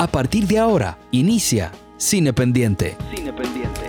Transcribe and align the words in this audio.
A 0.00 0.06
partir 0.06 0.46
de 0.46 0.58
ahora, 0.58 0.96
inicia 1.10 1.72
Cine 1.98 2.32
Pendiente. 2.32 2.96
Cine 3.14 3.34
Pendiente. 3.34 3.82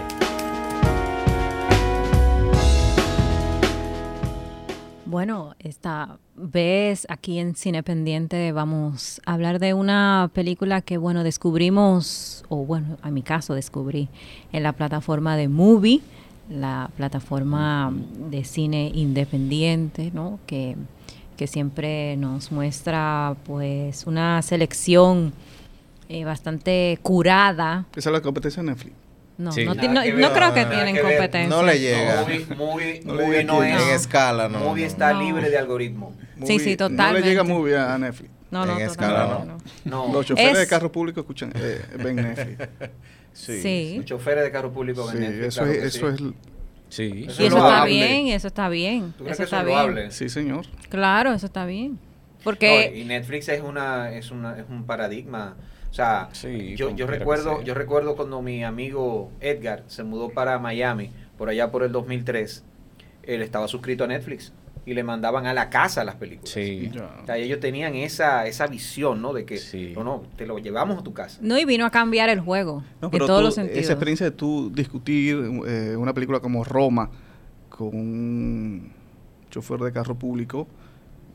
Bueno, 5.06 5.56
esta 5.60 6.18
vez 6.36 7.08
aquí 7.08 7.40
en 7.40 7.56
Cine 7.56 7.82
Pendiente 7.82 8.52
vamos 8.52 9.22
a 9.26 9.36
hablar 9.36 9.60
de 9.60 9.74
una 9.74 10.30
película 10.34 10.82
que, 10.82 10.98
bueno, 10.98 11.24
descubrimos, 11.24 12.44
o 12.50 12.66
bueno, 12.66 12.98
en 13.06 13.14
mi 13.14 13.22
caso 13.22 13.54
descubrí 13.54 14.10
en 14.52 14.64
la 14.64 14.74
plataforma 14.74 15.38
de 15.38 15.48
Movie, 15.48 16.02
la 16.50 16.92
plataforma 16.98 17.94
de 18.30 18.44
cine 18.44 18.92
independiente, 18.94 20.12
¿no? 20.14 20.40
Que, 20.46 20.76
que 21.38 21.48
siempre 21.48 22.18
nos 22.18 22.52
muestra, 22.52 23.38
pues, 23.46 24.06
una 24.06 24.42
selección 24.42 25.32
eh, 26.12 26.26
bastante 26.26 27.00
curada. 27.02 27.86
Esa 27.96 28.10
es 28.10 28.14
la 28.14 28.22
competencia 28.22 28.62
de 28.64 28.70
Netflix. 28.70 28.96
No, 29.38 29.52
Sí. 29.52 29.66
no, 29.66 29.74
no- 29.74 29.84
no 29.94 30.34
creo 30.34 30.54
que 30.54 30.66
tienen 30.66 30.94
que 30.96 31.02
competencia. 31.02 31.50
No 31.50 31.64
le 31.64 31.80
llega. 31.80 32.22
Movie, 32.22 32.46
movie, 32.56 33.02
No 33.04 33.14
movie 33.16 33.44
no 33.44 33.64
es. 33.64 33.82
En 33.82 33.90
escala, 33.96 34.48
no. 34.50 34.60
Movie 34.60 34.84
no. 34.84 34.88
está 34.88 35.14
No. 35.14 35.22
libre 35.22 35.50
de 35.50 35.58
algoritmo. 35.58 36.14
Sí, 36.46 36.60
sí, 36.60 36.72
No 36.72 36.90
totalmente. 36.90 37.22
le 37.22 37.28
llega 37.28 37.44
movie 37.44 37.76
a 37.76 37.96
a 37.96 37.98
Netflix. 37.98 38.30
No, 38.52 38.66
no, 38.66 38.78
En 38.78 38.86
escala, 38.86 39.44
no. 39.46 39.58
No. 40.08 40.14
Los 40.14 40.26
choferes 40.28 40.52
Es- 40.54 40.58
de 40.60 40.68
carro 40.68 40.92
público 40.92 41.22
escuchan, 41.22 41.52
eh, 41.56 41.82
ven 42.04 42.18
Netflix. 42.18 42.58
Sí. 43.34 43.96
Los 43.98 44.06
choferes 44.06 44.44
de 44.44 44.52
carro 44.52 44.72
público 44.74 45.08
Sí, 45.10 45.14
ven 45.18 45.22
Netflix, 45.24 45.48
eso 45.48 45.62
claro 45.64 45.78
es, 45.80 45.96
eso 45.96 46.18
sí. 46.18 46.24
es, 46.26 46.34
Sí. 46.90 47.04
Eso 47.30 47.42
Y 47.44 47.46
es 47.46 47.54
eso 47.54 47.58
está 47.58 47.86
bien, 47.86 48.28
eso 48.28 48.48
está 48.48 48.68
bien. 48.70 49.14
¿Tú 49.18 49.24
crees 49.24 49.40
Eso 49.40 49.50
que 49.50 49.62
está 49.62 49.86
es 49.88 49.96
bien. 49.96 50.12
sí 50.12 50.28
señor. 50.28 50.66
Claro, 50.90 51.32
eso 51.34 51.46
está 51.46 51.66
bien. 51.66 51.94
No, 51.94 51.98
Porque 52.44 52.92
y 52.94 53.06
Netflix 53.06 53.48
es 53.48 53.62
una 53.62 54.12
es 54.12 54.30
una 54.32 54.60
es 54.60 54.66
un 54.70 54.84
paradigma. 54.86 55.56
O 55.92 55.94
sea, 55.94 56.30
Sí, 56.32 56.76
yo, 56.78 56.96
yo 56.96 57.06
recuerdo 57.06 57.58
sea. 57.58 57.64
yo 57.66 57.74
recuerdo 57.74 58.16
cuando 58.16 58.42
mi 58.42 58.64
amigo 58.64 59.30
Edgar 59.42 59.84
se 59.88 60.04
mudó 60.04 60.30
para 60.30 60.58
Miami 60.58 61.12
por 61.38 61.50
allá 61.50 61.70
por 61.70 61.84
el 61.84 61.92
2003, 61.92 62.64
él 63.24 63.42
estaba 63.42 63.68
suscrito 63.68 64.06
a 64.06 64.08
Netflix 64.08 64.54
y 64.86 64.94
le 64.94 65.04
mandaban 65.04 65.46
a 65.46 65.54
la 65.54 65.70
casa 65.70 66.04
las 66.06 66.16
películas. 66.16 66.50
Sí. 66.50 66.90
O 67.22 67.26
sea, 67.26 67.38
ellos 67.38 67.60
tenían 67.60 67.94
esa 67.94 68.48
esa 68.48 68.68
visión, 68.68 69.22
¿no? 69.22 69.34
De 69.34 69.46
que 69.46 69.58
Sí. 69.58 69.92
no, 69.96 70.04
no, 70.04 70.24
te 70.38 70.48
lo 70.48 70.58
llevamos 70.60 70.98
a 70.98 71.04
tu 71.04 71.14
casa. 71.14 71.40
no 71.42 71.60
y 71.60 71.66
vino 71.66 71.86
a 71.86 71.90
cambiar 71.92 72.30
el 72.30 72.40
juego 72.40 72.84
No, 73.02 73.08
en 73.08 73.12
pero 73.12 73.26
todos 73.28 73.42
tú- 73.42 73.46
los 73.48 73.56
sentidos. 73.56 73.84
Esa 73.84 73.92
experiencia 73.94 74.26
de 74.26 74.32
tú 74.32 74.72
discutir 74.74 75.36
eh, 75.68 75.96
una 75.98 76.14
película 76.14 76.40
como 76.40 76.64
Roma 76.64 77.10
con 77.70 77.90
un 77.90 78.92
chofer 79.50 79.80
de 79.82 79.92
carro 79.92 80.16
público, 80.16 80.68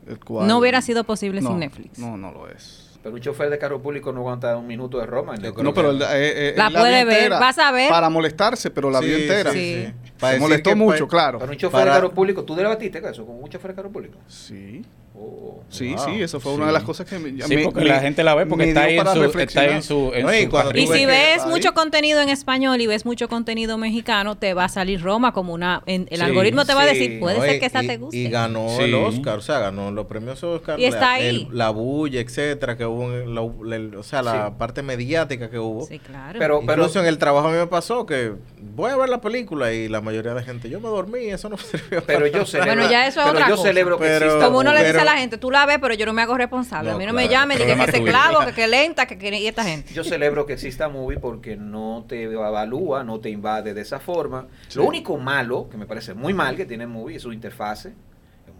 el 0.07 0.19
cual... 0.19 0.47
No 0.47 0.57
hubiera 0.57 0.81
sido 0.81 1.03
posible 1.03 1.41
No, 1.41 1.49
sin 1.49 1.59
Netflix. 1.59 1.99
No, 1.99 2.17
no 2.17 2.31
lo 2.31 2.49
es. 2.49 2.86
Pero 3.07 3.15
un 3.15 3.21
chofer 3.21 3.49
de 3.49 3.57
carro 3.57 3.81
público 3.81 4.11
no 4.11 4.19
aguanta 4.19 4.55
un 4.57 4.67
minuto 4.67 4.99
de 4.99 5.05
Roma. 5.05 5.35
en 5.35 5.41
creo 5.53 5.63
No, 5.63 5.73
pero 5.73 5.91
el- 5.91 6.01
eh, 6.01 6.05
eh, 6.49 6.53
La 6.57 6.69
puede 6.69 7.03
vio 7.05 7.13
ver, 7.13 7.29
vas 7.31 7.57
a 7.57 7.71
ver. 7.71 7.89
Para 7.89 8.09
molestarse, 8.09 8.69
pero 8.69 8.89
la 8.89 8.99
vio 8.99 9.15
Sí, 9.15 9.21
entera. 9.23 9.51
sí, 9.51 9.59
Sí. 9.59 9.93
sí. 10.03 10.11
Se 10.19 10.39
molestó 10.39 10.75
mucho, 10.75 11.07
claro. 11.07 11.39
Pero 11.39 11.51
un 11.51 11.57
chofer 11.57 11.79
Para- 11.79 11.91
de 11.93 11.97
carro 11.97 12.11
público, 12.13 12.43
¿tú 12.43 12.55
debatiste 12.55 12.99
eso? 12.99 13.25
¿Con 13.25 13.41
un 13.41 13.49
chofer 13.49 13.71
de 13.71 13.75
carro 13.75 13.89
público? 13.91 14.17
Sí, 14.27 14.81
Oh. 15.19 15.63
sí, 15.69 15.93
Wow, 15.95 16.05
sí, 16.05 16.21
eso 16.21 16.39
fue 16.39 16.51
sí. 16.51 16.57
una 16.57 16.67
de 16.67 16.73
las 16.73 16.83
cosas 16.83 17.07
que 17.07 17.17
me... 17.17 17.29
Sí, 17.43 17.55
me- 17.57 17.63
porque 17.63 17.79
me- 17.81 17.85
la 17.87 17.99
gente 17.99 18.23
la 18.23 18.35
ve 18.35 18.45
porque 18.45 18.65
me 18.65 18.69
está 18.69 18.83
ahí, 18.83 18.97
en 18.97 19.05
su, 19.07 19.39
está 19.39 19.61
ahí 19.61 19.69
en 19.71 19.81
su, 19.83 20.11
en 20.13 20.25
No, 20.25 20.33
y 20.33 20.43
su 20.45 20.51
ves 20.51 20.89
si 20.89 20.99
que 20.99 21.05
ves 21.07 21.43
ahí- 21.43 21.49
mucho 21.49 21.73
contenido 21.73 22.21
en 22.21 22.29
español 22.29 22.79
y 22.79 22.87
ves 22.87 23.05
mucho 23.05 23.27
contenido 23.27 23.77
mexicano, 23.77 24.37
te 24.37 24.53
va 24.53 24.65
a 24.65 24.69
salir 24.69 25.01
Roma 25.01 25.33
como 25.33 25.53
una... 25.53 25.81
en- 25.87 26.07
el 26.11 26.19
Sí, 26.19 26.23
algoritmo 26.23 26.63
te 26.65 26.73
va 26.75 26.83
a 26.83 26.85
decir, 26.85 27.19
puede 27.19 27.37
No, 27.37 27.43
ser 27.43 27.55
y- 27.55 27.59
que 27.59 27.65
esa 27.65 27.83
y- 27.83 27.87
te 27.87 27.97
guste. 27.97 28.15
Y 28.17 28.29
ganó 28.29 28.69
Sí. 28.77 28.83
el 28.83 28.93
Oscar, 28.95 29.39
o 29.39 29.41
sea, 29.41 29.59
ganó 29.59 29.91
los 29.91 30.05
premios 30.05 30.41
Oscar. 30.43 30.79
Y 30.79 30.85
está 30.85 30.99
la, 31.01 31.13
ahí. 31.13 31.25
el- 31.27 31.47
la 31.57 31.69
bulla, 31.71 32.21
etcétera, 32.21 32.77
que 32.77 32.85
hubo, 32.85 33.11
en 33.11 33.33
la, 33.35 33.41
la- 33.77 33.99
o 33.99 34.03
sea, 34.03 34.21
la 34.21 34.47
Sí. 34.49 34.53
parte 34.59 34.83
mediática 34.83 35.49
que 35.49 35.57
hubo. 35.59 35.85
Sí, 35.87 35.99
claro. 35.99 36.37
Pero- 36.39 36.61
Incluso 36.61 36.99
en 36.99 37.07
el 37.07 37.17
trabajo 37.17 37.47
a 37.47 37.51
mí 37.51 37.57
me 37.57 37.67
pasó 37.67 38.05
que 38.05 38.33
voy 38.75 38.91
a 38.91 38.95
ver 38.97 39.09
la 39.09 39.19
película 39.21 39.73
y 39.73 39.87
la 39.89 40.01
mayoría 40.01 40.33
de 40.35 40.43
gente, 40.43 40.69
yo 40.69 40.79
me 40.79 40.87
dormí, 40.87 41.25
eso 41.29 41.49
no 41.49 41.57
sirvió. 41.57 42.03
Pero 42.05 42.27
yo 42.27 42.45
celebro, 42.45 42.75
Bueno, 42.75 42.89
ya 42.91 43.07
eso 43.07 43.19
es 43.21 43.25
pero 43.25 43.37
otra 43.37 43.49
yo 43.49 43.55
cosa. 43.57 44.45
como 44.45 44.59
uno 44.59 44.73
le 44.73 44.83
dice 44.85 45.03
la 45.13 45.17
gente, 45.17 45.37
tú 45.37 45.49
la 45.51 45.65
ves, 45.65 45.79
pero 45.81 45.93
yo 45.93 46.05
no 46.05 46.13
me 46.13 46.21
hago 46.21 46.37
responsable. 46.37 46.89
No, 46.89 46.95
a 46.95 46.99
mí 46.99 47.05
no 47.05 47.11
claro, 47.11 47.27
me 47.27 47.31
llame, 47.33 47.57
diga 47.57 47.85
que 47.85 47.91
tuyo. 47.99 48.05
clavo, 48.05 48.45
que, 48.45 48.53
que 48.53 48.67
lenta, 48.67 49.05
que, 49.05 49.17
que 49.17 49.35
y 49.37 49.47
esta 49.47 49.63
gente. 49.63 49.93
Yo 49.93 50.03
celebro 50.03 50.45
que 50.45 50.53
exista 50.53 50.89
Movie 50.89 51.17
porque 51.19 51.55
no 51.57 52.05
te 52.07 52.23
evalúa, 52.23 53.03
no 53.03 53.19
te 53.19 53.29
invade 53.29 53.73
de 53.73 53.81
esa 53.81 53.99
forma. 53.99 54.47
Sí. 54.67 54.77
Lo 54.79 54.85
único 54.85 55.17
malo, 55.17 55.67
que 55.69 55.77
me 55.77 55.85
parece 55.85 56.13
muy 56.13 56.33
mal 56.33 56.55
que 56.55 56.65
tiene 56.65 56.85
Movie, 56.87 57.15
es 57.17 57.23
su 57.23 57.31
interfase. 57.33 57.93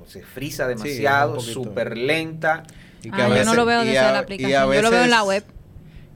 Se 0.06 0.22
frisa 0.24 0.64
Sí, 0.64 0.70
demasiado, 0.70 1.40
súper 1.42 1.98
lenta. 1.98 2.64
Y 3.04 3.10
Ah, 3.12 3.28
yo 3.36 3.44
no 3.46 3.54
lo 3.54 3.66
veo 3.66 3.84
y 3.84 3.88
desde 3.88 4.00
a- 4.00 4.12
la 4.14 4.20
y 4.20 4.22
aplicación, 4.22 4.62
a 4.72 4.76
yo 4.76 4.82
lo 4.82 4.90
veo 4.92 5.04
en 5.04 5.10
la 5.10 5.24
veces- 5.24 5.44
web. 5.44 5.57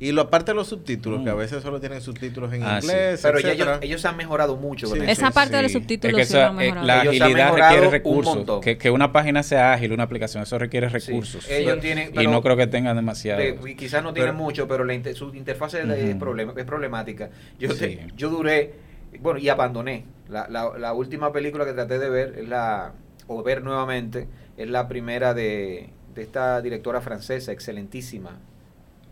Y 0.02 0.12
lo 0.14 0.24
aparte 0.24 0.50
de 0.52 0.56
los 0.56 0.68
subtítulos, 0.68 1.22
Mm. 1.22 1.24
que 1.26 1.30
a 1.30 1.36
veces 1.36 1.62
solo 1.62 1.80
tienen 1.80 2.02
subtítulos 2.02 2.52
en 2.54 2.64
Ah, 2.64 2.82
sí. 2.82 2.88
inglés, 2.88 3.20
Pero 3.22 3.38
ellos, 3.38 3.68
ellos 3.82 4.04
han 4.06 4.18
mejorado 4.18 4.56
mucho. 4.58 4.88
con 4.90 4.98
Sí. 4.98 5.04
eso. 5.04 5.12
Esa 5.12 5.30
parte 5.30 5.56
de 5.56 5.62
los 5.62 5.72
subtítulos 5.72 6.20
Es 6.20 6.28
que 6.28 6.34
esa- 6.38 6.48
han 6.48 6.60
eh, 6.60 6.74
la 6.82 7.04
Ellos 7.04 7.22
agilidad 7.22 7.54
requiere 7.54 7.86
un 7.86 7.92
recursos. 7.92 8.36
montón. 8.36 8.62
Que, 8.62 8.80
que 8.80 8.90
una 8.90 9.12
página 9.12 9.44
sea 9.44 9.74
ágil, 9.74 9.92
una 9.94 10.02
aplicación, 10.02 10.42
eso 10.42 10.58
requiere 10.58 10.90
Sí. 10.90 11.12
recursos. 11.12 11.48
Ellos 11.48 11.80
tienen, 11.82 12.12
y 12.20 12.26
no 12.26 12.42
creo 12.42 12.58
que 12.58 12.66
tengan 12.66 12.96
demasiado. 12.96 13.40
de- 13.40 13.76
quizás 13.76 14.02
no 14.02 14.12
tienen 14.12 14.34
Pero- 14.34 14.44
mucho, 14.44 14.68
pero 14.68 14.84
la 14.86 14.96
inter- 14.96 15.14
su 15.16 15.36
interfase 15.36 15.82
es, 15.82 16.16
problema- 16.16 16.54
es 16.58 16.66
problemática. 16.66 17.30
Yo, 17.60 17.74
te- 17.76 18.08
yo 18.18 18.30
duré, 18.32 18.74
bueno, 19.20 19.38
y 19.40 19.50
abandoné. 19.50 20.06
La, 20.30 20.48
la- 20.50 20.72
la 20.80 20.94
última 20.94 21.32
película 21.32 21.64
que 21.64 21.74
traté 21.74 22.00
de 22.00 22.10
ver, 22.10 22.36
es 22.40 22.50
la, 22.50 22.94
o 23.28 23.44
ver 23.44 23.62
nuevamente, 23.64 24.28
es 24.58 24.68
la 24.68 24.88
primera 24.88 25.36
de, 25.36 25.90
de 26.16 26.22
esta 26.24 26.60
directora 26.62 27.02
francesa, 27.02 27.52
excelentísima, 27.52 28.40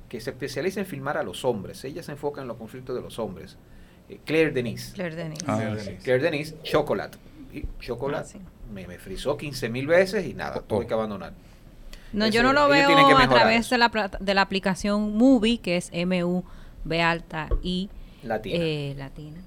que 0.10 0.20
se 0.20 0.32
especializa 0.32 0.80
en 0.82 0.86
filmar 0.86 1.18
a 1.18 1.24
los 1.24 1.46
hombres. 1.46 1.84
Ella 1.86 2.04
se 2.04 2.12
enfoca 2.12 2.42
en 2.42 2.48
los 2.48 2.58
conflictos 2.58 2.96
de 2.96 3.02
los 3.02 3.20
hombres. 3.20 3.58
Eh, 4.10 4.20
Claire 4.26 4.52
Denis. 4.52 4.92
Claire 4.96 5.16
Denis. 5.16 5.40
Ah, 5.48 5.76
Sí. 5.80 5.92
Claire 6.04 6.24
Denis, 6.24 6.56
Chocolate. 6.64 7.18
Y 7.54 7.66
Chocolate 7.80 8.24
Ah, 8.24 8.28
sí. 8.28 8.40
me, 8.74 8.88
me 8.88 8.98
frizó 8.98 9.38
15 9.38 9.70
mil 9.70 9.88
veces 9.88 10.26
y 10.26 10.34
nada, 10.34 10.58
Oh, 10.58 10.62
tuve 10.64 10.88
que 10.88 10.94
abandonar. 10.94 11.34
No, 12.12 12.28
yo 12.28 12.42
no 12.42 12.54
lo 12.54 12.68
veo 12.68 12.90
a 13.18 13.30
través 13.30 13.70
de 13.70 13.78
la, 13.78 13.90
plata- 13.90 14.18
de 14.20 14.34
la 14.34 14.42
aplicación 14.42 15.16
Movie, 15.16 15.60
que 15.60 15.78
es 15.78 15.90
M-U-B 15.94 17.02
alta 17.04 17.50
I 17.62 17.90
Latina. 18.24 18.56
eh, 18.60 18.96
latina. 18.98 19.38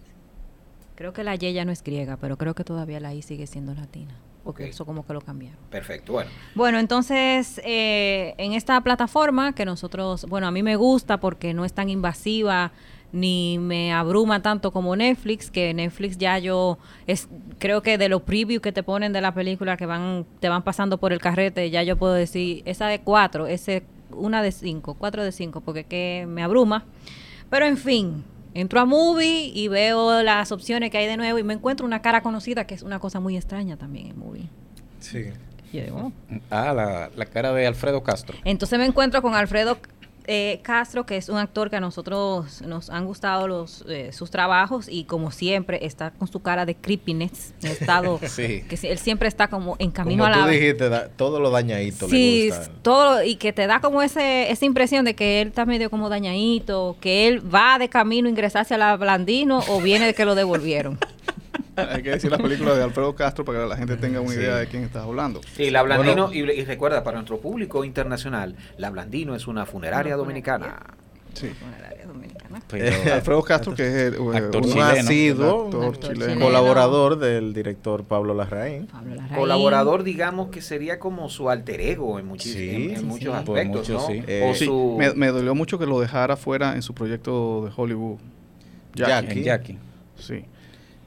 Creo 0.95 1.13
que 1.13 1.25
la 1.25 1.35
Y 1.35 1.53
ya 1.53 1.65
no 1.65 1.73
es 1.73 1.83
griega, 1.83 2.17
pero 2.19 2.37
creo 2.39 2.55
que 2.55 2.63
todavía 2.63 3.01
la 3.01 3.13
I 3.15 3.23
sigue 3.23 3.49
siendo 3.49 3.75
latina. 3.75 4.15
Porque 4.45 4.69
eso 4.69 4.85
como 4.85 5.07
que 5.07 5.13
lo 5.13 5.21
cambiaron. 5.21 5.59
Perfecto, 5.71 6.15
bueno. 6.15 6.31
Bueno, 6.55 6.79
entonces 6.79 7.61
eh, 7.65 8.35
en 8.39 8.53
esta 8.53 8.81
plataforma 8.81 9.55
que 9.55 9.65
nosotros, 9.65 10.27
bueno, 10.27 10.47
a 10.47 10.51
mí 10.51 10.63
me 10.63 10.77
gusta 10.77 11.21
porque 11.21 11.55
no 11.55 11.65
es 11.65 11.73
tan 11.73 11.89
invasiva 11.89 12.73
ni 13.13 13.59
me 13.59 13.93
abruma 13.93 14.41
tanto 14.41 14.73
como 14.73 14.97
Netflix, 14.97 15.51
que 15.51 15.75
Netflix 15.75 16.17
ya 16.17 16.39
yo 16.39 16.79
es 17.07 17.29
creo 17.59 17.83
que 17.83 17.99
de 17.99 18.09
los 18.09 18.23
previews 18.23 18.63
que 18.63 18.73
te 18.73 18.83
ponen 18.83 19.13
de 19.13 19.21
la 19.21 19.35
película 19.35 19.77
que 19.77 19.85
van 19.85 20.25
te 20.41 20.49
van 20.49 20.63
pasando 20.63 20.99
por 20.99 21.13
el 21.13 21.21
carrete, 21.21 21.71
ya 21.71 21.83
yo 21.83 21.99
puedo 21.99 22.15
decir 22.15 22.63
esa 22.65 22.87
de 22.89 23.03
cuatro, 23.03 23.47
ese 23.47 23.85
una 24.15 24.43
de 24.43 24.53
cinco, 24.53 24.95
cuatro 24.95 25.25
de 25.25 25.33
cinco, 25.33 25.61
porque 25.61 25.85
que 25.85 26.27
me 26.29 26.43
abruma. 26.43 26.85
Pero 27.51 27.67
en 27.67 27.77
fin, 27.77 28.25
entro 28.55 28.81
a 28.81 28.85
Movie 28.85 29.51
y 29.55 29.69
veo 29.69 30.23
las 30.23 30.53
opciones 30.53 30.91
que 30.91 30.99
hay 30.99 31.07
de 31.07 31.17
nuevo 31.17 31.39
y 31.39 31.43
me 31.43 31.55
encuentro 31.55 31.87
una 31.87 32.03
cara 32.03 32.23
conocida 32.23 32.67
que 32.67 32.75
es 32.75 32.83
una 32.83 32.99
cosa 32.99 33.21
muy 33.21 33.37
extraña 33.37 33.77
también 33.77 34.09
en 34.09 34.19
Movie. 34.19 34.49
Sí. 35.01 35.27
Y 35.73 35.81
digo, 35.81 36.13
"Oh". 36.31 36.35
Ah, 36.51 36.73
la, 36.75 37.11
la 37.17 37.27
cara 37.27 37.53
de 37.53 37.67
Alfredo 37.67 38.03
Castro. 38.03 38.37
Entonces 38.45 38.79
me 38.79 38.85
encuentro 38.85 39.23
con 39.23 39.35
Alfredo 39.35 39.79
eh, 40.27 40.61
Castro, 40.63 41.05
que 41.07 41.17
es 41.17 41.29
un 41.29 41.37
actor 41.39 41.71
que 41.71 41.77
a 41.77 41.81
nosotros 41.81 42.63
nos 42.63 42.91
han 42.91 43.05
gustado 43.07 43.49
los, 43.49 43.85
eh, 43.89 44.11
sus 44.13 44.31
trabajos 44.31 44.87
y 44.89 45.05
como 45.05 45.31
siempre 45.31 45.85
está 45.85 46.11
con 46.13 46.29
su 46.29 46.41
cara 46.41 46.65
de 46.67 46.75
creepiness, 46.75 47.55
en 47.63 47.71
estado 47.73 48.19
Sí. 48.27 48.63
que 48.69 48.79
él 48.89 48.99
siempre 48.99 49.29
está 49.29 49.49
como 49.49 49.77
en 49.79 49.91
camino 49.91 50.25
Como 50.25 50.35
a 50.35 50.39
tú 50.39 50.41
la... 50.47 50.49
dijiste, 50.49 50.89
da- 50.89 51.09
todo 51.09 51.41
lo 51.41 51.51
dañadito 51.51 52.09
Sí, 52.09 52.49
le 52.51 52.57
gusta. 52.57 52.73
todo 52.83 53.23
y 53.25 53.37
que 53.37 53.53
te 53.53 53.67
da 53.67 53.81
como 53.81 54.03
ese, 54.03 54.51
esa 54.51 54.65
impresión 54.65 55.05
de 55.05 55.15
que 55.15 55.41
él 55.43 55.49
está 55.49 55.65
medio 55.67 55.91
como 55.91 56.09
dañadito, 56.09 56.97
que 57.01 57.29
él 57.29 57.43
va 57.55 57.79
de 57.79 57.89
camino 57.89 58.29
a 58.29 58.31
ingresarse 58.31 58.75
a 58.75 58.79
la 58.79 58.97
Blandino 58.97 59.61
o 59.69 59.81
viene 59.81 60.07
de 60.07 60.15
que 60.15 60.25
lo 60.25 60.35
devolvieron. 60.35 60.99
Hay 61.77 62.03
que 62.03 62.11
decir 62.11 62.31
la 62.31 62.39
película 62.39 62.75
de 62.75 62.83
Alfredo 62.83 63.15
Castro 63.15 63.45
para 63.45 63.61
que 63.63 63.67
la 63.67 63.77
gente 63.77 63.97
tenga 63.97 64.21
una 64.21 64.31
Sí. 64.33 64.41
idea 64.41 64.57
de 64.57 64.67
quién 64.67 64.83
estás 64.85 65.05
hablando. 65.05 65.41
Sí, 65.57 65.71
la 65.71 65.83
Blandino, 65.83 66.27
Bueno. 66.29 66.53
y, 66.53 66.61
y 66.61 66.65
recuerda, 66.65 67.03
para 67.03 67.17
nuestro 67.17 67.39
público 67.41 67.85
internacional, 67.85 68.57
la 68.77 68.91
Blandino 68.91 69.35
es 69.35 69.47
una 69.47 69.65
funeraria 69.67 70.17
dominicana. 70.17 70.81
Sí. 71.35 71.51
Área 71.89 72.05
dominicana. 72.07 72.61
Pero- 72.69 73.15
Alfredo 73.15 73.43
Castro, 73.43 73.75
que 73.75 73.87
es 73.87 73.95
el, 73.95 74.15
eh, 74.17 74.37
Actor 74.37 74.63
un 74.63 74.69
chileno. 74.69 74.85
asiduo, 74.91 75.65
actor 75.65 75.81
Un 75.81 75.87
actor 75.87 76.13
chileno. 76.13 76.25
chileno. 76.27 76.45
colaborador 76.45 77.19
del 77.19 77.55
director 77.55 78.05
Pablo 78.05 78.35
Larraín. 78.35 78.87
Pablo 78.89 79.15
Larraín. 79.15 79.35
Colaborador, 79.39 80.03
digamos 80.03 80.49
que 80.51 80.61
sería 80.61 80.99
como 80.99 81.31
su 81.31 81.49
alter 81.49 81.81
ego 81.81 82.19
en, 82.19 82.29
muchis- 82.29 82.53
Sí. 82.53 82.69
en, 82.71 82.91
en 82.91 82.97
Sí, 82.99 83.05
muchos 83.07 83.35
aspectos, 83.35 83.89
mucho, 83.89 83.93
¿no? 83.95 84.07
sí. 84.09 84.23
Eh, 84.27 84.47
o 84.51 84.55
Sí, 84.55 84.67
su... 84.67 84.97
me, 84.99 85.15
me 85.15 85.29
dolió 85.29 85.55
mucho 85.55 85.79
que 85.79 85.87
lo 85.87 85.99
dejara 86.01 86.37
fuera 86.37 86.75
en 86.75 86.83
su 86.83 86.93
proyecto 86.93 87.65
de 87.65 87.73
Hollywood. 87.75 88.19
Jackie. 88.95 89.43
Jackie. 89.43 89.43
Jackie. 89.43 89.79
Sí. 90.19 90.45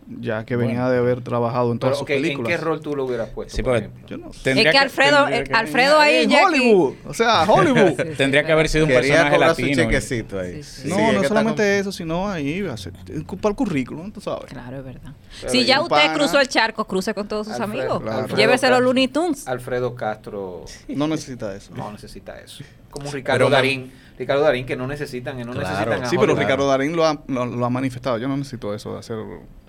Ya 0.08 0.46
que 0.46 0.56
venía 0.56 0.76
Bueno. 0.82 0.90
de 0.92 0.98
haber 1.00 1.22
trabajado 1.22 1.72
en 1.72 1.80
Pero, 1.80 1.92
todas 1.94 2.02
ok, 2.04 2.08
sus 2.08 2.16
¿en 2.18 2.22
películas. 2.22 2.50
qué 2.52 2.58
rol 2.58 2.80
tú 2.80 2.96
lo 2.96 3.06
hubieras 3.06 3.30
puesto, 3.30 3.56
Sí, 3.56 3.64
por 3.64 3.74
porque 3.74 3.86
ejemplo? 3.88 4.08
Yo 4.08 4.18
no 4.18 4.34
sé. 4.34 4.40
tendría 4.44 4.70
es 4.70 4.72
que 4.76 4.78
Alfredo, 4.78 5.28
el- 5.28 5.44
que- 5.46 5.54
Alfredo 5.54 6.00
ahí 6.00 6.16
en 6.26 6.32
Hollywood, 6.32 6.94
o 7.08 7.14
sea, 7.14 7.44
Hollywood. 7.52 7.90
Sí, 7.98 8.04
sí, 8.10 8.16
Tendría 8.16 8.44
que 8.46 8.52
haber 8.52 8.70
sido 8.70 8.86
un 8.86 8.92
personaje 8.92 9.34
su 9.36 9.40
latino. 9.42 9.70
y- 9.70 9.76
chequecito 9.76 10.40
ahí. 10.40 10.62
Sí, 10.64 10.82
sí. 10.84 10.88
No, 10.90 11.12
no 11.12 11.22
que 11.22 11.28
solamente 11.28 11.64
con- 11.64 11.72
eso, 11.72 11.92
sino 11.92 12.30
ahí, 12.30 12.66
hacer, 12.68 12.94
para 12.94 13.50
el 13.50 13.56
currículum, 13.56 14.12
tú 14.12 14.22
sabes. 14.22 14.46
Claro, 14.46 14.78
es 14.78 14.84
verdad. 14.86 15.14
Pero 15.42 15.52
si 15.52 15.66
ya 15.66 15.82
usted 15.82 15.96
pana- 15.96 16.14
cruzó 16.14 16.40
el 16.40 16.48
charco, 16.50 16.86
cruce 16.86 17.14
con 17.16 17.28
todos 17.28 17.48
sus 17.48 17.60
Alfredo- 17.60 17.96
amigos. 17.96 18.02
Claro. 18.04 18.36
Llévese 18.36 18.70
los 18.70 18.82
Looney 18.82 19.08
Tunes. 19.08 19.48
Alfredo 19.48 19.96
Castro 19.96 20.66
No 20.88 21.08
necesita 21.08 21.56
eso. 21.56 21.74
no 21.76 21.92
necesita 21.92 22.40
eso. 22.40 22.64
Como 22.92 23.08
un 23.08 23.14
Ricardo 23.14 23.40
Pero 23.46 23.50
Darín. 23.50 23.92
Ricardo 24.18 24.44
Darín 24.44 24.66
que 24.66 24.76
no 24.76 24.88
necesitan, 24.88 25.38
no 25.38 25.52
Claro. 25.52 25.60
necesitan 25.68 26.04
a 26.04 26.06
Sí, 26.06 26.16
pero 26.18 26.32
Hollywood. 26.34 26.40
Ricardo 26.40 26.68
Darín 26.68 26.96
lo 26.96 27.06
ha, 27.06 27.22
lo, 27.28 27.46
lo 27.46 27.66
ha 27.66 27.70
manifestado. 27.70 28.18
Yo 28.18 28.28
no 28.28 28.38
necesito 28.38 28.74
eso 28.74 28.94
de 28.94 29.00
hacer, 29.00 29.18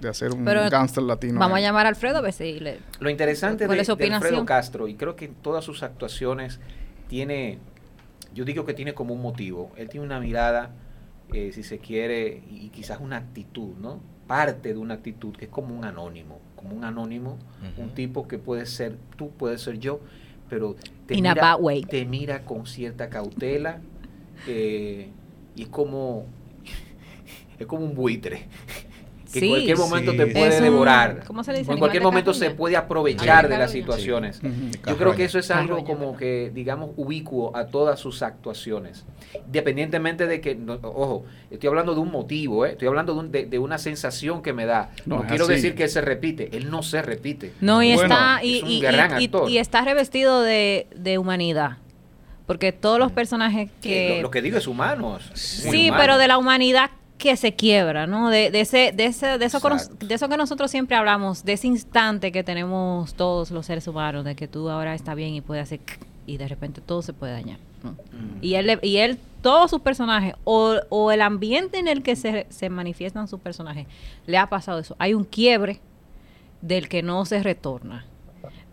de 0.00 0.08
hacer 0.08 0.32
un 0.32 0.44
Pero 0.44 0.68
gángster 0.70 1.02
latino. 1.02 1.40
Vamos 1.40 1.58
a 1.58 1.60
llamar 1.60 1.86
a 1.86 1.88
Alfredo 1.88 2.18
a 2.18 2.20
ver 2.20 2.32
si 2.32 2.60
le... 2.60 2.78
Lo 3.00 3.10
interesante 3.10 3.66
¿Cuál 3.66 3.78
de, 3.78 3.82
es 3.82 3.86
su 3.88 3.96
de 3.96 4.12
Alfredo? 4.12 4.44
Castro, 4.46 4.86
y 4.88 4.94
creo 4.94 5.16
que 5.16 5.24
en 5.26 5.34
todas 5.34 5.64
sus 5.64 5.82
actuaciones 5.82 6.60
tiene, 7.08 7.58
yo 8.34 8.44
digo 8.44 8.64
que 8.64 8.74
tiene 8.74 8.94
como 8.94 9.14
un 9.14 9.22
motivo. 9.22 9.72
Él 9.76 9.88
tiene 9.88 10.06
una 10.06 10.20
mirada, 10.20 10.70
eh, 11.32 11.50
si 11.52 11.62
se 11.62 11.78
quiere, 11.78 12.42
y 12.50 12.68
quizás 12.70 13.00
una 13.00 13.16
actitud, 13.16 13.74
¿no? 13.80 14.00
Parte 14.26 14.70
de 14.74 14.78
una 14.78 14.94
actitud 14.94 15.34
que 15.36 15.44
es 15.46 15.50
como 15.50 15.76
un 15.76 15.84
anónimo, 15.84 16.40
como 16.56 16.74
un 16.76 16.84
anónimo, 16.84 17.38
un 17.76 17.90
tipo 17.94 18.26
que 18.26 18.38
puede 18.38 18.66
ser 18.66 18.96
tú, 19.16 19.30
puede 19.30 19.56
ser 19.58 19.78
yo, 19.78 20.00
pero 20.48 20.76
te, 21.06 21.14
In 21.14 21.26
a 21.26 21.34
mira, 21.34 21.42
bad 21.54 21.60
way. 21.60 21.82
te 21.82 22.04
mira 22.04 22.42
con 22.44 22.66
cierta 22.66 23.08
cautela 23.08 23.80
eh, 24.46 25.08
y 25.54 25.62
es 25.62 25.68
como, 25.68 26.26
es 27.58 27.66
como 27.66 27.84
un 27.84 27.94
buitre. 27.94 28.46
Que 29.32 29.40
Sí. 29.40 29.46
en 29.46 29.50
cualquier 29.50 29.76
momento 29.76 30.12
Sí, 30.12 30.16
te 30.18 30.26
puede 30.28 30.48
Es 30.48 30.56
un- 30.58 30.62
devorar. 30.62 31.24
¿cómo 31.26 31.42
se 31.42 31.50
le 31.52 31.58
dice? 31.58 31.70
O 31.70 31.74
en 31.74 31.80
cualquier 31.80 32.02
momento 32.02 32.32
se 32.32 32.50
puede 32.52 32.76
aprovechar 32.76 33.48
de 33.48 33.54
de 33.54 33.58
las 33.58 33.72
situaciones. 33.72 34.40
Yo 34.86 34.96
creo 34.96 35.14
que 35.16 35.24
eso 35.24 35.38
es 35.40 35.50
algo 35.50 35.84
como 35.84 36.16
que, 36.16 36.52
digamos, 36.54 36.90
ubicuo 36.96 37.54
a 37.54 37.66
todas 37.66 37.98
sus 37.98 38.22
actuaciones. 38.22 39.04
Independientemente 39.46 40.26
de 40.28 40.40
que, 40.40 40.54
no- 40.54 40.78
ojo, 40.80 41.24
estoy 41.50 41.68
hablando 41.68 41.92
de 41.94 42.00
un 42.00 42.12
motivo, 42.12 42.64
¿eh? 42.64 42.70
estoy 42.70 42.86
hablando 42.86 43.14
de, 43.14 43.18
un- 43.20 43.32
de- 43.32 43.46
de 43.46 43.58
una 43.58 43.78
sensación 43.78 44.42
que 44.42 44.52
me 44.52 44.64
da. 44.64 44.92
No, 45.06 45.26
quiero 45.26 45.44
así. 45.44 45.54
decir 45.54 45.74
que 45.74 45.82
él 45.82 45.90
se 45.90 46.00
repite, 46.00 46.56
él 46.56 46.70
no 46.70 46.82
se 46.84 47.02
repite. 47.02 47.52
No, 47.60 47.82
y 47.82 47.94
Bueno, 47.94 48.02
está, 48.14 48.44
y, 48.44 48.58
es 48.58 48.62
un 48.62 48.70
y- 48.70 48.80
gran 48.80 49.20
y- 49.20 49.24
actor. 49.24 49.50
y 49.50 49.58
está 49.58 49.82
revestido 49.82 50.40
de, 50.42 50.86
de 50.96 51.18
humanidad. 51.18 51.78
Porque 52.46 52.72
todos 52.72 52.98
los 52.98 53.10
personajes 53.12 53.70
Que 53.82 54.16
lo, 54.16 54.22
lo 54.22 54.30
que 54.30 54.40
digo 54.42 54.56
es 54.58 54.66
humano. 54.68 55.18
es 55.34 55.64
muy 55.66 55.72
Sí, 55.78 55.88
humano. 55.88 56.02
pero 56.02 56.18
de 56.18 56.28
la 56.28 56.38
humanidad 56.38 56.90
que 57.18 57.36
se 57.36 57.54
quiebra, 57.54 58.06
¿no? 58.06 58.28
De, 58.30 58.50
de 58.50 58.60
ese, 58.60 58.92
de 58.92 59.06
ese, 59.06 59.38
de 59.38 59.46
eso, 59.46 59.58
de 60.00 60.14
eso 60.14 60.28
que 60.28 60.36
nosotros 60.36 60.70
siempre 60.70 60.96
hablamos, 60.96 61.44
de 61.44 61.54
ese 61.54 61.66
instante 61.66 62.30
que 62.30 62.44
tenemos 62.44 63.14
todos 63.14 63.50
los 63.50 63.64
seres 63.66 63.88
humanos, 63.88 64.24
de 64.24 64.36
que 64.36 64.46
tú 64.48 64.68
ahora 64.68 64.94
está 64.94 65.14
bien 65.14 65.34
y 65.34 65.40
puedes 65.40 65.62
hacer 65.64 65.80
y 66.26 66.36
de 66.36 66.46
repente 66.48 66.80
todo 66.80 67.02
se 67.02 67.12
puede 67.14 67.32
dañar. 67.32 67.58
¿no? 67.82 67.92
Mm. 67.92 68.38
Y 68.42 68.54
él, 68.56 68.66
le- 68.66 68.78
y 68.82 68.98
él, 68.98 69.18
todos 69.42 69.70
sus 69.70 69.80
personajes, 69.80 70.34
o, 70.44 70.74
o 70.90 71.10
el 71.12 71.22
ambiente 71.22 71.78
en 71.78 71.88
el 71.88 72.02
que 72.02 72.16
se, 72.16 72.46
se 72.50 72.68
manifiestan 72.68 73.28
sus 73.28 73.40
personajes, 73.40 73.86
le 74.26 74.36
ha 74.36 74.48
pasado 74.48 74.78
eso. 74.80 74.94
Hay 74.98 75.14
un 75.14 75.24
quiebre 75.24 75.80
del 76.60 76.88
que 76.88 77.02
no 77.02 77.24
se 77.24 77.42
retorna. 77.42 78.04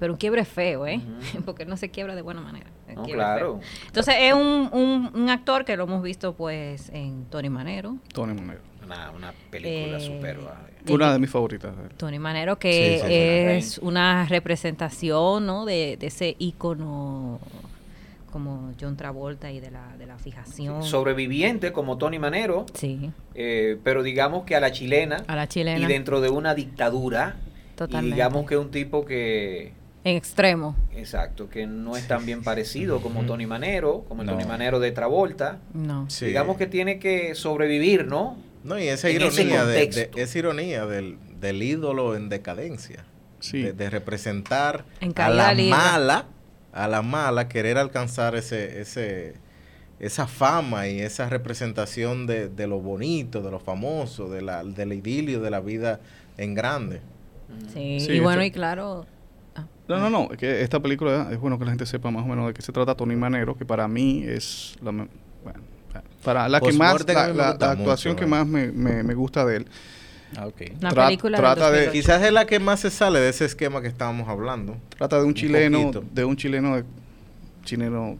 Pero 0.03 0.11
un 0.11 0.17
quiebre 0.19 0.43
feo, 0.43 0.85
¿eh? 0.85 0.99
Porque 1.45 1.63
no 1.65 1.77
se 1.77 1.89
quiebra 1.89 2.13
de 2.13 2.21
buena 2.21 2.41
manera. 2.41 2.65
No, 2.93 3.03
claro. 3.03 3.59
feo. 3.61 3.69
Entonces 3.87 4.15
es 4.19 4.33
un, 4.33 4.69
un, 4.73 5.11
un 5.13 5.29
actor 5.29 5.63
que 5.63 5.77
lo 5.77 5.85
hemos 5.85 6.03
visto 6.03 6.33
pues 6.33 6.89
en 6.89 7.23
Tony 7.29 7.47
Manero. 7.49 7.95
Tony 8.13 8.33
Manero. 8.33 8.59
Una, 8.83 9.11
una 9.11 9.33
película 9.49 9.97
Eh, 9.97 10.01
súper. 10.01 10.39
Una 10.89 11.13
de 11.13 11.19
mis 11.19 11.29
favoritas. 11.29 11.73
Tony 11.95 12.19
Manero, 12.19 12.59
que 12.59 12.97
Sí, 12.97 13.01
sí, 13.01 13.07
sí. 13.07 13.13
es 13.13 13.77
una 13.77 14.25
representación 14.27 15.45
¿no? 15.45 15.63
de, 15.63 15.95
de 15.97 16.07
ese 16.07 16.35
ícono 16.37 17.39
como 18.29 18.73
John 18.81 18.97
Travolta 18.97 19.51
y 19.53 19.61
de 19.61 19.71
la, 19.71 19.95
de 19.97 20.05
la 20.05 20.17
fijación. 20.17 20.83
Sobreviviente 20.83 21.71
como 21.71 21.97
Tony 21.97 22.19
Manero, 22.19 22.65
Sí, 22.73 23.09
eh, 23.35 23.77
pero 23.85 24.03
digamos 24.03 24.43
que 24.43 24.57
a 24.57 24.59
la 24.59 24.73
chilena. 24.73 25.23
a 25.27 25.35
la 25.37 25.47
chilena. 25.47 25.79
y 25.79 25.85
dentro 25.85 26.19
de 26.19 26.27
una 26.29 26.53
dictadura 26.55 27.37
Totalmente. 27.77 28.09
y 28.09 28.13
digamos 28.13 28.45
que 28.47 28.57
un 28.57 28.69
tipo 28.69 29.05
que 29.05 29.71
En 30.05 30.17
extremo. 30.17 30.75
exacto 30.93 31.49
que 31.49 31.65
no 31.65 31.95
es 31.95 32.07
tan 32.07 32.25
bien 32.25 32.43
parecido 32.43 33.01
como 33.01 33.23
Tony 33.25 33.45
Manero 33.45 34.03
como 34.07 34.21
el 34.21 34.27
No. 34.27 34.33
Tony 34.33 34.45
Manero 34.45 34.79
de 34.79 34.91
Travolta 34.91 35.59
No. 35.73 36.09
Sí. 36.09 36.25
digamos 36.25 36.57
que 36.57 36.67
tiene 36.67 36.99
que 36.99 37.35
sobrevivir 37.35 38.05
no 38.07 38.37
No, 38.65 38.77
y 38.79 38.87
esa 38.89 39.09
en 39.09 39.15
ironía, 39.17 39.63
de, 39.65 40.09
esa 40.15 40.37
ironía 40.39 40.85
del, 40.85 41.17
del 41.39 41.61
ídolo 41.63 42.15
en 42.15 42.29
decadencia. 42.29 43.05
Sí. 43.39 43.61
De, 43.61 43.73
de 43.73 43.89
representar 43.89 44.85
En 45.01 45.13
a 45.17 45.29
la 45.29 45.53
libre. 45.53 45.71
mala, 45.71 46.25
a 46.71 46.87
la 46.87 47.01
mala, 47.01 47.49
querer 47.49 47.77
alcanzar 47.77 48.35
ese, 48.35 48.79
ese, 48.79 49.33
esa 49.99 50.27
fama 50.27 50.87
y 50.87 50.99
esa 51.01 51.27
representación 51.29 52.25
de, 52.25 52.47
de 52.47 52.67
lo 52.67 52.79
bonito, 52.79 53.41
de 53.41 53.51
lo 53.51 53.59
famoso, 53.59 54.29
de 54.29 54.41
la, 54.41 54.63
del 54.63 54.93
idilio 54.93 55.41
de 55.41 55.49
la 55.51 55.59
vida 55.59 55.99
en 56.37 56.53
grande. 56.55 57.01
Sí, 57.73 57.99
Sí, 57.99 58.13
y 58.13 58.19
bueno, 58.21 58.41
esto- 58.41 58.47
y 58.47 58.51
claro. 58.51 59.05
Ah, 59.55 59.65
No, 59.87 59.97
no, 59.99 60.09
no. 60.09 60.29
Es 60.31 60.37
que 60.37 60.61
esta 60.61 60.79
película 60.79 61.27
es 61.31 61.39
bueno 61.39 61.57
que 61.59 61.65
la 61.65 61.71
gente 61.71 61.85
sepa 61.85 62.09
más 62.11 62.23
o 62.23 62.27
menos 62.27 62.47
de 62.47 62.53
qué 62.53 62.61
se 62.61 62.71
trata 62.71 62.95
Tony 62.95 63.15
Manero, 63.15 63.57
que 63.57 63.65
para 63.65 63.87
mí 63.87 64.23
es 64.25 64.75
la, 64.81 64.91
me- 64.91 65.07
bueno, 65.43 65.59
para 66.23 66.47
la 66.49 66.59
que 66.61 66.71
más, 66.73 67.05
la, 67.07 67.27
la- 67.29 67.57
la 67.59 67.71
actuación 67.71 68.13
mucho, 68.13 68.19
que 68.21 68.25
más 68.29 68.47
me, 68.47 68.71
me- 68.71 69.03
me 69.03 69.13
gusta 69.13 69.45
de 69.45 69.57
él. 69.57 69.67
Ah, 70.35 70.47
ok. 70.47 70.61
Una 70.79 70.89
Tra- 70.91 71.05
película 71.05 71.37
trata 71.37 71.69
de- 71.69 71.85
2008. 71.85 71.91
Quizás 71.91 72.23
es 72.23 72.33
la 72.33 72.45
que 72.47 72.59
más 72.59 72.79
se 72.79 72.89
sale 72.89 73.19
de 73.19 73.29
ese 73.29 73.45
esquema 73.45 73.81
que 73.81 73.87
estábamos 73.87 74.27
hablando. 74.27 74.77
Trata 74.97 75.17
de 75.17 75.21
un 75.23 75.27
Un 75.29 75.33
chileno, 75.35 75.79
poquito. 75.91 76.03
de 76.11 76.25
un 76.25 76.35
chileno 76.37 76.75
de, 76.77 76.83
chileno 77.63 78.17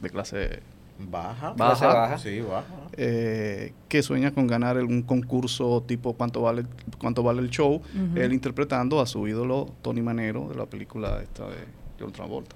de 0.00 0.08
clase 0.10 0.60
Baja. 1.08 1.54
Clase 1.54 1.86
baja. 1.86 2.18
Sí, 2.18 2.40
baja. 2.40 2.66
eh, 2.96 3.72
que 3.88 4.02
sueña 4.02 4.32
con 4.32 4.46
ganar 4.46 4.76
el- 4.76 4.84
un 4.84 5.02
concurso 5.02 5.82
tipo 5.86 6.12
cuánto 6.14 6.42
vale 6.42 6.64
cuánto 6.98 7.22
vale 7.22 7.40
el 7.40 7.50
show, 7.50 7.80
él 8.14 8.32
interpretando 8.32 9.00
a 9.00 9.06
su 9.06 9.26
ídolo 9.28 9.72
Tony 9.82 10.02
Manero 10.02 10.48
de 10.48 10.56
la 10.56 10.66
película 10.66 11.20
esta 11.22 11.44
de 11.48 11.56
John 11.98 12.12
Travolta. 12.12 12.54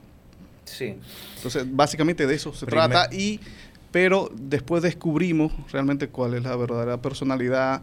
sí 0.65 0.97
Entonces, 1.37 1.65
básicamente 1.71 2.27
de 2.27 2.35
eso 2.35 2.53
se 2.53 2.67
Primer- 2.67 2.91
trata 2.91 3.15
y 3.15 3.41
pero 3.91 4.29
después 4.35 4.83
descubrimos 4.83 5.53
realmente 5.71 6.09
cuál 6.09 6.35
es 6.35 6.43
la 6.43 6.57
verdadera 6.57 6.97
personalidad 7.01 7.81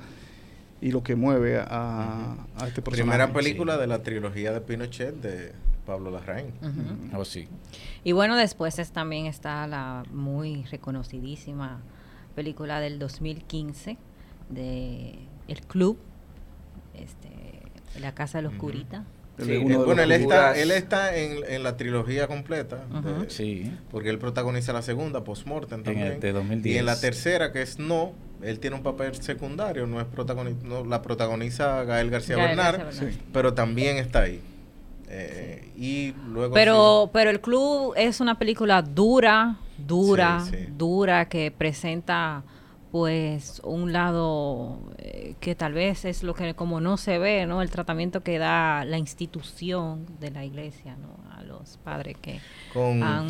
y 0.81 0.92
lo 0.92 1.02
que 1.04 1.16
mueve 1.16 1.60
a, 1.60 2.36
a 2.57 2.68
este 2.68 2.81
personaje. 2.81 3.04
Primera 3.10 3.31
película 3.31 3.75
sí. 3.75 3.80
de 3.81 3.88
la 3.88 4.04
trilogía 4.04 4.52
de 4.52 4.62
Pinochet 4.62 5.16
de 5.16 5.52
Pablo 5.86 6.12
Larraín. 6.12 6.51
Oh, 7.16 7.25
sí. 7.25 7.48
Y 8.04 8.12
bueno, 8.12 8.36
después 8.38 8.78
es- 8.80 8.92
también 8.92 9.25
está 9.25 9.66
la 9.68 10.04
muy 10.12 10.63
reconocidísima 10.66 11.81
película 12.35 12.80
del 12.80 13.00
2015 13.00 13.97
de 14.50 15.16
El 15.47 15.61
Club, 15.61 15.97
este, 16.94 17.30
La 18.00 18.14
Casa 18.14 18.38
de 18.38 18.44
la 18.44 18.47
Ujú. 18.50 18.57
Oscurita. 18.57 19.04
Él 19.38 19.45
Sí, 19.45 19.52
eh, 19.54 19.57
de 19.59 19.64
bueno, 19.78 19.94
los 19.95 20.00
él 20.04 20.11
está, 20.11 20.57
él 20.57 20.71
está 20.71 21.16
en, 21.18 21.38
en 21.47 21.64
la 21.64 21.78
trilogía 21.78 22.28
completa. 22.28 22.83
De- 23.02 23.30
Sí. 23.30 23.71
Porque 23.90 24.09
él 24.09 24.19
protagoniza 24.19 24.71
la 24.73 24.81
segunda, 24.81 25.23
Postmortem 25.23 25.80
En 25.80 25.83
también. 25.85 26.07
el 26.07 26.19
de 26.19 26.31
2010. 26.33 26.76
Y 26.76 26.78
en 26.78 26.85
la 26.85 27.00
tercera, 27.00 27.52
que 27.52 27.61
es 27.61 27.80
No, 27.80 28.11
él 28.44 28.59
tiene 28.59 28.76
un 28.76 28.83
papel 28.83 29.16
secundario, 29.16 29.88
no 29.88 30.00
es 30.00 30.07
protagoni- 30.07 30.61
no, 30.64 30.83
la 30.85 31.02
protagoniza 31.02 31.83
Gael 31.85 32.09
García 32.09 32.35
Gael 32.35 32.50
Bernal, 32.50 32.78
García 32.78 33.02
Bernal. 33.06 33.14
Sí. 33.14 33.30
pero 33.33 33.54
también 33.54 33.97
está 33.97 34.21
ahí. 34.23 34.42
Eh, 35.13 35.71
Y 35.75 36.13
luego... 36.27 36.53
Pero, 36.53 37.09
pero 37.11 37.30
El 37.30 37.41
Club 37.41 37.94
es 37.97 38.19
una 38.21 38.37
película 38.37 38.81
dura, 38.81 39.57
dura, 39.77 40.39
Sí, 40.41 40.56
sí. 40.56 40.65
dura, 40.77 41.27
que 41.27 41.51
presenta 41.51 42.44
pues 42.91 43.61
un 43.63 43.94
lado 43.94 44.80
eh, 44.97 45.35
que 45.39 45.56
tal 45.56 45.71
vez 45.73 46.03
es 46.03 46.23
lo 46.23 46.33
que 46.33 46.53
como 46.56 46.81
no 46.81 46.97
se 46.97 47.18
ve, 47.19 47.45
¿no? 47.45 47.61
El 47.61 47.69
tratamiento 47.69 48.21
que 48.21 48.37
da 48.37 48.83
la 48.83 48.97
institución 48.97 50.06
de 50.19 50.30
la 50.31 50.44
iglesia, 50.44 50.97
¿no? 50.97 51.18
A 51.33 51.41
los 51.44 51.77
padres 51.77 52.18
que 52.21 52.41
con, 52.73 53.01
han, 53.01 53.30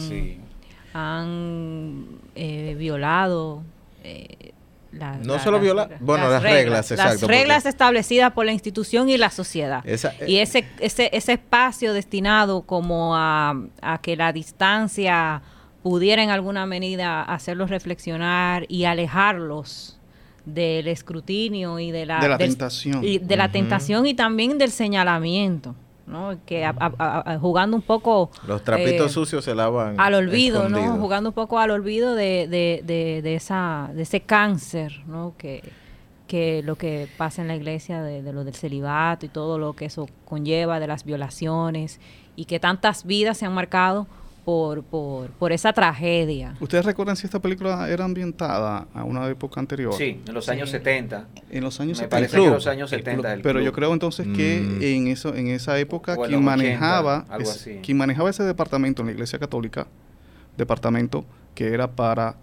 han 0.93 2.05
eh, 2.35 2.75
violado 2.77 3.61
eh, 4.03 4.53
la- 4.91 5.15
No 5.17 5.33
la- 5.35 5.39
solo 5.43 5.57
las 5.57 5.63
viola- 5.63 5.83
reglas. 5.83 6.01
bueno, 6.01 6.29
las 6.29 6.43
reglas, 6.43 6.89
las 6.89 6.91
exacto, 6.91 7.27
reglas 7.27 7.57
porque- 7.63 7.69
establecidas 7.69 8.31
por 8.33 8.45
la 8.45 8.51
institución 8.51 9.09
y 9.09 9.17
la 9.17 9.29
sociedad. 9.29 9.81
Esa- 9.85 10.13
y 10.27 10.37
eh, 10.37 10.41
ese, 10.41 10.65
ese, 10.79 11.09
ese 11.13 11.33
espacio 11.33 11.93
destinado 11.93 12.61
como 12.63 13.15
a, 13.15 13.55
a 13.81 14.01
que 14.01 14.15
la 14.15 14.33
distancia 14.33 15.41
pudiera 15.83 16.21
en 16.21 16.29
alguna 16.29 16.65
medida 16.65 17.21
hacerlos 17.23 17.69
reflexionar 17.69 18.65
y 18.67 18.85
alejarlos 18.85 19.97
del 20.45 20.87
escrutinio 20.87 21.79
y 21.79 21.91
de 21.91 22.05
la, 22.05 22.19
De 22.19 22.27
la 22.29 22.37
del- 22.37 22.49
tentación. 22.49 23.03
y 23.03 23.19
de 23.19 23.35
la 23.37 23.51
tentación 23.51 24.05
y 24.07 24.13
también 24.13 24.57
del 24.57 24.71
señalamiento, 24.71 25.75
¿no? 26.07 26.37
Que 26.45 26.65
a- 26.65 26.75
a- 26.79 27.33
a- 27.33 27.39
jugando 27.39 27.75
un 27.77 27.81
poco 27.83 28.31
Los 28.47 28.63
trapitos 28.63 29.07
eh, 29.11 29.13
sucios 29.13 29.45
se 29.45 29.55
lavan 29.55 29.99
al 29.99 30.13
olvido, 30.15 30.67
¿no? 30.69 30.97
Jugando 30.97 31.29
un 31.29 31.33
poco 31.35 31.59
al 31.59 31.71
olvido 31.71 32.15
de, 32.15 32.47
de, 32.47 32.81
de, 32.85 33.21
de 33.21 33.35
esa, 33.35 33.89
de 33.93 34.01
ese 34.03 34.21
cáncer, 34.21 35.01
¿no? 35.07 35.33
Que, 35.37 35.63
que 36.27 36.61
lo 36.63 36.75
que 36.77 37.07
pasa 37.17 37.41
en 37.41 37.47
la 37.49 37.55
iglesia 37.55 38.01
de, 38.01 38.21
de 38.23 38.33
lo 38.33 38.43
del 38.43 38.55
celibato 38.55 39.25
y 39.25 39.29
todo 39.29 39.57
lo 39.59 39.73
que 39.73 39.85
eso 39.85 40.07
conlleva, 40.25 40.79
de 40.79 40.87
las 40.87 41.03
violaciones 41.03 41.99
y 42.35 42.45
que 42.45 42.59
tantas 42.59 43.05
vidas 43.05 43.37
se 43.37 43.45
han 43.45 43.53
marcado 43.53 44.07
por, 44.45 44.83
por, 44.83 45.29
por 45.31 45.51
esa 45.51 45.71
tragedia. 45.71 46.55
¿Ustedes 46.59 46.83
recuerdan 46.85 47.15
si 47.15 47.25
esta 47.27 47.39
película 47.39 47.87
era 47.89 48.05
ambientada 48.05 48.87
a 48.93 49.03
una 49.03 49.27
época 49.29 49.59
anterior? 49.59 49.93
Sí, 49.93 50.21
en 50.27 50.33
los 50.33 50.49
años 50.49 50.69
Sí. 50.69 50.77
70. 50.77 51.27
En 51.51 51.63
los 51.63 51.79
años 51.79 51.99
Me 51.99 52.05
70. 52.05 52.09
parece 52.09 52.37
que 52.37 52.43
en 52.45 52.51
los 52.53 52.67
años 52.67 52.91
El 52.93 52.99
70. 52.99 53.21
club. 53.21 53.33
el 53.35 53.41
Pero 53.41 53.61
yo 53.61 53.71
creo 53.71 53.93
entonces 53.93 54.25
Mm. 54.27 54.33
que 54.33 54.95
en 54.97 55.07
eso 55.07 55.35
en 55.35 55.47
esa 55.47 55.77
época 55.77 56.15
quien 56.15 56.31
los 56.31 56.39
80, 56.41 56.45
manejaba 56.57 57.25
algo 57.29 57.49
es- 57.49 57.69
quien 57.83 57.97
manejaba 57.97 58.29
ese 58.29 58.43
departamento 58.43 59.01
en 59.03 59.07
la 59.07 59.11
Iglesia 59.13 59.37
Católica, 59.37 59.85
departamento 60.57 61.25
que 61.55 61.73
era 61.73 61.91
para 61.91 62.35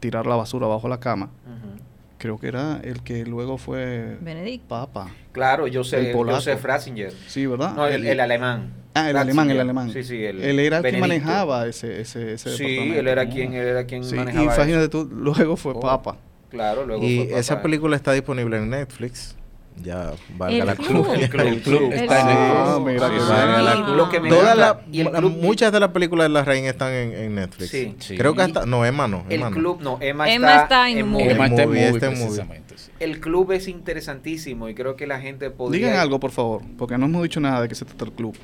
tirar 0.00 0.26
la 0.26 0.36
basura 0.36 0.66
bajo 0.66 0.88
la 0.88 1.00
cama, 1.00 1.30
Ujú. 1.46 1.80
creo 2.18 2.38
que 2.38 2.48
era 2.48 2.80
el 2.82 3.02
que 3.02 3.24
luego 3.24 3.56
fue 3.58 4.18
Benedicto. 4.20 4.68
papa. 4.68 5.10
Claro, 5.32 5.66
yo 5.66 5.84
sé, 5.84 6.10
El. 6.10 6.16
Joseph 6.16 6.62
Ratzinger. 6.64 7.12
Sí, 7.28 7.46
¿verdad? 7.46 7.74
No, 7.74 7.86
el, 7.86 8.06
el 8.06 8.20
alemán. 8.20 8.72
Ah, 8.96 9.10
el 9.10 9.16
alemán, 9.16 9.50
el 9.50 9.60
alemán. 9.60 9.90
Sí, 9.92 10.02
sí, 10.02 10.24
el 10.24 10.42
él 10.42 10.58
era 10.58 10.78
el 10.78 10.82
que 10.82 10.90
Benedicto. 10.92 11.00
manejaba 11.26 11.66
ese, 11.66 12.00
ese, 12.00 12.32
ese 12.34 12.56
Sí, 12.56 12.78
él 12.96 13.06
era 13.08 13.28
quien, 13.28 13.52
él 13.52 13.66
era 13.66 13.84
quien 13.84 14.02
Sí, 14.04 14.14
y 14.14 14.18
manejaba 14.18 14.44
imagínate 14.44 14.80
eso. 14.84 14.90
tú, 14.90 15.08
luego 15.14 15.56
fue 15.56 15.72
Oh. 15.76 15.80
papa. 15.80 16.16
Claro, 16.50 16.86
luego 16.86 17.02
Y 17.04 17.16
fue 17.18 17.26
papá. 17.26 17.38
esa 17.40 17.60
película 17.62 17.96
está 17.96 18.12
disponible 18.12 18.56
en 18.56 18.70
Netflix. 18.70 19.36
Ya 19.82 20.12
valga 20.38 20.56
El 20.56 20.66
la 20.66 20.74
club. 20.74 21.06
El 21.12 21.28
club, 21.28 21.46
el 21.46 21.60
club 21.60 21.82
El 21.92 21.92
está 21.92 22.20
en 22.20 22.26
club. 22.26 22.86
Netflix. 22.86 23.22
Ah, 23.30 24.80
Y 24.90 24.96
y 24.96 25.00
el 25.02 25.22
muchas 25.22 25.70
de 25.70 25.80
las 25.80 25.90
películas 25.90 26.24
de 26.24 26.28
la 26.30 26.44
reina 26.44 26.70
están 26.70 26.92
en, 26.94 27.12
en 27.12 27.34
Netflix. 27.34 27.70
Sí. 27.70 27.94
Sí. 27.98 28.16
Creo 28.16 28.34
que 28.34 28.40
hasta. 28.40 28.64
No, 28.64 28.86
Emma 28.86 29.06
no. 29.06 29.24
El 29.28 29.34
Emma 29.40 29.50
no. 29.50 29.56
club, 29.56 29.82
no, 29.82 29.98
Emma, 30.00 30.30
Emma 30.32 30.52
está, 30.52 30.62
está 30.62 30.88
en 30.90 31.06
movie. 31.08 31.30
Emma 31.32 31.46
está 31.48 31.62
en 31.64 31.68
Movie, 31.68 31.80
movie, 31.82 31.94
está 31.94 32.06
en 32.06 32.12
movie. 32.12 32.24
precisamente, 32.24 32.78
sí. 32.78 32.90
El 33.00 33.20
club 33.20 33.52
es 33.52 33.68
interesantísimo 33.68 34.70
y 34.70 34.74
creo 34.74 34.96
que 34.96 35.06
la 35.06 35.20
gente 35.20 35.50
podría... 35.50 35.88
Digan 35.88 36.00
algo, 36.00 36.18
por 36.20 36.30
favor, 36.30 36.62
porque 36.78 36.96
no 36.96 37.04
hemos 37.04 37.22
dicho 37.22 37.40
nada 37.40 37.60
de 37.60 37.68
qué 37.68 37.74
se 37.74 37.84
trata 37.84 38.06
el 38.06 38.12
club. 38.12 38.34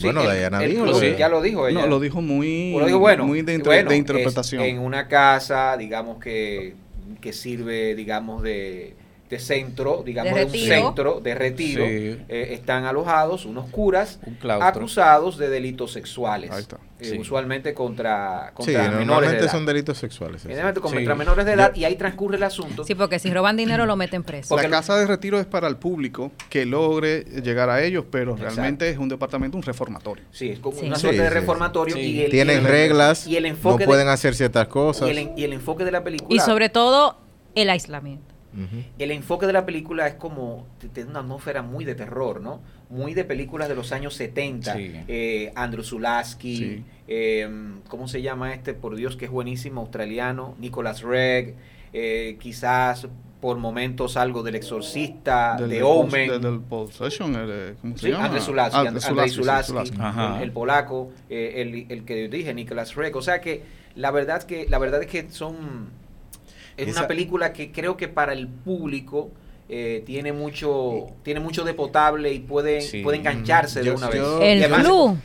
Sí, 0.00 0.06
Bueno, 0.06 0.22
el- 0.30 0.38
Diana 0.38 0.62
el 0.64 0.70
dijo, 0.70 0.84
club, 0.84 1.00
sí. 1.00 1.14
ya 1.18 1.28
lo 1.28 1.42
dijo 1.42 1.68
ella. 1.68 1.80
No, 1.82 1.86
lo 1.86 2.00
dijo 2.00 2.22
muy, 2.22 2.72
lo 2.72 2.86
dijo 2.86 2.98
bueno. 2.98 3.26
muy 3.26 3.42
de, 3.42 3.54
inter- 3.54 3.66
Bueno, 3.66 3.90
de 3.90 3.96
interpretación. 3.96 4.62
en 4.62 4.78
una 4.78 5.08
casa, 5.08 5.76
digamos 5.76 6.18
que, 6.18 6.74
que 7.20 7.32
sirve, 7.32 7.94
digamos, 7.94 8.42
de, 8.42 8.94
de 9.30 9.38
centro, 9.38 10.02
digamos, 10.04 10.34
De 10.34 10.40
de, 10.40 10.46
un 10.46 10.52
centro 10.52 11.20
de 11.20 11.34
retiro. 11.36 11.84
Sí. 11.86 12.18
Eh, 12.28 12.48
están 12.50 12.84
alojados 12.84 13.46
unos 13.46 13.70
curas 13.70 14.18
Un 14.26 14.36
acusados 14.50 15.38
de 15.38 15.48
delitos 15.48 15.92
sexuales. 15.92 16.50
Ahí 16.50 16.60
está. 16.62 16.76
Eh, 16.76 16.80
Sí. 17.02 17.18
Usualmente 17.18 17.72
contra, 17.72 18.48
Sí, 18.48 18.54
contra 18.74 18.90
menores 18.90 19.30
de 19.30 19.38
edad. 19.38 19.50
son 19.50 19.64
delitos 19.64 19.96
sexuales. 19.96 20.42
contra 20.42 21.12
Sí. 21.12 21.16
menores 21.16 21.46
de 21.46 21.52
edad 21.52 21.74
y 21.74 21.84
ahí 21.84 21.94
transcurre 21.96 22.36
el 22.36 22.42
asunto. 22.42 22.84
Sí, 22.84 22.94
porque 22.94 23.18
si 23.18 23.32
roban 23.32 23.56
dinero 23.56 23.86
lo 23.86 23.96
meten 23.96 24.22
preso. 24.22 24.48
porque 24.50 24.68
la 24.68 24.76
casa 24.78 24.96
de 24.98 25.06
retiro 25.06 25.40
es 25.40 25.46
para 25.46 25.66
el 25.68 25.76
público 25.76 26.30
que 26.50 26.66
logre 26.66 27.24
llegar 27.42 27.70
a 27.70 27.82
ellos, 27.82 28.04
pero 28.10 28.32
Exacto. 28.32 28.54
realmente 28.56 28.90
es 28.90 28.98
un 28.98 29.08
departamento, 29.08 29.56
un 29.56 29.62
reformatorio. 29.62 30.24
Sí, 30.30 30.50
es 30.50 30.58
como 30.58 30.76
Sí. 30.78 30.86
una 30.86 30.96
Sí, 30.96 31.02
suerte 31.02 31.22
de 31.22 31.30
reformatorio. 31.30 31.94
sí. 31.94 32.00
Y 32.02 32.20
el, 32.22 32.30
Tienen 32.30 32.56
y 32.56 32.58
el- 32.58 32.70
reglas, 32.70 33.26
y 33.26 33.36
el 33.36 33.44
no 33.44 33.48
enfoque 33.50 33.84
de- 33.84 33.86
pueden 33.86 34.08
hacer 34.08 34.34
ciertas 34.34 34.66
y 34.66 34.70
cosas. 34.70 35.08
el, 35.08 35.30
y 35.36 35.44
el 35.44 35.52
enfoque 35.54 35.84
de 35.86 35.92
la 35.92 36.04
película. 36.04 36.34
Y 36.34 36.40
sobre 36.40 36.68
todo 36.68 37.16
el 37.54 37.70
aislamiento. 37.70 38.29
El 38.98 39.10
enfoque 39.12 39.46
de 39.46 39.52
la 39.52 39.64
película 39.64 40.06
es 40.06 40.14
como, 40.14 40.66
tiene 40.92 41.10
una 41.10 41.20
atmósfera 41.20 41.62
muy 41.62 41.84
de 41.84 41.94
terror, 41.94 42.40
¿no? 42.40 42.60
Muy 42.88 43.14
de 43.14 43.24
películas 43.24 43.68
de 43.68 43.74
los 43.76 43.92
años 43.92 44.14
70. 44.14 44.74
Sí. 44.74 44.92
Eh, 45.08 45.52
Andrew 45.54 45.84
Zulaski, 45.84 46.56
Sí. 46.56 46.84
eh, 47.08 47.48
¿cómo 47.88 48.08
se 48.08 48.22
llama 48.22 48.52
este? 48.54 48.74
Por 48.74 48.96
Dios, 48.96 49.16
que 49.16 49.26
es 49.26 49.30
buenísimo, 49.30 49.80
australiano. 49.82 50.56
Nicholas 50.58 51.02
Reg, 51.02 51.54
eh, 51.92 52.36
quizás 52.40 53.06
por 53.40 53.56
momentos 53.56 54.16
algo 54.18 54.42
del 54.42 54.56
exorcista, 54.56 55.56
Del- 55.58 55.70
de 55.70 55.82
Omen. 55.82 56.28
del- 56.30 56.40
del 56.42 56.60
Possession, 56.60 57.34
el, 57.36 57.48
eh, 57.50 57.74
¿cómo 57.80 57.96
se 57.96 58.06
Sí, 58.06 58.12
llama? 58.12 58.24
Andrzej 58.26 58.42
Zulaski, 58.42 58.76
Ah, 58.76 58.80
And- 58.80 58.88
Andrzej 58.88 59.08
Zulaski, 59.08 59.30
sí, 59.30 59.36
Zulaski, 59.36 59.72
Zulaski. 59.72 59.96
Ajá. 59.98 60.36
el, 60.36 60.42
el 60.42 60.52
polaco, 60.52 61.10
eh, 61.30 61.52
el, 61.56 61.86
el 61.88 62.04
que 62.04 62.28
dije, 62.28 62.52
Nicholas 62.52 62.94
Reg. 62.96 63.16
O 63.16 63.22
sea 63.22 63.40
que 63.40 63.62
la 63.94 64.10
verdad 64.10 64.42
que 64.42 64.66
la 64.68 64.78
verdad 64.78 65.00
es 65.02 65.08
que 65.08 65.30
son 65.30 65.88
es 66.82 66.88
Esa- 66.88 67.00
una 67.00 67.08
película 67.08 67.52
que 67.52 67.72
creo 67.72 67.96
que 67.96 68.08
para 68.08 68.32
el 68.32 68.48
público 68.48 69.30
eh, 69.68 70.02
tiene 70.04 70.32
mucho 70.32 71.06
tiene 71.22 71.38
mucho 71.40 71.62
de 71.64 71.74
potable 71.74 72.32
y 72.32 72.40
puede, 72.40 72.80
Sí. 72.80 73.02
puede 73.02 73.18
engancharse 73.18 73.80
de 73.80 73.86
Yo- 73.86 73.94
una 73.94 74.10
yo- 74.10 74.38
vez. 74.40 74.48
El 74.48 74.58
además- 74.64 74.80
club 74.84 75.16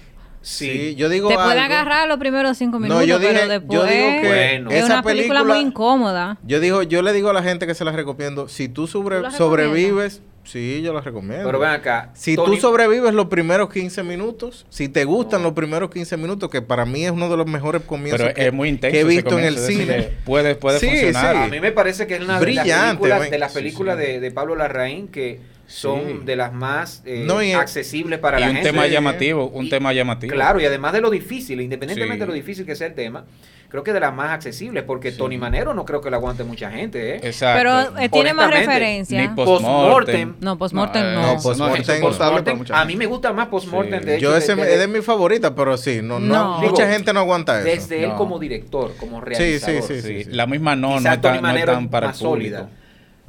Sí. 0.41 0.69
Sí, 0.69 0.95
yo 0.95 1.09
digo 1.09 1.27
te 1.29 1.33
puede 1.33 1.59
algo- 1.59 1.74
agarrar 1.74 2.07
los 2.07 2.19
primeros 2.19 2.55
cinco 2.55 2.74
No, 2.77 2.81
minutos, 2.81 3.07
yo 3.07 3.17
dije- 3.17 3.31
pero 3.33 3.45
yo 3.45 3.50
después 3.50 3.89
digo 3.91 4.21
que 4.21 4.27
Bueno. 4.27 4.69
es 4.69 4.85
una 4.85 5.01
película, 5.01 5.43
muy 5.43 5.57
incómoda. 5.57 6.38
Yo 6.43 6.59
digo, 6.59 6.83
yo 6.83 7.01
le 7.01 7.13
digo 7.13 7.31
a 7.31 7.33
la 7.33 7.41
gente 7.41 7.65
que 7.65 7.74
se 7.74 7.83
las 7.83 7.95
recomiendo, 7.95 8.47
si 8.47 8.69
tú, 8.69 8.85
sobre- 8.85 9.17
¿Tú 9.17 9.21
la 9.24 9.31
sobrevives, 9.31 10.21
sí, 10.45 10.81
yo 10.81 10.93
las 10.93 11.03
recomiendo. 11.03 11.45
Pero 11.45 11.59
ven 11.59 11.69
acá. 11.71 12.11
si 12.13 12.35
Tony- 12.35 12.55
tú 12.55 12.61
sobrevives 12.61 13.13
los 13.13 13.25
primeros 13.25 13.69
15 13.71 14.03
minutos, 14.03 14.65
si 14.69 14.87
te 14.87 15.03
gustan 15.03 15.41
No. 15.41 15.49
los 15.49 15.53
primeros 15.55 15.89
15 15.89 16.15
minutos, 16.17 16.49
que 16.49 16.61
para 16.61 16.85
mí 16.85 17.03
es 17.05 17.11
uno 17.11 17.29
de 17.29 17.35
los 17.37 17.47
mejores 17.47 17.81
comienzos 17.83 18.21
Pero 18.21 18.33
que, 18.33 18.47
es 18.47 18.53
muy 18.53 18.69
intenso. 18.69 18.93
que 18.93 19.01
he 19.01 19.03
visto 19.03 19.37
en 19.37 19.45
el 19.45 19.57
cine. 19.57 20.11
Puede, 20.23 20.55
puede 20.55 20.79
Sí, 20.79 20.87
funcionar. 20.87 21.35
A 21.35 21.47
mí 21.47 21.59
me 21.59 21.71
parece 21.71 22.07
que 22.07 22.15
es 22.15 22.21
una 22.21 22.39
de 22.39 22.53
las 22.53 22.63
Brillante, 22.63 23.01
películas, 23.01 23.29
de, 23.31 23.37
las 23.39 23.51
Sí, 23.51 23.57
películas 23.59 23.97
sí. 23.99 24.05
De, 24.05 24.19
de 24.21 24.31
Pablo 24.31 24.55
Larraín 24.55 25.07
que 25.09 25.39
son 25.67 26.00
Sí. 26.05 26.19
de 26.25 26.36
las 26.36 26.53
más 26.53 27.01
eh, 27.05 27.24
No, 27.25 27.41
y- 27.41 27.53
accesibles 27.53 28.19
para 28.19 28.38
y 28.38 28.41
la 28.41 28.48
un 28.50 28.53
gente. 28.55 28.69
tema 28.72 28.88
llamativo, 28.88 29.48
un 29.48 29.65
Y- 29.65 29.69
tema 29.69 29.93
llamativo. 29.93 30.34
Claro, 30.34 30.60
y 30.60 30.65
además 30.65 30.93
de 30.93 31.01
lo 31.01 31.10
difícil, 31.10 31.60
independientemente 31.62 32.17
Sí. 32.17 32.19
de 32.22 32.27
lo 32.27 32.34
difícil 32.34 32.65
que 32.65 32.75
sea 32.75 32.88
el 32.88 32.93
tema, 32.93 33.25
creo 33.67 33.84
que 33.84 33.91
de 33.91 34.00
las 34.00 34.13
más 34.13 34.29
accesibles, 34.31 34.84
porque 34.84 35.12
Sí. 35.12 35.17
Tony 35.17 35.38
Manero 35.38 35.74
no 35.74 35.84
creo 35.84 36.00
que 36.01 36.10
lo 36.12 36.17
aguante 36.17 36.43
mucha 36.43 36.69
gente, 36.72 37.15
¿eh? 37.15 37.19
Exacto. 37.24 37.57
Pero 37.60 38.00
eh, 38.00 38.10
tiene 38.10 38.34
más 38.34 38.50
referencia. 38.51 39.19
Ni 39.22 39.27
Postmortem. 39.29 40.36
No, 40.39 40.57
postmortem 40.57 41.03
No, 41.03 41.12
no. 41.12 41.19
eh, 41.19 41.22
No, 41.24 41.34
No, 41.36 41.41
postmortem. 41.41 42.01
Postmortem, 42.01 42.57
mucha 42.57 42.79
a 42.79 42.86
mí 42.86 42.95
me 42.95 43.05
gusta 43.07 43.34
más 43.34 43.48
Postmortem, 43.48 44.00
Sí. 44.01 44.05
de 44.05 44.15
hecho. 44.17 44.22
Yo 44.24 44.38
ese 44.38 44.55
de- 44.55 44.74
es 44.74 44.79
de 44.79 44.88
mi 44.88 45.01
favorita, 45.01 45.55
pero 45.55 45.77
sí, 45.77 46.00
no, 46.03 46.19
no, 46.19 46.34
No. 46.36 46.60
mucha 46.60 46.84
Digo, 46.84 46.93
gente 46.93 47.12
no 47.13 47.22
aguanta 47.22 47.57
eso. 47.60 47.65
Desde 47.67 48.03
él 48.03 48.10
No. 48.12 48.17
como 48.17 48.39
director, 48.39 48.93
como 49.00 49.19
sí, 49.19 49.25
realizador. 49.25 49.81
sí, 49.81 50.01
Sí, 50.01 50.24
sí. 50.25 50.29
La 50.31 50.45
misma 50.45 50.75
no, 50.75 50.91
no 50.91 50.95
es 50.98 51.03
Tony 51.03 51.17
tan, 51.22 51.31
no 51.31 51.36
es 51.38 51.41
Manero 51.41 51.74
tan 51.74 51.89
para 51.89 52.12
el 52.12 52.15
público. 52.15 52.69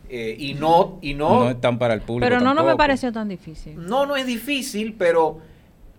Eh, 0.08 0.36
y 0.38 0.54
no, 0.54 0.98
y 1.02 1.14
no, 1.14 1.44
No 1.44 1.50
es 1.50 1.60
tan 1.60 1.78
para 1.78 1.94
el 1.94 2.00
público. 2.00 2.28
Pero 2.28 2.40
no, 2.40 2.54
no 2.54 2.64
me 2.64 2.76
pareció 2.76 3.12
tan 3.12 3.28
difícil. 3.28 3.74
No, 3.76 4.06
no 4.06 4.16
es 4.16 4.26
difícil, 4.26 4.94
pero 4.98 5.40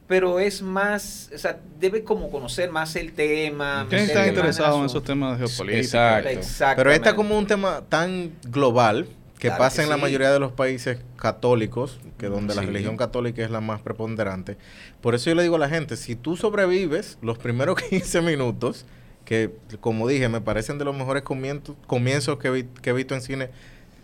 pero 0.08 0.40
es 0.40 0.62
más, 0.62 1.30
o 1.36 1.38
sea, 1.38 1.60
debe 1.82 2.06
como 2.06 2.30
conocer 2.32 2.72
más 2.72 2.96
el 2.96 3.12
tema. 3.12 3.86
¿Quién 3.90 4.04
está 4.04 4.26
interesado 4.26 4.80
en 4.80 4.86
esos 4.86 5.04
temas 5.04 5.38
de 5.38 5.46
geopolítica? 5.46 6.20
Exacto. 6.20 6.30
Exactamente. 6.30 6.76
Pero 6.82 6.92
este 6.94 7.10
es 7.10 7.16
como 7.16 7.38
un 7.38 7.46
tema 7.46 7.82
tan 7.90 8.32
global 8.50 9.06
que 9.38 9.50
Claro 9.50 9.58
pasa 9.64 9.78
que 9.78 9.84
en 9.84 9.90
la 9.90 9.98
mayoría 9.98 10.32
de 10.32 10.40
los 10.40 10.54
países 10.54 11.00
católicos, 11.18 12.00
que 12.18 12.28
donde 12.28 12.56
la 12.56 12.62
religión 12.62 12.96
católica 12.96 13.44
es 13.44 13.52
la 13.52 13.60
más 13.60 13.82
preponderante. 13.82 14.56
Por 15.02 15.14
eso 15.14 15.30
yo 15.30 15.36
le 15.36 15.44
digo 15.44 15.58
a 15.58 15.60
la 15.60 15.68
gente, 15.70 15.98
si 15.98 16.16
tú 16.16 16.38
sobrevives 16.38 17.18
los 17.22 17.38
primeros 17.38 17.76
15 17.90 18.22
minutos, 18.22 18.86
que 19.26 19.52
como 19.82 20.08
dije, 20.08 20.30
me 20.30 20.40
parecen 20.40 20.78
de 20.78 20.86
los 20.86 20.96
mejores 20.96 21.24
comienzos, 21.24 21.76
comienzos 21.86 22.38
que, 22.40 22.50
vi- 22.50 22.68
que 22.82 22.92
he 22.92 22.94
visto 22.94 23.14
en 23.14 23.22
cine, 23.22 23.50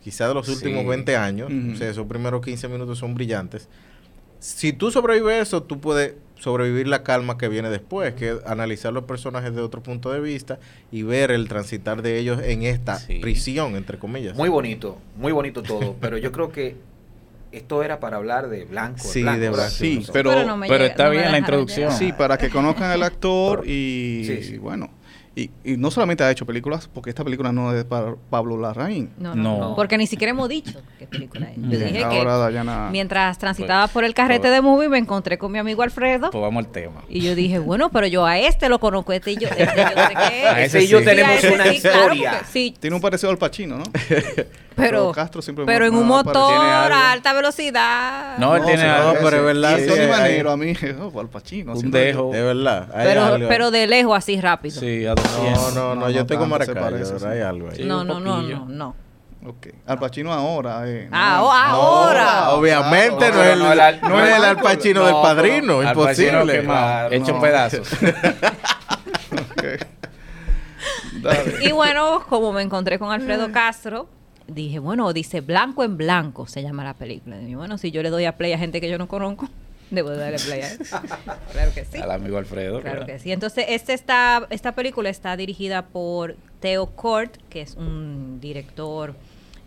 quizá 0.03 0.27
de 0.27 0.33
los 0.33 0.45
Sí. 0.45 0.53
últimos 0.53 0.85
20 0.85 1.15
años, 1.15 1.51
o 1.73 1.77
sea, 1.77 1.89
esos 1.89 2.05
primeros 2.07 2.43
15 2.43 2.67
minutos 2.67 2.97
son 2.99 3.15
brillantes. 3.15 3.67
Si 4.39 4.73
tú 4.73 4.91
sobrevives 4.91 5.41
eso, 5.47 5.63
tú 5.63 5.79
puedes 5.79 6.15
sobrevivir 6.37 6.87
la 6.89 7.03
calma 7.03 7.37
que 7.37 7.47
viene 7.47 7.69
después, 7.69 8.13
que 8.15 8.31
es 8.31 8.35
analizar 8.45 8.91
los 8.91 9.05
personajes 9.05 9.55
de 9.55 9.61
otro 9.61 9.81
punto 9.81 10.11
de 10.11 10.19
vista 10.19 10.59
y 10.91 11.03
ver 11.03 11.31
el 11.31 11.47
transitar 11.47 12.01
de 12.01 12.19
ellos 12.19 12.41
en 12.43 12.63
esta 12.63 12.97
Sí. 12.99 13.19
prisión, 13.19 13.77
entre 13.77 13.97
comillas. 13.97 14.35
Muy 14.35 14.49
bonito, 14.49 14.97
muy 15.15 15.31
bonito 15.31 15.63
todo, 15.63 15.95
pero 16.01 16.17
yo 16.17 16.33
creo 16.33 16.51
que 16.51 16.75
esto 17.53 17.83
era 17.83 17.99
para 18.01 18.17
hablar 18.17 18.49
de 18.49 18.65
blanco. 18.65 18.97
Sí, 18.99 19.21
blanco, 19.21 19.39
de 19.39 19.49
blanco. 19.51 19.69
Sí, 19.69 20.05
pero, 20.11 20.31
no 20.43 20.59
pero 20.61 20.73
llega- 20.79 20.85
está 20.87 21.05
no 21.05 21.11
bien 21.11 21.31
la 21.31 21.37
introducción. 21.37 21.91
sí, 21.93 22.11
para 22.11 22.37
que 22.37 22.49
conozcan 22.49 22.91
al 22.91 23.03
actor 23.03 23.63
y, 23.65 24.23
Sí, 24.25 24.43
sí. 24.43 24.53
y 24.55 24.57
bueno, 24.57 24.89
y, 25.35 25.49
y 25.63 25.77
no 25.77 25.89
solamente 25.89 26.23
ha 26.23 26.29
hecho 26.29 26.45
películas, 26.45 26.87
porque 26.93 27.09
esta 27.09 27.23
película 27.23 27.51
no 27.51 27.71
es 27.71 27.77
de 27.77 27.85
pa- 27.85 28.15
Pablo 28.29 28.55
Larraín. 28.57 29.09
No, 29.17 29.33
no, 29.33 29.57
No. 29.57 29.75
Porque 29.75 29.97
ni 29.97 30.05
siquiera 30.05 30.29
hemos 30.31 30.47
dicho 30.47 30.79
qué 30.99 31.07
película 31.07 31.49
es. 31.49 31.57
Yo 31.57 31.79
dije 31.79 32.03
Ahora 32.03 32.19
que 32.33 32.39
Dayana... 32.39 32.89
mientras 32.91 33.37
transitaba 33.39 33.87
por 33.87 34.03
el 34.03 34.13
carrete 34.13 34.41
pues- 34.41 34.51
de 34.53 34.61
movie 34.61 34.89
me 34.89 34.99
encontré 34.99 35.37
con 35.39 35.51
mi 35.51 35.57
amigo 35.57 35.81
Alfredo. 35.81 36.29
Pues 36.29 36.41
vamos 36.41 36.65
al 36.65 36.71
tema. 36.71 37.03
Y 37.09 37.21
yo 37.21 37.33
dije, 37.33 37.57
bueno, 37.59 37.89
pero 37.89 38.05
yo 38.05 38.25
a 38.25 38.37
este 38.37 38.69
lo 38.69 38.79
conozco, 38.79 39.11
este 39.13 39.31
y 39.31 39.37
yo, 39.37 39.47
este 39.47 39.65
yo 39.65 39.71
sé 39.71 40.13
qué 40.29 40.41
es. 40.43 40.45
A 40.49 40.61
Ese 40.61 40.83
y 40.83 40.87
yo 40.87 40.99
sí. 40.99 41.05
tenemos 41.05 41.31
Sí, 41.39 41.47
a 41.47 41.49
ese 41.49 41.55
una 41.55 41.63
sí, 41.71 41.79
claro, 41.81 41.97
historia. 42.13 42.31
porque 42.33 42.45
sí, 42.51 42.75
Tiene 42.79 42.95
un 42.95 43.01
parecido 43.01 43.31
al 43.31 43.37
Pacino, 43.39 43.77
¿no? 43.79 43.83
pero, 44.75 45.11
Castro 45.11 45.41
siempre 45.41 45.65
pero 45.65 45.85
en 45.85 45.95
un 45.95 46.07
motor 46.07 46.53
a 46.91 47.11
alta 47.11 47.33
velocidad. 47.33 48.37
No, 48.37 48.55
él 48.55 48.63
tiene 48.65 48.81
sí, 48.83 48.87
algo, 48.87 49.13
pero 49.23 49.37
es 49.37 49.43
verdad, 49.43 49.77
sí, 49.79 49.87
Tony 49.87 50.07
Manero 50.07 50.51
a 50.51 50.57
mí, 50.57 50.73
oh, 51.13 51.19
al 51.19 51.29
Pacino. 51.29 51.73
Un 51.73 51.91
dejo. 51.91 52.31
De 52.31 52.41
verdad. 52.41 52.89
hay 52.93 53.05
pero, 53.07 53.37
pero 53.47 53.71
de 53.71 53.87
lejos, 53.87 54.17
así 54.17 54.39
rápido. 54.39 54.79
Sí, 54.79 55.05
a 55.05 55.09
No, 55.15 55.21
200. 55.21 55.73
no, 55.75 55.95
no, 55.95 55.95
No, 55.95 56.09
yo 56.09 56.15
no 56.15 56.21
estoy 56.21 56.37
sí. 57.19 57.25
hay 57.25 57.41
algo 57.41 57.69
ahí. 57.69 57.75
Sí. 57.77 57.83
no, 57.83 58.03
no, 58.03 58.19
no, 58.19 58.41
no, 58.41 58.65
no. 58.65 58.95
Ok. 59.45 59.67
Al 59.85 59.99
Pacino 59.99 60.31
ahora, 60.31 60.83
eh. 60.87 61.09
Ah, 61.11 61.35
no. 61.39 61.45
oh, 61.45 61.51
ahora. 61.51 62.41
No, 62.45 62.51
Obviamente 62.53 63.29
no, 63.29 63.41
es 63.43 63.47
el, 63.53 63.59
no, 63.59 63.71
el 63.73 63.79
al- 63.81 64.01
no 64.01 64.23
es 64.23 64.35
el 64.37 64.43
Al 64.45 64.55
Pacino 64.57 65.01
no, 65.01 65.05
del 65.07 65.15
padrino, 65.15 65.83
imposible. 65.83 66.61
quemado, 66.61 67.09
Claro, 67.09 67.13
hecho 67.15 67.33
no. 67.33 67.41
pedazos. 67.41 67.87
Y 71.61 71.71
bueno, 71.71 72.23
como 72.27 72.51
me 72.51 72.61
encontré 72.61 72.99
con 72.99 73.11
Alfredo 73.11 73.51
Castro, 73.51 74.07
dije, 74.47 74.79
bueno, 74.79 75.11
dice 75.13 75.41
Blanco 75.41 75.83
en 75.83 75.97
Blanco, 75.97 76.47
se 76.47 76.61
llama 76.61 76.83
la 76.83 76.93
película. 76.93 77.37
Dije, 77.37 77.55
bueno, 77.55 77.77
si 77.77 77.91
yo 77.91 78.03
le 78.03 78.09
doy 78.09 78.25
a 78.25 78.37
play 78.37 78.53
a 78.53 78.57
gente 78.57 78.81
que 78.81 78.89
yo 78.89 78.97
no 78.97 79.07
conozco, 79.07 79.49
debo 79.91 80.09
de 80.09 80.17
darle 80.17 80.39
play 80.39 80.61
a 80.61 80.71
él. 80.71 80.77
claro 81.51 81.73
que 81.73 81.85
sí. 81.85 81.97
Al 81.97 82.11
amigo 82.11 82.37
Alfredo. 82.37 82.81
Claro 82.81 83.05
que 83.05 83.19
sí. 83.19 83.31
Entonces, 83.31 83.65
este 83.69 83.93
está, 83.93 84.47
esta 84.49 84.73
película 84.73 85.09
está 85.09 85.35
dirigida 85.37 85.87
por 85.87 86.35
Theo 86.59 86.87
Kort, 86.87 87.37
que 87.49 87.61
es 87.61 87.75
un 87.75 88.39
director 88.39 89.15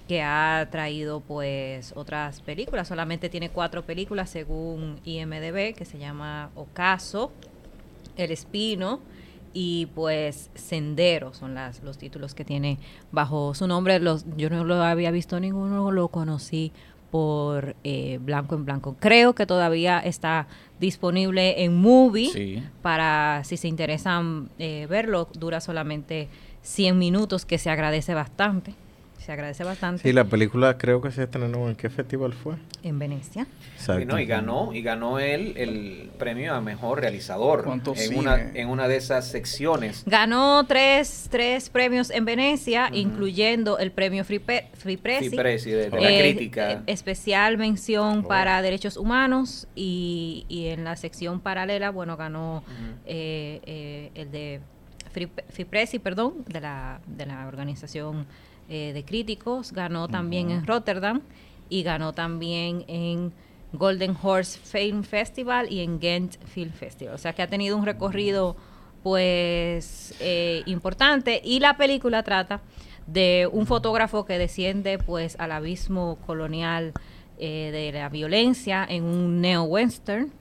que 0.08 0.22
ha 0.22 0.68
traído 0.70 1.20
pues 1.20 1.92
otras 1.96 2.40
películas. 2.40 2.88
Solamente 2.88 3.28
tiene 3.28 3.50
cuatro 3.50 3.84
películas 3.84 4.30
según 4.30 5.00
IMDB, 5.04 5.74
que 5.74 5.84
se 5.84 5.98
llama 5.98 6.50
Ocaso, 6.54 7.32
El 8.16 8.30
Espino 8.30 9.00
y 9.58 9.86
pues 9.94 10.50
Sendero 10.54 11.32
son 11.32 11.54
las, 11.54 11.82
los 11.82 11.96
títulos 11.96 12.34
que 12.34 12.44
tiene 12.44 12.78
bajo 13.10 13.54
su 13.54 13.66
nombre. 13.66 13.98
Los, 14.00 14.26
yo 14.36 14.50
no 14.50 14.64
lo 14.64 14.74
había 14.82 15.10
visto 15.10 15.40
ninguno, 15.40 15.90
lo 15.92 16.08
conocí 16.08 16.72
por 17.10 17.74
eh, 17.82 18.18
Blanco 18.20 18.54
en 18.54 18.66
Blanco. 18.66 18.96
Creo 19.00 19.34
que 19.34 19.46
todavía 19.46 19.98
está 19.98 20.46
disponible 20.78 21.64
en 21.64 21.74
Movie 21.74 22.30
Sí. 22.30 22.62
para 22.82 23.44
si 23.44 23.56
se 23.56 23.66
interesan 23.66 24.50
eh, 24.58 24.86
verlo. 24.90 25.26
Dura 25.32 25.62
solamente 25.62 26.28
100 26.60 26.98
minutos, 26.98 27.46
que 27.46 27.56
se 27.56 27.70
agradece 27.70 28.12
bastante. 28.12 28.74
Se 29.26 29.32
agradece 29.32 29.64
bastante 29.64 30.04
Sí, 30.04 30.12
la 30.12 30.22
película 30.22 30.78
creo 30.78 31.00
que 31.02 31.10
se 31.10 31.24
estrenó 31.24 31.68
en 31.68 31.74
qué 31.74 31.90
festival 31.90 32.32
fue. 32.32 32.54
en 32.84 32.96
Venecia. 33.00 33.48
Y, 34.00 34.04
no, 34.04 34.20
y 34.20 34.24
ganó, 34.24 34.72
y 34.72 34.82
ganó 34.82 35.18
él 35.18 35.54
el 35.56 36.10
premio 36.16 36.54
a 36.54 36.60
mejor 36.60 37.00
realizador 37.00 37.64
¿Cuánto 37.64 37.90
en 37.90 37.96
cine? 37.96 38.18
una, 38.20 38.40
en 38.40 38.68
una 38.68 38.86
de 38.86 38.94
esas 38.94 39.26
secciones. 39.28 40.04
Ganó 40.06 40.64
tres, 40.68 41.26
tres 41.28 41.70
premios 41.70 42.10
en 42.10 42.24
Venecia, 42.24 42.88
incluyendo 42.92 43.78
el 43.78 43.90
premio 43.90 44.24
Free, 44.24 44.38
Pe- 44.38 44.68
Free 44.74 44.96
Press. 44.96 45.28
Sí, 45.28 45.36
Presi, 45.36 45.70
de, 45.72 45.90
de 45.90 46.00
la 46.00 46.12
Eh, 46.12 46.20
crítica. 46.20 46.70
eh, 46.70 46.78
especial 46.86 47.58
mención 47.58 48.20
Oh. 48.24 48.28
para 48.28 48.62
derechos 48.62 48.96
humanos 48.96 49.66
y, 49.74 50.46
y 50.48 50.66
en 50.68 50.84
la 50.84 50.94
sección 50.94 51.40
paralela, 51.40 51.90
bueno, 51.90 52.16
ganó 52.16 52.58
Ujú. 52.58 52.74
eh, 53.06 53.60
eh, 53.66 54.10
el 54.14 54.30
de 54.30 54.60
Free, 55.10 55.28
Free 55.48 55.64
Press, 55.64 55.96
perdón, 56.00 56.44
de 56.46 56.60
la, 56.60 57.00
de 57.08 57.26
la 57.26 57.48
organización 57.48 58.24
eh, 58.68 58.92
de 58.92 59.04
críticos, 59.04 59.72
ganó 59.72 60.08
también 60.08 60.50
en 60.50 60.66
Rotterdam 60.66 61.22
y 61.68 61.82
ganó 61.82 62.12
también 62.12 62.84
en 62.88 63.32
Golden 63.72 64.16
Horse 64.20 64.58
Film 64.58 65.02
Festival 65.02 65.70
y 65.70 65.80
en 65.80 66.00
Ghent 66.00 66.36
Film 66.46 66.72
Festival. 66.72 67.14
O 67.14 67.18
sea 67.18 67.32
que 67.32 67.42
ha 67.42 67.48
tenido 67.48 67.76
un 67.76 67.84
recorrido 67.84 68.56
pues 69.02 70.14
eh, 70.20 70.62
importante 70.66 71.40
y 71.44 71.60
la 71.60 71.76
película 71.76 72.22
trata 72.22 72.60
de 73.06 73.48
un 73.52 73.66
fotógrafo 73.66 74.24
que 74.24 74.36
desciende 74.36 74.98
pues 74.98 75.36
al 75.38 75.52
abismo 75.52 76.18
colonial 76.26 76.92
eh, 77.38 77.70
de 77.72 77.92
la 77.92 78.08
violencia 78.08 78.84
en 78.88 79.04
un 79.04 79.40
neo-western 79.40 80.32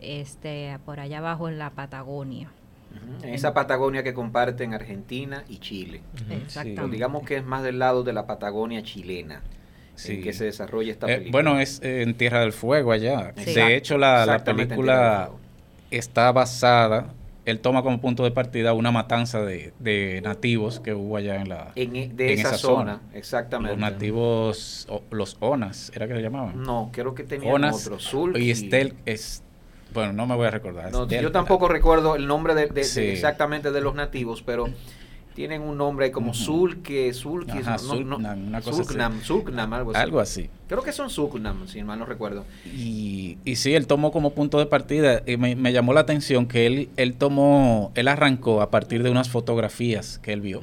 este 0.00 0.78
por 0.84 1.00
allá 1.00 1.18
abajo 1.18 1.48
en 1.48 1.58
la 1.58 1.70
Patagonia. 1.70 2.52
En 3.22 3.34
esa 3.34 3.54
Patagonia 3.54 4.02
que 4.02 4.12
comparten 4.14 4.74
Argentina 4.74 5.44
y 5.48 5.58
Chile. 5.58 6.00
Exactamente. 6.30 6.74
Pero 6.80 6.88
digamos 6.88 7.24
que 7.24 7.36
es 7.36 7.44
más 7.44 7.62
del 7.62 7.78
lado 7.78 8.02
de 8.04 8.12
la 8.12 8.26
Patagonia 8.26 8.82
chilena 8.82 9.42
Sí. 9.96 10.14
en 10.14 10.22
que 10.22 10.32
se 10.32 10.44
desarrolla 10.46 10.90
esta 10.92 11.06
Eh, 11.06 11.18
película. 11.18 11.32
bueno, 11.32 11.60
es 11.60 11.80
eh, 11.82 12.02
en 12.02 12.14
Tierra 12.14 12.40
del 12.40 12.52
Fuego 12.52 12.90
allá. 12.92 13.32
Sí. 13.36 13.54
De 13.54 13.76
hecho, 13.76 13.96
la, 13.96 14.26
la 14.26 14.42
película 14.42 15.30
está 15.92 16.32
basada, 16.32 17.14
él 17.44 17.60
toma 17.60 17.82
como 17.84 18.00
punto 18.00 18.24
de 18.24 18.32
partida 18.32 18.72
una 18.72 18.90
matanza 18.90 19.42
de, 19.42 19.72
de 19.78 20.20
nativos 20.24 20.80
que 20.80 20.94
hubo 20.94 21.16
allá 21.16 21.36
en 21.36 21.48
la... 21.48 21.70
en, 21.76 21.94
e- 21.94 22.08
de 22.08 22.32
en 22.32 22.38
esa, 22.40 22.48
esa 22.48 22.58
zona, 22.58 22.94
zona. 22.96 23.00
exactamente. 23.14 23.76
Los 23.76 23.80
nativos, 23.92 24.86
o- 24.90 25.02
los 25.12 25.36
Onas, 25.38 25.92
¿era 25.94 26.08
que 26.08 26.14
se 26.14 26.22
llamaban? 26.22 26.60
No, 26.60 26.90
creo 26.92 27.14
que 27.14 27.22
tenían 27.22 27.54
Onas 27.54 27.86
otro. 27.86 28.00
Sulk 28.00 28.36
y 28.36 28.50
Estel, 28.50 28.94
es, 29.06 29.43
bueno, 29.94 30.12
no 30.12 30.26
me 30.26 30.34
voy 30.34 30.46
a 30.46 30.50
recordar. 30.50 30.92
No, 30.92 31.08
yo 31.08 31.32
tampoco 31.32 31.68
recuerdo 31.68 32.16
el 32.16 32.26
nombre 32.26 32.54
de, 32.54 32.66
de- 32.66 32.72
de 32.74 32.84
Sí. 32.84 33.00
exactamente 33.00 33.70
de 33.72 33.80
los 33.80 33.94
nativos, 33.94 34.42
pero 34.42 34.68
tienen 35.34 35.62
un 35.62 35.76
nombre 35.76 36.12
como. 36.12 36.32
Sulke, 36.34 37.12
Ajá, 37.62 37.76
no, 37.76 37.76
no, 37.76 37.78
Sulknam, 37.78 38.46
una 38.48 38.60
cosa 38.60 38.82
así. 38.82 39.24
Sulknam, 39.24 39.72
algo 39.72 39.90
así. 39.90 40.00
Algo 40.00 40.20
así. 40.20 40.50
Creo 40.68 40.82
que 40.82 40.92
son 40.92 41.10
Sulknam, 41.10 41.66
si 41.66 41.82
mal 41.82 41.98
no 41.98 42.06
recuerdo. 42.06 42.44
Y, 42.66 43.38
y 43.44 43.56
sí, 43.56 43.74
él 43.74 43.86
tomó 43.88 44.12
como 44.12 44.30
punto 44.34 44.58
de 44.58 44.66
partida, 44.66 45.22
y 45.26 45.36
me, 45.36 45.56
me 45.56 45.72
llamó 45.72 45.92
la 45.92 46.00
atención 46.00 46.46
que 46.46 46.66
él, 46.66 46.88
él 46.96 47.14
tomó, 47.14 47.90
él 47.96 48.06
arrancó 48.08 48.62
a 48.62 48.70
partir 48.70 49.02
de 49.02 49.10
unas 49.10 49.28
fotografías 49.28 50.18
que 50.20 50.32
él 50.32 50.40
vio. 50.40 50.60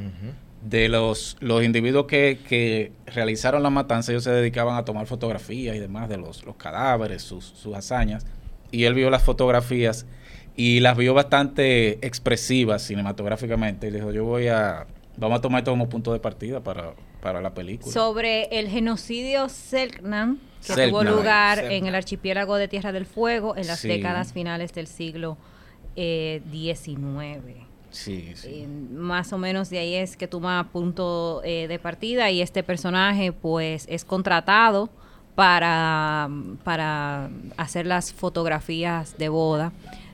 De 0.64 0.90
los, 0.90 1.38
los 1.40 1.64
individuos 1.64 2.06
que, 2.06 2.38
que 2.48 2.92
realizaron 3.08 3.64
la 3.64 3.72
matanza, 3.72 4.12
ellos 4.12 4.24
se 4.24 4.30
dedicaban 4.32 4.78
a 4.78 4.86
tomar 4.86 5.08
fotografías 5.08 5.76
y 5.76 5.80
demás 5.80 6.08
de 6.08 6.18
los, 6.18 6.46
los 6.46 6.56
cadáveres, 6.56 7.24
sus, 7.24 7.44
sus 7.46 7.76
hazañas. 7.76 8.26
Y 8.72 8.86
él 8.86 8.94
vio 8.94 9.10
las 9.10 9.24
fotografías 9.24 10.06
y 10.56 10.80
las 10.80 10.98
vio 10.98 11.14
bastante 11.14 12.06
expresivas 12.06 12.82
cinematográficamente. 12.84 13.88
Y 13.88 13.92
dijo, 13.92 14.12
yo 14.12 14.26
voy 14.26 14.48
a, 14.48 14.88
vamos 15.18 15.40
a 15.40 15.42
tomar 15.42 15.60
esto 15.60 15.72
como 15.72 15.90
punto 15.90 16.14
de 16.14 16.20
partida 16.20 16.62
para, 16.62 16.94
para 17.22 17.42
la 17.42 17.54
película. 17.54 17.92
Sobre 17.92 18.44
el 18.58 18.68
genocidio 18.70 19.50
Selknam, 19.50 20.38
que 20.60 20.74
Selknam. 20.74 20.90
tuvo 20.90 21.04
lugar 21.04 21.58
Selknam. 21.58 21.78
en 21.78 21.86
el 21.88 21.96
archipiélago 21.96 22.56
de 22.56 22.68
Tierra 22.68 22.92
del 22.92 23.06
Fuego 23.06 23.56
en 23.58 23.68
las 23.68 23.80
Sí. 23.80 23.88
décadas 23.88 24.34
finales 24.34 24.74
del 24.74 24.88
siglo 24.88 25.38
eh, 25.96 26.42
XIX. 26.52 26.98
sí, 27.90 28.32
sí. 28.36 28.48
Eh, 28.64 28.68
más 28.68 29.34
o 29.34 29.38
menos 29.38 29.70
de 29.70 29.80
ahí 29.80 29.96
es 29.96 30.16
que 30.16 30.28
toma 30.28 30.70
punto 30.72 31.42
eh, 31.44 31.68
de 31.68 31.80
partida 31.80 32.30
y 32.32 32.42
este 32.42 32.64
personaje 32.64 33.34
pues 33.34 33.86
es 33.90 34.06
contratado 34.06 34.90
para, 35.42 36.30
para 36.64 37.32
hacer 37.58 37.88
las 37.88 38.14
fotografías 38.14 39.18
de 39.18 39.28
boda 39.30 39.72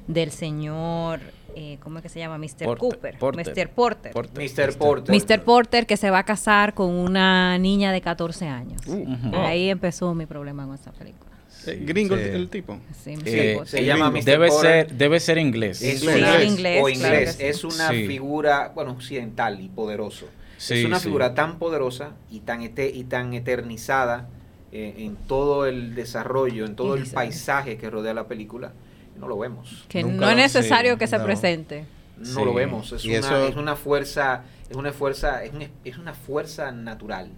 del 0.08 0.32
señor, 0.32 1.20
eh, 1.54 1.78
¿cómo 1.84 1.98
es 2.00 2.04
que 2.04 2.08
se 2.08 2.20
llama? 2.20 2.38
Mr. 2.38 2.64
Porter, 2.64 2.78
Cooper. 2.78 3.18
Porter. 3.20 3.46
Mr. 3.46 3.70
Porter. 3.70 4.12
Porter. 4.14 4.42
Mr. 4.50 4.78
Porter. 4.78 5.14
Mr. 5.16 5.44
Porter 5.44 5.86
que 5.86 5.98
se 5.98 6.10
va 6.10 6.20
a 6.20 6.24
casar 6.24 6.74
con 6.74 6.92
una 6.92 7.58
niña 7.58 7.92
de 7.92 8.00
14 8.00 8.48
años. 8.48 8.82
Ujú. 8.88 9.36
Ahí 9.36 9.70
empezó 9.70 10.14
mi 10.16 10.26
problema 10.26 10.66
con 10.66 10.76
esta 10.76 10.94
película. 10.94 11.30
Eh, 11.66 11.84
gringo 11.86 12.16
el- 12.16 12.24
Sí. 12.24 12.30
el 12.30 12.50
tipo. 12.50 12.78
Sí, 13.04 13.16
Eh, 13.26 13.60
se 13.66 13.84
llama. 13.84 14.10
Mr. 14.10 14.24
Debe 14.24 14.48
Porter. 14.48 14.88
ser, 14.88 14.98
debe 14.98 15.20
ser 15.20 15.38
inglés. 15.40 15.82
Es 15.82 16.00
Sí, 16.00 16.08
una- 16.08 16.42
inglés, 16.42 16.82
o 16.82 16.88
inglés. 16.88 17.38
Es 17.42 17.66
una 17.66 17.90
Sí. 17.90 18.08
figura, 18.08 18.72
bueno, 18.74 18.92
occidental 18.92 19.60
y 19.60 19.68
poderoso. 19.68 20.28
Sí, 20.58 20.76
es 20.76 20.86
una 20.86 21.00
sí. 21.00 21.04
figura 21.04 21.34
tan 21.36 21.60
poderosa 21.60 22.12
y 22.32 22.40
tan, 22.40 22.62
ete- 22.62 22.92
y 22.96 23.04
tan 23.04 23.34
eternizada 23.34 24.30
eh, 24.72 24.96
en 24.98 25.16
todo 25.16 25.66
el 25.66 25.96
desarrollo, 25.96 26.66
en 26.66 26.76
todo 26.76 26.96
el 26.96 27.06
paisaje 27.08 27.78
que 27.78 27.90
rodea 27.90 28.14
la 28.14 28.28
película. 28.28 28.74
No 29.18 29.28
lo 29.28 29.38
vemos. 29.38 29.86
que 29.90 30.04
Nunca 30.04 30.16
no 30.16 30.22
lo- 30.26 30.30
es 30.30 30.38
necesario 30.38 30.94
sí, 30.94 31.00
que 31.00 31.08
se 31.08 31.18
no. 31.18 31.24
presente. 31.26 31.86
No 32.18 32.26
Sí. 32.26 32.46
lo 32.46 32.54
vemos. 32.54 32.92
Es 32.92 33.04
Y 33.06 33.10
una, 33.10 33.20
eso- 33.20 33.48
es 33.48 33.56
una 33.56 33.76
fuerza, 33.76 34.44
es 34.70 34.76
una 34.78 34.92
fuerza, 34.94 35.44
es, 35.44 35.54
un- 35.54 35.68
es 35.84 35.98
una 35.98 36.14
fuerza 36.14 36.72
natural. 36.72 37.32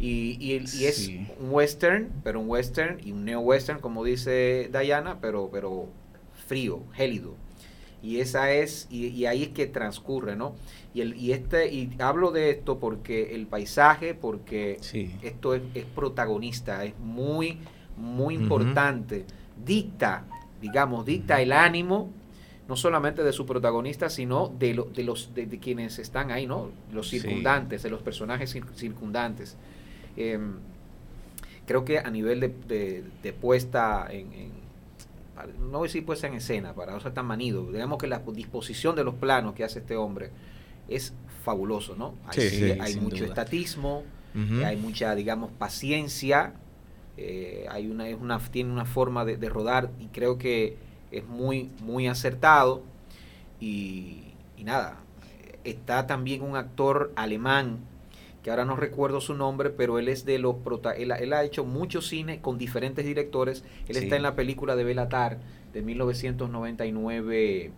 Y, 0.00 0.36
y, 0.40 0.54
el- 0.56 0.64
y 0.74 0.86
es 0.86 0.96
Sí. 0.96 1.26
un 1.38 1.50
western, 1.52 2.10
pero 2.24 2.40
un 2.40 2.48
western 2.50 2.98
y 3.04 3.12
un 3.12 3.24
neo-western, 3.24 3.78
como 3.78 4.02
dice 4.02 4.68
Diana, 4.72 5.18
pero, 5.20 5.50
pero 5.52 5.88
frío, 6.48 6.82
gélido. 6.94 7.36
Y 8.04 8.20
esa 8.20 8.52
es, 8.52 8.86
y, 8.90 9.06
y 9.06 9.24
ahí 9.24 9.44
es 9.44 9.48
que 9.48 9.66
transcurre, 9.66 10.36
¿no? 10.36 10.54
Y, 10.92 11.00
el, 11.00 11.16
y, 11.16 11.32
este, 11.32 11.72
y 11.72 11.90
hablo 11.98 12.32
de 12.32 12.50
esto 12.50 12.78
porque 12.78 13.34
el 13.34 13.46
paisaje, 13.46 14.14
porque 14.14 14.76
Sí. 14.82 15.14
esto 15.22 15.54
es, 15.54 15.62
es 15.74 15.86
protagonista, 15.86 16.84
es 16.84 16.92
muy, 16.98 17.58
muy 17.96 18.34
importante. 18.34 19.24
Dicta, 19.64 20.24
digamos, 20.60 21.06
dicta 21.06 21.40
el 21.40 21.52
ánimo, 21.52 22.10
no 22.68 22.76
solamente 22.76 23.22
de 23.22 23.32
su 23.32 23.46
protagonista, 23.46 24.10
sino 24.10 24.48
de, 24.58 24.74
lo- 24.74 24.84
de 24.84 25.02
los 25.04 25.32
de, 25.34 25.46
de 25.46 25.58
quienes 25.58 25.98
están 25.98 26.30
ahí, 26.30 26.46
¿no? 26.46 26.70
Los 26.92 27.08
Sí. 27.08 27.20
circundantes, 27.20 27.82
de 27.82 27.88
los 27.90 28.02
personajes 28.02 28.54
cir- 28.54 28.74
circundantes. 28.74 29.56
Em, 30.16 30.56
creo 31.66 31.84
que 31.86 31.98
a 32.00 32.10
nivel 32.10 32.40
de, 32.40 32.48
de- 33.22 33.32
puesta 33.32 34.06
en, 34.10 34.30
no 35.58 35.78
voy 35.78 35.86
a 35.86 35.88
decir 35.88 36.04
puesta 36.04 36.26
en 36.26 36.34
escena, 36.34 36.74
para 36.74 36.92
no 36.92 37.00
ser 37.00 37.12
tan 37.12 37.26
manido, 37.26 37.70
digamos 37.72 37.98
que 37.98 38.06
la 38.06 38.20
disposición 38.20 38.94
de 38.96 39.04
los 39.04 39.14
planos 39.14 39.54
que 39.54 39.64
hace 39.64 39.80
este 39.80 39.96
hombre 39.96 40.30
es 40.88 41.12
fabuloso, 41.42 41.96
¿no? 41.96 42.14
Hay, 42.26 42.40
Sí, 42.40 42.50
sí, 42.50 42.70
hay 42.78 42.96
mucho 42.96 43.24
duda. 43.24 43.28
estatismo, 43.28 44.04
hay 44.64 44.76
mucha, 44.76 45.14
digamos, 45.14 45.50
paciencia, 45.52 46.54
eh, 47.16 47.66
hay 47.70 47.86
una, 47.88 48.08
es 48.08 48.20
una, 48.20 48.38
tiene 48.38 48.72
una 48.72 48.84
forma 48.84 49.24
de, 49.24 49.36
de 49.36 49.48
rodar 49.48 49.90
y 50.00 50.06
creo 50.08 50.38
que 50.38 50.76
es 51.12 51.24
muy, 51.26 51.70
muy 51.80 52.08
acertado. 52.08 52.82
Y, 53.60 54.34
y 54.56 54.64
nada, 54.64 54.98
eh, 55.44 55.58
está 55.64 56.06
también 56.06 56.42
un 56.42 56.56
actor 56.56 57.12
alemán, 57.16 57.78
que 58.44 58.50
ahora 58.50 58.64
no 58.66 58.76
recuerdo 58.76 59.20
su 59.22 59.34
nombre, 59.34 59.70
pero 59.70 59.98
él 59.98 60.06
es 60.08 60.24
de 60.26 60.38
los 60.38 60.56
prota 60.56 60.92
él, 60.92 61.10
ha- 61.12 61.16
él 61.16 61.32
ha 61.32 61.42
hecho 61.42 61.64
mucho 61.64 62.00
cine 62.02 62.40
con 62.42 62.58
diferentes 62.58 63.04
directores. 63.04 63.64
Él 63.88 63.96
Sí. 63.96 64.04
está 64.04 64.16
en 64.16 64.22
la 64.22 64.36
película 64.36 64.76
de 64.76 64.84
Belatar 64.84 65.38
de 65.72 65.82
1999, 65.82 67.72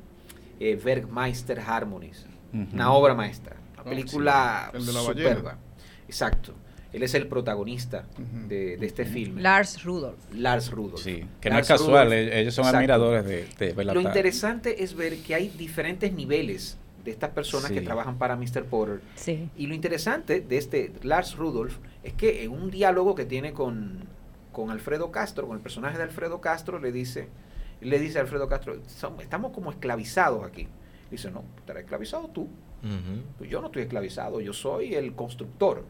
eh, 0.61 0.81
Werkmeister 0.85 1.61
Harmonies 1.61 2.27
Ujú. 2.53 2.67
una 2.75 2.93
obra 2.93 3.15
maestra, 3.15 3.57
una 3.75 3.83
Ah, 3.83 3.85
película 3.85 4.73
sí, 4.77 4.81
superba. 5.07 5.59
Exacto. 6.09 6.53
Él 6.93 7.03
es 7.03 7.15
el 7.15 7.27
protagonista 7.27 8.07
de, 8.49 8.77
de 8.79 8.87
este 8.87 9.05
filme. 9.05 9.43
Lars 9.43 9.85
Rudolph. 9.85 10.19
Lars 10.33 10.71
Rudolph. 10.71 11.03
Sí, 11.03 11.25
que 11.41 11.51
no 11.51 11.59
es 11.59 11.69
casual, 11.69 12.07
Rudolph. 12.07 12.13
e- 12.33 12.41
ellos 12.41 12.55
son 12.55 12.63
Exacto. 12.65 12.77
admiradores 12.79 13.25
de, 13.27 13.47
de 13.67 13.73
Bela 13.75 13.93
Lo 13.93 14.01
interesante 14.01 14.83
es 14.83 14.95
ver 14.95 15.19
que 15.19 15.35
hay 15.35 15.49
diferentes 15.51 16.13
niveles 16.13 16.79
de 17.07 17.13
estas 17.13 17.31
personas 17.31 17.71
que 17.71 17.81
trabajan 17.87 18.19
para 18.19 18.37
Mr. 18.37 18.65
Porter. 18.65 19.01
Sí. 19.15 19.49
Y 19.57 19.67
lo 19.69 19.75
interesante 19.75 20.41
de 20.43 20.59
este 20.59 20.93
Lars 21.03 21.37
Rudolph 21.37 21.77
es 22.03 22.13
que 22.13 22.45
en 22.45 22.51
un 22.53 22.71
diálogo 22.71 23.15
que 23.15 23.25
tiene 23.25 23.53
con, 23.55 24.01
con 24.53 24.71
Alfredo 24.71 25.11
Castro, 25.11 25.47
con 25.47 25.57
el 25.57 25.63
personaje 25.63 25.97
de 25.97 26.03
Alfredo 26.03 26.41
Castro, 26.41 26.79
le 26.79 26.93
dice, 26.93 27.29
le 27.81 27.99
dice 27.99 28.19
a 28.19 28.23
Alfredo 28.23 28.49
Castro, 28.49 28.77
"Som- 28.89 29.21
estamos 29.23 29.53
como 29.53 29.71
esclavizados 29.71 30.45
aquí. 30.45 30.69
Dice, 31.11 31.31
no, 31.31 31.45
estarás 31.59 31.85
esclavizado 31.85 32.29
tú. 32.29 32.49
Pues 33.39 33.49
yo 33.51 33.61
no 33.61 33.67
estoy 33.69 33.83
esclavizado, 33.83 34.41
yo 34.41 34.53
soy 34.53 34.95
el 34.95 35.15
constructor. 35.15 35.85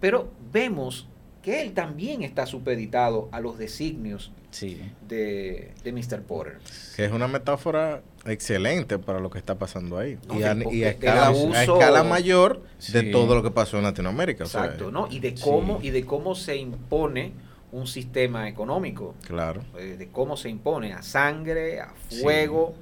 Pero 0.00 0.30
vemos 0.52 1.08
que 1.44 1.60
él 1.62 1.72
también 1.74 2.22
está 2.22 2.46
supeditado 2.46 3.28
a 3.32 3.40
los 3.40 3.58
designios 3.58 4.32
Sí. 4.50 4.80
de, 5.08 5.72
de 5.82 5.92
Mr. 5.92 6.22
Porter. 6.22 6.58
Que 6.96 7.04
es 7.04 7.12
una 7.12 7.26
metáfora 7.28 8.02
excelente 8.24 8.98
para 8.98 9.18
lo 9.20 9.28
que 9.28 9.38
está 9.38 9.56
pasando 9.56 9.98
ahí. 9.98 10.16
No, 10.28 10.38
y, 10.38 10.42
a, 10.44 10.56
y 10.72 10.84
escala, 10.84 11.26
a 11.26 11.30
abuso- 11.32 11.74
escala 11.76 12.02
mayor 12.04 12.62
de 12.92 13.00
Sí. 13.02 13.10
todo 13.10 13.34
lo 13.34 13.42
que 13.42 13.50
pasó 13.50 13.76
en 13.78 13.82
Latinoamérica. 13.82 14.44
o 14.44 14.46
sea, 14.46 14.64
Exacto, 14.64 14.90
¿no? 14.90 15.08
Y 15.10 15.18
de 15.20 15.34
cómo, 15.34 15.80
Sí. 15.80 15.88
y 15.88 15.90
de 15.90 16.04
cómo 16.06 16.34
se 16.34 16.56
impone 16.56 17.32
un 17.72 17.86
sistema 17.88 18.48
económico. 18.48 19.14
Claro. 19.26 19.62
eh, 19.76 19.96
de 19.98 20.08
cómo 20.08 20.36
se 20.36 20.48
impone 20.48 20.92
a 20.92 21.02
sangre, 21.02 21.80
a 21.80 21.92
fuego, 22.22 22.74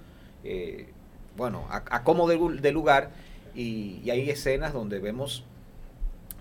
eh, 0.44 0.88
bueno, 1.36 1.66
a, 1.70 1.82
a 1.90 2.04
cómo 2.04 2.28
de, 2.28 2.70
lugar. 2.72 3.10
Y, 3.54 4.00
y 4.04 4.10
hay 4.10 4.28
escenas 4.30 4.72
donde 4.74 4.98
vemos 4.98 5.44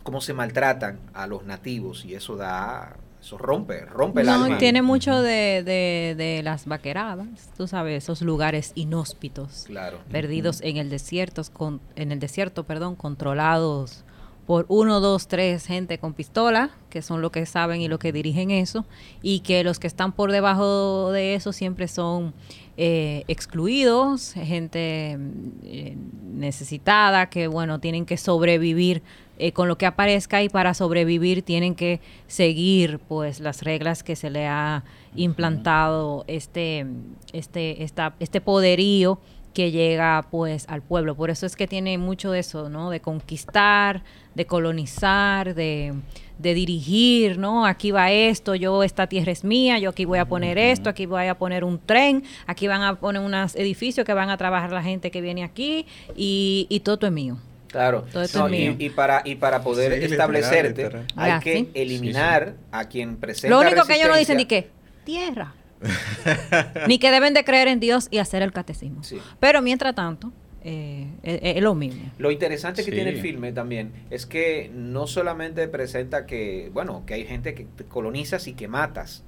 cómo 0.04 0.22
se 0.22 0.34
maltratan 0.34 1.00
a 1.14 1.28
los 1.28 1.44
nativos 1.46 2.06
y 2.06 2.16
eso 2.16 2.36
da, 2.36 2.96
eso 3.22 3.38
rompe, 3.38 3.86
rompe 3.86 4.22
el 4.22 4.28
No, 4.28 4.34
alma. 4.46 4.58
tiene 4.58 4.82
mucho 4.82 5.22
de, 5.22 5.64
de, 5.64 6.16
de 6.18 6.42
las 6.44 6.66
vaqueradas, 6.66 7.28
tú 7.56 7.68
sabes, 7.68 8.04
esos 8.04 8.22
lugares 8.22 8.72
inhóspitos, 8.76 9.64
Claro. 9.68 10.00
perdidos 10.12 10.62
en 10.62 10.78
el 10.78 10.90
desierto, 10.90 11.42
con, 11.54 11.82
en 11.96 12.12
el 12.12 12.20
desierto, 12.20 12.64
perdón, 12.64 12.96
controlados 12.96 14.04
por 14.52 14.66
uno, 14.68 15.00
dos, 15.00 15.30
tres 15.30 15.66
gente 15.66 15.98
con 15.98 16.12
pistola, 16.12 16.72
que 16.90 17.02
son 17.02 17.22
los 17.22 17.32
que 17.32 17.46
saben 17.46 17.80
y 17.80 17.88
los 17.88 18.00
que 18.00 18.12
dirigen 18.12 18.52
eso, 18.52 18.86
y 19.22 19.40
que 19.40 19.64
los 19.64 19.80
que 19.80 19.88
están 19.88 20.12
por 20.12 20.30
debajo 20.34 21.10
de 21.14 21.36
eso 21.36 21.54
siempre 21.54 21.88
son 21.88 22.34
eh, 22.76 23.24
excluidos, 23.30 24.34
gente 24.34 25.18
eh, 25.64 25.96
necesitada, 26.34 27.30
que 27.30 27.48
bueno, 27.48 27.80
tienen 27.80 28.06
que 28.06 28.18
sobrevivir 28.18 29.04
eh, 29.38 29.54
con 29.54 29.70
lo 29.70 29.78
que 29.78 29.86
aparezca 29.86 30.44
y 30.44 30.50
para 30.50 30.74
sobrevivir 30.74 31.44
tienen 31.44 31.74
que 31.74 32.02
seguir 32.28 33.00
pues 33.00 33.40
las 33.40 33.64
reglas 33.64 34.04
que 34.04 34.18
se 34.18 34.30
le 34.30 34.48
ha 34.48 34.84
implantado 35.16 36.26
este, 36.28 36.88
este, 37.32 37.84
esta, 37.84 38.16
este 38.20 38.42
poderío 38.42 39.18
que 39.54 39.72
llega 39.72 40.26
pues 40.32 40.66
al 40.70 40.82
pueblo. 40.82 41.16
Por 41.16 41.30
eso 41.30 41.46
es 41.46 41.56
que 41.56 41.68
tiene 41.68 41.98
mucho 41.98 42.32
de 42.32 42.40
eso, 42.40 42.70
¿no? 42.70 42.90
De 42.90 43.00
conquistar, 43.02 44.04
de 44.36 44.46
colonizar, 44.46 45.54
de, 45.56 45.94
de 46.40 46.54
dirigir, 46.54 47.38
¿no? 47.38 47.66
Aquí 47.66 47.92
va 47.92 48.12
esto, 48.12 48.56
yo 48.56 48.84
esta 48.84 49.08
tierra 49.08 49.32
es 49.32 49.44
mía, 49.44 49.78
yo 49.80 49.90
aquí 49.90 50.06
voy 50.06 50.20
a 50.20 50.26
poner 50.26 50.58
esto, 50.58 50.90
aquí 50.90 51.06
voy 51.06 51.28
a 51.28 51.36
poner 51.38 51.64
un 51.64 51.80
tren, 51.80 52.24
aquí 52.48 52.68
van 52.68 52.82
a 52.82 52.96
poner 53.00 53.22
unos 53.22 53.56
edificios 53.56 54.06
que 54.06 54.14
van 54.14 54.30
a 54.30 54.38
trabajar 54.38 54.72
la 54.72 54.82
gente 54.84 55.12
que 55.12 55.22
viene 55.22 55.44
aquí 55.44 55.86
y, 56.16 56.68
y 56.70 56.80
todo 56.82 57.06
es 57.08 57.12
mío. 57.14 57.38
Claro. 57.68 58.04
Todo 58.12 58.24
esto 58.24 58.40
No, 58.40 58.48
es 58.48 58.54
y, 58.54 58.58
mío. 58.58 58.76
y 58.80 58.90
para, 58.90 59.22
y 59.24 59.36
para 59.36 59.62
poder 59.64 59.98
Sí, 60.06 60.12
establecerte, 60.14 60.84
literal. 60.84 61.06
hay 61.16 61.32
Ah, 61.32 61.40
que 61.42 61.54
sí. 61.56 61.70
eliminar 61.74 62.56
a 62.72 62.86
quien 62.86 63.16
presenta 63.18 63.56
Lo 63.56 63.62
único 63.62 63.86
que 63.86 63.96
ellos 63.96 64.10
no 64.10 64.18
dicen 64.18 64.36
ni 64.38 64.46
que 64.46 64.70
tierra. 65.06 65.54
ni 66.88 67.00
que 67.00 67.12
deben 67.12 67.34
de 67.34 67.44
creer 67.44 67.68
en 67.68 67.80
Dios 67.80 68.08
y 68.12 68.18
hacer 68.20 68.42
el 68.42 68.52
catecismo. 68.52 69.04
Sí. 69.04 69.20
Pero 69.40 69.62
mientras 69.62 69.96
tanto, 69.96 70.32
eh, 70.64 71.08
es, 71.24 71.40
es 71.58 71.64
lo 71.64 71.74
mismo. 71.76 72.04
Lo 72.18 72.32
interesante 72.32 72.84
que 72.84 72.92
Sí. 72.92 72.96
tiene 72.96 73.12
el 73.12 73.20
filme 73.22 73.52
también 73.52 73.92
es 74.10 74.26
que 74.26 74.70
no 74.74 75.08
solamente 75.08 75.68
presenta 75.68 76.26
que, 76.26 76.70
bueno, 76.74 77.04
que 77.06 77.16
hay 77.16 77.26
gente 77.26 77.54
que 77.56 77.66
te 77.66 77.84
colonizas 77.86 78.48
y 78.48 78.54
que 78.54 78.68
matas, 78.68 79.24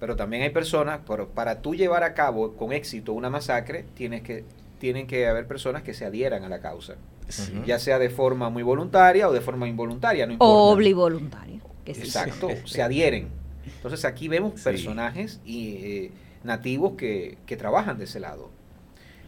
pero 0.00 0.16
también 0.16 0.42
hay 0.42 0.50
personas, 0.50 1.00
pero 1.06 1.28
para 1.28 1.62
tú 1.62 1.74
llevar 1.74 2.02
a 2.02 2.14
cabo 2.14 2.54
con 2.56 2.72
éxito 2.72 3.12
una 3.12 3.30
masacre, 3.30 3.84
tienes 3.94 4.22
que, 4.22 4.44
tienen 4.78 5.06
que 5.06 5.28
haber 5.28 5.46
personas 5.46 5.82
que 5.84 5.94
se 5.94 6.04
adhieran 6.04 6.42
a 6.44 6.48
la 6.48 6.60
causa, 6.60 6.94
Sí. 7.28 7.52
ya 7.64 7.78
sea 7.78 7.98
de 8.00 8.10
forma 8.10 8.50
muy 8.50 8.64
voluntaria 8.64 9.28
o 9.28 9.32
de 9.32 9.40
forma 9.40 9.68
involuntaria, 9.68 10.26
no 10.26 10.32
O 10.32 10.34
importa. 10.34 10.52
oblivoluntario. 10.74 11.60
que 11.84 11.94
sí. 11.94 12.02
Exacto, 12.02 12.48
se 12.64 12.82
adhieren. 12.82 13.28
Entonces 13.64 14.04
aquí 14.04 14.28
vemos 14.28 14.54
Sí. 14.56 14.64
personajes 14.64 15.40
y, 15.44 15.68
eh, 15.76 16.10
nativos 16.44 16.92
que, 16.96 17.38
que 17.46 17.56
trabajan 17.56 17.98
de 17.98 18.04
ese 18.04 18.20
lado. 18.20 18.50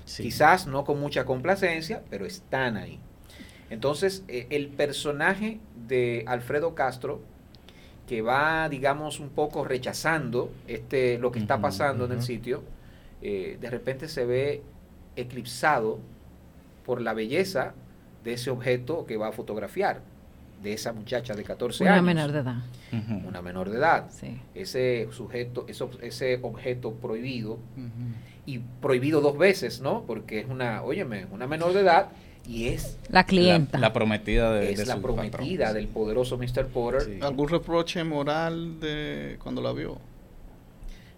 Sí. 0.04 0.22
Quizás 0.22 0.66
no 0.66 0.84
con 0.84 1.00
mucha 1.00 1.24
complacencia, 1.24 2.02
pero 2.10 2.26
están 2.26 2.76
ahí. 2.76 2.98
Entonces, 3.70 4.22
eh, 4.28 4.46
el 4.50 4.68
personaje 4.68 5.58
de 5.88 6.24
Alfredo 6.26 6.74
Castro, 6.74 7.22
que 8.06 8.20
va, 8.20 8.68
digamos, 8.68 9.18
un 9.20 9.30
poco 9.30 9.64
rechazando 9.64 10.52
este, 10.68 11.18
lo 11.18 11.32
que 11.32 11.38
está 11.38 11.60
pasando 11.60 12.04
en 12.04 12.12
el 12.12 12.22
sitio, 12.22 12.62
eh, 13.22 13.56
de 13.60 13.70
repente 13.70 14.08
se 14.08 14.26
ve 14.26 14.62
eclipsado 15.16 15.98
por 16.84 17.00
la 17.00 17.14
belleza 17.14 17.72
de 18.22 18.34
ese 18.34 18.50
objeto 18.50 19.06
que 19.06 19.16
va 19.16 19.28
a 19.28 19.32
fotografiar, 19.32 20.02
de 20.64 20.72
esa 20.72 20.92
muchacha 20.92 21.34
de 21.34 21.44
14 21.44 21.84
Una 21.84 21.92
años. 21.94 22.04
menor 22.06 22.32
de 22.32 22.38
edad. 22.40 22.56
Una 23.28 23.40
menor 23.42 23.70
de 23.70 23.76
edad. 23.78 24.06
Sí. 24.10 24.40
Ese 24.54 25.06
sujeto, 25.12 25.66
ese, 25.68 25.84
ese 26.02 26.40
objeto 26.42 26.94
prohibido, 26.94 27.58
y 28.46 28.58
prohibido 28.58 29.20
dos 29.20 29.38
veces, 29.38 29.80
¿no? 29.80 30.02
Porque 30.06 30.40
es 30.40 30.48
una, 30.48 30.82
óyeme, 30.82 31.26
una 31.30 31.46
menor 31.46 31.72
de 31.72 31.80
edad 31.80 32.08
y 32.46 32.66
es, 32.68 32.98
La 33.08 33.24
clienta. 33.24 33.78
La, 33.78 33.88
la 33.88 33.92
prometida 33.92 34.52
de, 34.52 34.72
es 34.72 34.78
de 34.78 34.86
la 34.86 34.94
su 34.96 35.02
prometida 35.02 35.66
patrón. 35.66 35.74
del 35.74 35.88
poderoso 35.88 36.36
Mr. 36.38 36.66
Porter. 36.66 37.02
Sí. 37.02 37.18
¿Algún 37.22 37.48
reproche 37.48 38.02
moral 38.04 38.80
de 38.80 39.38
cuando 39.42 39.62
la 39.62 39.72
vio? 39.72 39.98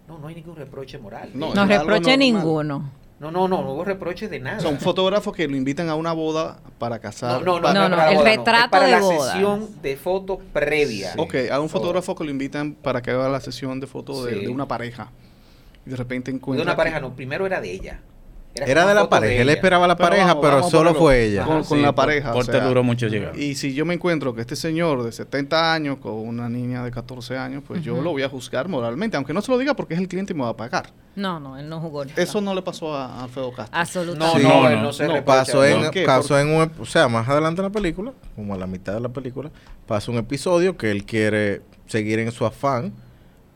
No, 0.07 0.19
no 0.19 0.27
hay 0.27 0.35
ningún 0.35 0.55
reproche 0.55 0.97
moral. 0.99 1.31
No, 1.33 1.53
no 1.53 1.65
reproche 1.65 2.11
normal. 2.11 2.19
ninguno. 2.19 2.91
No, 3.19 3.31
no, 3.31 3.47
no, 3.47 3.61
no 3.63 3.71
hubo 3.73 3.83
reproche 3.83 4.27
de 4.27 4.39
nada. 4.39 4.57
O 4.57 4.61
sea, 4.61 4.69
un 4.69 4.79
fotógrafo 4.79 5.31
que 5.31 5.47
lo 5.47 5.55
invitan 5.55 5.89
a 5.89 5.95
una 5.95 6.13
boda 6.13 6.59
para 6.77 6.99
casar. 6.99 7.41
no, 7.41 7.45
no, 7.45 7.55
no, 7.57 7.61
para- 7.61 7.73
No, 7.73 7.89
no, 7.89 7.95
para 7.97 8.11
el 8.11 8.17
boda, 8.17 8.29
retrato 8.29 8.65
es 8.65 8.69
para 8.71 8.85
de 8.85 8.91
la 8.91 9.01
sesión 9.01 9.69
de 9.81 9.97
fotos 9.97 10.39
previa. 10.53 11.13
Ok, 11.17 11.35
a 11.51 11.59
un 11.59 11.69
fotógrafo 11.69 12.15
que 12.15 12.23
lo 12.23 12.29
invitan 12.31 12.73
para 12.73 13.01
que 13.01 13.11
haga 13.11 13.27
la 13.29 13.39
sesión 13.39 13.79
de 13.79 13.87
fotos 13.87 14.25
de, 14.25 14.33
Sí. 14.33 14.39
de 14.41 14.47
una 14.49 14.67
pareja. 14.67 15.09
Y 15.85 15.89
de 15.89 15.95
repente 15.95 16.31
de 16.31 16.37
encuentra... 16.37 16.63
una 16.63 16.73
que- 16.73 16.77
pareja, 16.77 16.99
no, 16.99 17.13
primero 17.15 17.45
era 17.45 17.59
de 17.61 17.71
ella. 17.71 17.99
Era 18.65 18.85
de 18.87 18.93
la 18.95 19.09
pareja. 19.09 19.33
Él 19.41 19.41
ella. 19.49 19.53
esperaba 19.53 19.87
la 19.87 19.95
Pero 19.95 20.09
pareja, 20.09 20.27
vamos, 20.27 20.41
pero 20.41 20.55
vamos 20.57 20.67
a 20.73 20.77
solo 20.77 20.93
fue 20.95 21.25
ella. 21.25 21.43
Con, 21.45 21.63
con 21.63 21.77
Sí, 21.77 21.83
la 21.83 21.93
por- 21.93 22.05
pareja. 22.05 22.31
o 22.31 22.33
Porter 22.33 22.55
sea, 22.55 22.65
duró 22.67 22.83
mucho 22.83 23.07
llegar. 23.07 23.37
Y 23.37 23.55
si 23.55 23.73
yo 23.73 23.85
me 23.85 23.93
encuentro 23.93 24.33
que 24.33 24.41
este 24.41 24.55
señor 24.55 25.03
de 25.03 25.11
70 25.11 25.73
años 25.73 25.97
con 25.97 26.13
una 26.13 26.49
niña 26.49 26.83
de 26.83 26.91
14 26.91 27.37
años, 27.37 27.63
pues 27.67 27.81
yo 27.83 28.01
lo 28.01 28.11
voy 28.11 28.23
a 28.23 28.29
juzgar 28.29 28.67
moralmente, 28.67 29.17
aunque 29.17 29.33
no 29.33 29.41
se 29.41 29.51
lo 29.51 29.57
diga 29.57 29.73
porque 29.75 29.93
es 29.93 29.99
el 29.99 30.07
cliente 30.07 30.33
y 30.33 30.35
me 30.35 30.43
va 30.43 30.49
a 30.49 30.57
pagar. 30.57 30.91
No, 31.15 31.39
no, 31.39 31.57
él 31.57 31.67
no 31.67 31.79
jugó. 31.81 32.05
nada. 32.05 32.21
Eso 32.21 32.41
no 32.41 32.53
le 32.53 32.61
pasó 32.61 32.93
a 32.95 33.23
Alfredo 33.23 33.51
Castro. 33.51 33.77
Absolutamente. 33.79 34.43
No, 34.43 34.49
Sí. 34.49 34.55
no, 34.55 34.61
No, 34.63 34.69
él 34.69 34.81
no. 34.83 34.93
se 34.93 35.07
No, 35.07 35.25
Pasó 35.25 35.61
de 35.61 35.71
en. 35.73 35.81
¿Por 35.81 35.91
qué? 35.91 36.03
pasó 36.05 36.39
en 36.39 36.49
un, 36.49 36.71
o 36.79 36.85
sea, 36.85 37.07
más 37.07 37.27
adelante 37.27 37.61
en 37.61 37.65
la 37.67 37.71
película, 37.71 38.13
como 38.35 38.53
a 38.53 38.57
la 38.57 38.67
mitad 38.67 38.93
de 38.93 38.99
la 38.99 39.09
película, 39.09 39.49
pasa 39.87 40.11
un 40.11 40.17
episodio 40.17 40.77
que 40.77 40.91
él 40.91 41.05
quiere 41.05 41.61
seguir 41.87 42.19
en 42.19 42.31
su 42.31 42.45
afán 42.45 42.93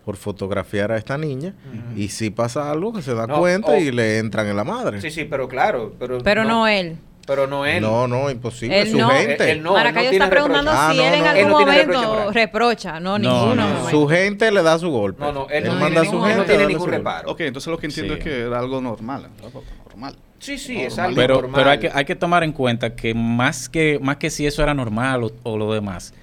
por 0.06 0.18
fotografiar 0.18 0.92
a 0.92 0.98
esta 0.98 1.18
niña 1.18 1.54
Ujú. 1.68 2.00
y 2.00 2.08
si 2.10 2.30
pasa 2.32 2.72
algo 2.72 2.92
que 2.94 3.02
se 3.02 3.14
da 3.14 3.28
No, 3.28 3.40
cuenta 3.40 3.72
oh. 3.72 3.78
y 3.78 3.92
le 3.92 4.18
entran 4.18 4.48
en 4.48 4.56
la 4.56 4.64
madre. 4.64 5.00
Sí, 5.02 5.12
sí, 5.12 5.26
pero 5.26 5.48
claro. 5.48 5.94
Pero, 6.00 6.20
Pero 6.24 6.44
no, 6.44 6.68
él. 6.68 6.98
Pero 7.28 7.46
no 7.46 7.66
él. 7.68 7.82
No, 7.84 8.08
no, 8.08 8.32
imposible, 8.32 8.82
Él 8.82 8.90
su 8.90 8.98
no. 8.98 9.10
gente. 9.12 9.44
Él- 9.44 9.58
él 9.58 9.64
no. 9.64 9.74
Maracayo 9.74 10.10
tiene 10.10 10.26
está 10.26 10.30
preguntando 10.36 10.72
reproche. 10.72 10.94
si 10.96 11.00
Ah, 11.02 11.06
él 11.06 11.12
no, 11.12 11.16
en 11.16 11.24
no. 11.24 11.30
algún 11.30 11.40
Él 11.46 11.88
no 11.88 11.94
momento 11.94 12.14
moral. 12.14 12.34
reprocha. 12.34 13.00
No, 13.00 13.20
No, 13.20 13.44
ninguno. 13.46 13.70
no. 13.84 13.90
Su 13.90 14.08
gente 14.08 14.52
le 14.52 14.64
da 14.64 14.80
su 14.80 14.90
golpe. 14.90 15.24
No, 15.24 15.32
no, 15.32 15.48
él 15.50 15.64
él 15.64 15.66
no 15.66 15.80
manda 15.80 16.02
tiene 16.02 16.10
su 16.10 16.18
él 16.18 16.24
gente 16.34 16.38
no 16.38 16.44
tiene 16.46 16.66
ningún 16.68 16.90
reparo. 16.90 17.32
Ok, 17.32 17.42
entonces 17.42 17.70
lo 17.72 17.78
que 17.78 17.86
entiendo 17.86 18.14
Sí. 18.16 18.20
es 18.20 18.24
que 18.26 18.40
era 18.42 18.58
algo 18.60 18.82
normal. 18.82 19.30
algo 19.44 19.64
normal. 19.88 20.16
Sí, 20.40 20.58
sí, 20.58 20.74
Normal. 20.74 20.88
es 20.88 21.00
algo 21.00 21.16
Pero, 21.16 21.34
normal. 21.36 21.52
pero 21.54 21.70
hay 21.70 21.78
que, 21.80 21.92
hay 21.94 22.06
que 22.06 22.16
tomar 22.16 22.44
en 22.44 22.52
cuenta 22.54 22.96
que 22.96 23.14
más 23.14 23.70
que 23.70 24.00
más 24.02 24.18
que 24.18 24.32
si 24.32 24.48
eso 24.48 24.64
era 24.64 24.74
normal 24.74 25.24
o, 25.24 25.32
o 25.44 25.58
lo 25.60 25.72
demás, 25.72 26.16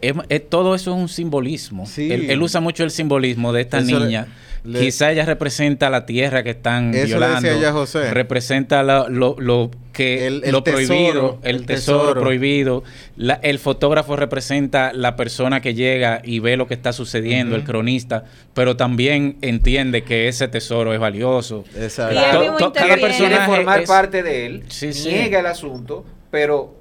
es- 0.00 0.14
es- 0.28 0.48
todo 0.48 0.74
eso 0.74 0.92
es 0.94 0.96
un 1.00 1.08
simbolismo. 1.08 1.86
Sí. 1.86 2.10
Él, 2.12 2.30
él 2.30 2.42
usa 2.42 2.60
mucho 2.60 2.84
el 2.84 2.90
simbolismo 2.90 3.52
de 3.52 3.62
esta 3.62 3.78
Eso 3.78 3.98
niña. 4.00 4.26
le- 4.64 4.78
Quizá 4.80 5.10
ella 5.10 5.24
representa 5.24 5.88
la 5.88 6.04
tierra 6.04 6.42
que 6.42 6.50
están 6.50 6.94
Eso 6.94 7.06
violando. 7.06 7.40
decía 7.40 7.58
ya 7.62 7.72
José. 7.72 8.10
Representa 8.10 8.82
la- 8.82 9.08
lo, 9.08 9.34
lo 9.38 9.70
que 9.94 10.26
El- 10.26 10.42
el 10.44 10.52
lo 10.52 10.62
tesoro, 10.62 10.86
prohibido, 10.86 11.38
el, 11.42 11.56
el 11.56 11.66
tesoro, 11.66 11.98
tesoro. 12.00 12.20
prohibido. 12.20 12.84
La- 13.16 13.40
el 13.42 13.58
fotógrafo 13.58 14.16
representa 14.16 14.92
la 14.92 15.16
persona 15.16 15.60
que 15.62 15.72
llega 15.74 16.20
y 16.22 16.40
ve 16.40 16.58
lo 16.58 16.66
que 16.66 16.74
está 16.74 16.92
sucediendo, 16.92 17.56
el 17.56 17.64
cronista, 17.64 18.24
pero 18.52 18.76
también 18.76 19.38
entiende 19.40 20.02
que 20.02 20.28
ese 20.28 20.46
tesoro 20.48 20.92
es 20.92 21.00
valioso. 21.00 21.64
Exacto. 21.78 22.14
Y 22.14 22.18
él 22.18 22.30
To- 22.32 22.40
mismo 22.40 22.58
to- 22.58 22.72
cada 22.74 22.96
quiere 22.96 23.36
formar 23.46 23.80
es- 23.80 23.88
parte 23.88 24.22
de 24.22 24.44
él, 24.46 24.62
Sí, 24.68 24.92
sí. 24.92 25.08
niega 25.08 25.40
el 25.40 25.46
asunto, 25.46 26.04
pero 26.30 26.76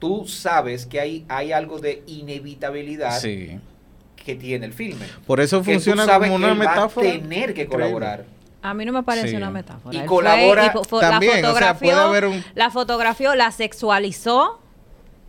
tú 0.00 0.26
sabes 0.26 0.86
que 0.86 0.98
hay, 0.98 1.24
hay 1.28 1.52
algo 1.52 1.78
de 1.78 2.02
inevitabilidad 2.08 3.20
Sí. 3.20 3.60
que 4.16 4.34
tiene 4.34 4.66
el 4.66 4.72
filme. 4.72 5.06
Por 5.26 5.40
eso 5.40 5.58
Que 5.62 5.66
tú 5.66 5.72
funciona 5.74 6.04
sabes 6.06 6.28
como 6.30 6.38
que 6.40 6.44
una 6.50 6.52
él 6.52 6.66
va 6.66 6.72
a 6.72 6.74
metáfora. 6.76 7.10
tener 7.12 7.54
que 7.54 7.66
colaborar. 7.68 8.24
A 8.62 8.74
mí 8.74 8.84
no 8.84 8.92
me 8.92 9.02
parece 9.02 9.28
Sí. 9.28 9.36
una 9.36 9.50
metáfora. 9.50 9.94
Y 9.96 10.00
Él 10.00 10.06
colabora 10.06 10.72
también, 11.00 11.40
la 11.42 11.50
o 11.52 11.54
sea, 11.56 11.78
puede 11.78 11.92
fotografió, 11.92 11.96
haber 12.00 12.24
un- 12.26 12.44
la 12.54 12.70
fotografió, 12.70 13.34
la 13.34 13.50
sexualizó, 13.52 14.58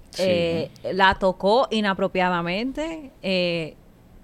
Sí. 0.10 0.24
eh, 0.26 0.72
la 0.92 1.16
tocó 1.16 1.68
inapropiadamente. 1.72 3.12
eh, 3.22 3.76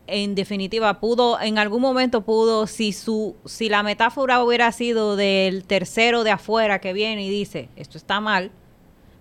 en 0.09 0.35
definitiva, 0.35 1.01
pudo, 1.01 1.37
en 1.41 1.57
algún 1.57 1.81
momento 1.81 2.21
pudo, 2.21 2.65
si 2.65 2.93
su, 2.93 3.35
si 3.45 3.67
la 3.67 3.83
metáfora 3.83 4.41
hubiera 4.41 4.71
sido 4.71 5.17
del 5.17 5.65
tercero 5.65 6.23
de 6.23 6.31
afuera 6.31 6.79
que 6.79 6.93
viene 6.93 7.23
y 7.25 7.29
dice, 7.29 7.67
esto 7.75 7.97
está 7.97 8.21
mal, 8.21 8.49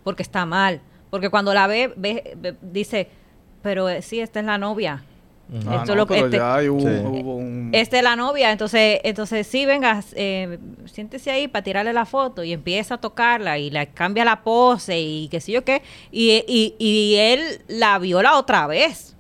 porque 0.05 0.23
está 0.23 0.47
mal. 0.47 0.81
Porque 1.11 1.31
cuando 1.31 1.55
la 1.55 1.67
ve, 1.67 1.93
ve- 1.97 2.35
ve- 2.37 2.57
dice, 2.61 3.09
pero 3.63 3.89
eh, 3.89 4.03
sí, 4.03 4.21
esta 4.21 4.41
es 4.41 4.47
la 4.47 4.59
novia. 4.59 5.03
Ujú. 5.49 5.71
Ah, 5.71 5.77
Esto 5.77 5.95
no, 5.95 6.05
lo 6.05 6.15
este- 6.15 6.37
ya 6.39 6.57
hay 6.57 6.67
un- 6.69 6.81
Sí. 6.81 6.89
hubo 7.05 7.37
un... 7.37 7.71
Esta 7.73 7.99
es 7.99 8.03
la 8.03 8.17
novia, 8.17 8.51
entonces, 8.51 8.99
entonces 9.05 9.47
sí, 9.47 9.65
venga, 9.65 10.03
eh, 10.17 10.59
siéntese 10.87 11.31
ahí 11.31 11.47
para 11.47 11.63
tirarle 11.63 11.93
la 11.93 12.05
foto 12.05 12.43
y 12.43 12.53
empieza 12.53 12.95
a 12.95 12.99
tocarla 12.99 13.57
y 13.57 13.71
le 13.71 13.87
cambia 13.89 14.25
la 14.25 14.43
pose 14.43 14.99
y 14.99 15.29
qué 15.29 15.41
sé 15.41 15.53
yo 15.53 15.65
qué. 15.65 15.83
Y, 16.11 16.43
y, 16.49 16.75
y 16.81 17.15
él 17.17 17.61
la 17.69 17.99
viola 18.01 18.37
otra 18.39 18.67
vez. 18.67 19.13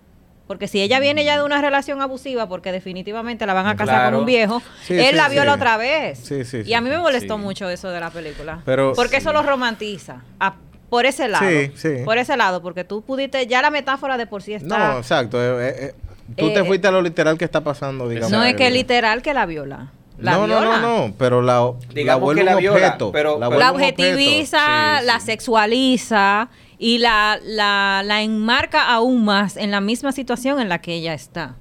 Porque 0.48 0.68
si 0.68 0.80
ella 0.80 1.00
viene 1.00 1.24
ya 1.24 1.36
de 1.38 1.42
una 1.44 1.60
relación 1.60 2.00
abusiva, 2.00 2.48
porque 2.48 2.70
definitivamente 2.70 3.46
la 3.46 3.52
van 3.54 3.66
a 3.66 3.74
casar 3.74 3.96
Claro. 3.96 4.10
con 4.12 4.20
un 4.20 4.26
viejo, 4.26 4.62
Sí, 4.84 4.94
él 4.94 5.06
sí, 5.10 5.14
la 5.16 5.28
viola 5.28 5.52
sí. 5.52 5.56
otra 5.56 5.76
vez. 5.76 6.18
Sí, 6.20 6.44
sí, 6.44 6.62
y 6.64 6.72
a 6.74 6.80
mí 6.80 6.88
me 6.88 6.98
molestó 6.98 7.34
Sí. 7.36 7.42
mucho 7.42 7.68
eso 7.68 7.90
de 7.90 7.98
la 7.98 8.10
película. 8.10 8.62
Pero- 8.64 8.92
porque 8.94 9.16
eso 9.16 9.32
lo 9.32 9.42
romantiza. 9.42 10.22
a- 10.38 10.54
por 10.88 11.06
ese 11.06 11.28
lado. 11.28 11.46
Sí, 11.48 11.72
sí. 11.76 11.88
Por 12.04 12.18
ese 12.18 12.36
lado, 12.36 12.62
porque 12.62 12.84
tú 12.84 13.02
pudiste, 13.02 13.46
ya 13.46 13.62
la 13.62 13.70
metáfora 13.70 14.16
de 14.16 14.26
por 14.26 14.42
sí 14.42 14.54
está. 14.54 14.92
No, 14.92 14.98
exacto. 14.98 15.42
eh, 15.42 15.68
eh, 15.68 15.74
eh, 15.78 15.94
tú 16.36 16.52
te 16.52 16.60
Eh, 16.60 16.64
fuiste 16.64 16.88
a 16.88 16.90
lo 16.90 17.02
literal 17.02 17.36
que 17.38 17.44
está 17.44 17.62
pasando, 17.62 18.08
digamos. 18.08 18.30
no 18.32 18.42
es 18.44 18.54
que 18.54 18.70
literal 18.70 19.22
que 19.22 19.34
la 19.34 19.46
viola. 19.46 19.92
La 20.18 20.32
no, 20.32 20.46
no, 20.46 20.46
viola. 20.60 20.78
no, 20.80 21.06
no, 21.08 21.14
pero 21.18 21.42
la, 21.42 21.60
la 21.60 21.72
Digamos 21.94 22.22
vuelve 22.22 22.40
que 22.40 22.44
la 22.46 22.52
un 22.56 22.58
viola, 22.62 22.86
objeto. 22.86 23.12
pero- 23.12 23.38
la 23.38 23.48
vuelve 23.48 23.64
objetiviza, 23.68 25.00
Sí, 25.00 25.06
la 25.06 25.20
sexualiza 25.20 26.48
y 26.78 26.98
la, 26.98 27.38
la, 27.44 28.02
la 28.04 28.22
enmarca 28.22 28.86
aún 28.90 29.24
más 29.24 29.56
en 29.56 29.70
la 29.70 29.80
misma 29.80 30.12
situación 30.12 30.60
en 30.60 30.68
la 30.68 30.80
que 30.80 30.94
ella 30.94 31.12
está. 31.14 31.56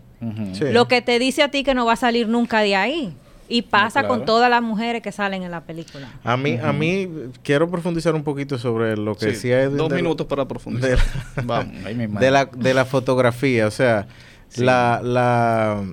Lo 0.71 0.87
que 0.87 1.01
te 1.01 1.19
dice 1.19 1.43
a 1.43 1.49
ti 1.49 1.63
que 1.63 1.73
no 1.73 1.85
va 1.85 1.93
a 1.93 1.97
salir 1.97 2.27
nunca 2.27 2.61
de 2.61 2.75
ahí. 2.75 3.13
Y 3.47 3.61
pasa 3.63 3.99
claro. 4.01 4.07
con 4.15 4.25
todas 4.25 4.49
las 4.49 4.61
mujeres 4.61 5.01
que 5.03 5.11
salen 5.11 5.43
en 5.43 5.51
la 5.51 5.61
película. 5.61 6.11
A 6.23 6.35
mí, 6.35 6.57
a 6.61 6.73
mí 6.73 7.07
quiero 7.43 7.69
profundizar 7.69 8.15
un 8.15 8.23
poquito 8.23 8.57
sobre 8.57 8.97
lo 8.97 9.13
que 9.15 9.25
Sí, 9.27 9.31
decía 9.33 9.61
Edwin 9.61 9.77
dos 9.77 9.89
de- 9.89 9.95
minutos 9.97 10.25
para 10.27 10.47
profundizar. 10.47 10.97
de- 10.97 11.41
Vamos. 11.43 11.85
Ahí 11.85 11.95
de 12.07 12.31
la, 12.31 12.45
de 12.45 12.73
la 12.73 12.85
fotografía, 12.85 13.67
o 13.67 13.71
sea, 13.71 14.07
Sí. 14.49 14.63
la, 14.63 15.01
la, 15.03 15.83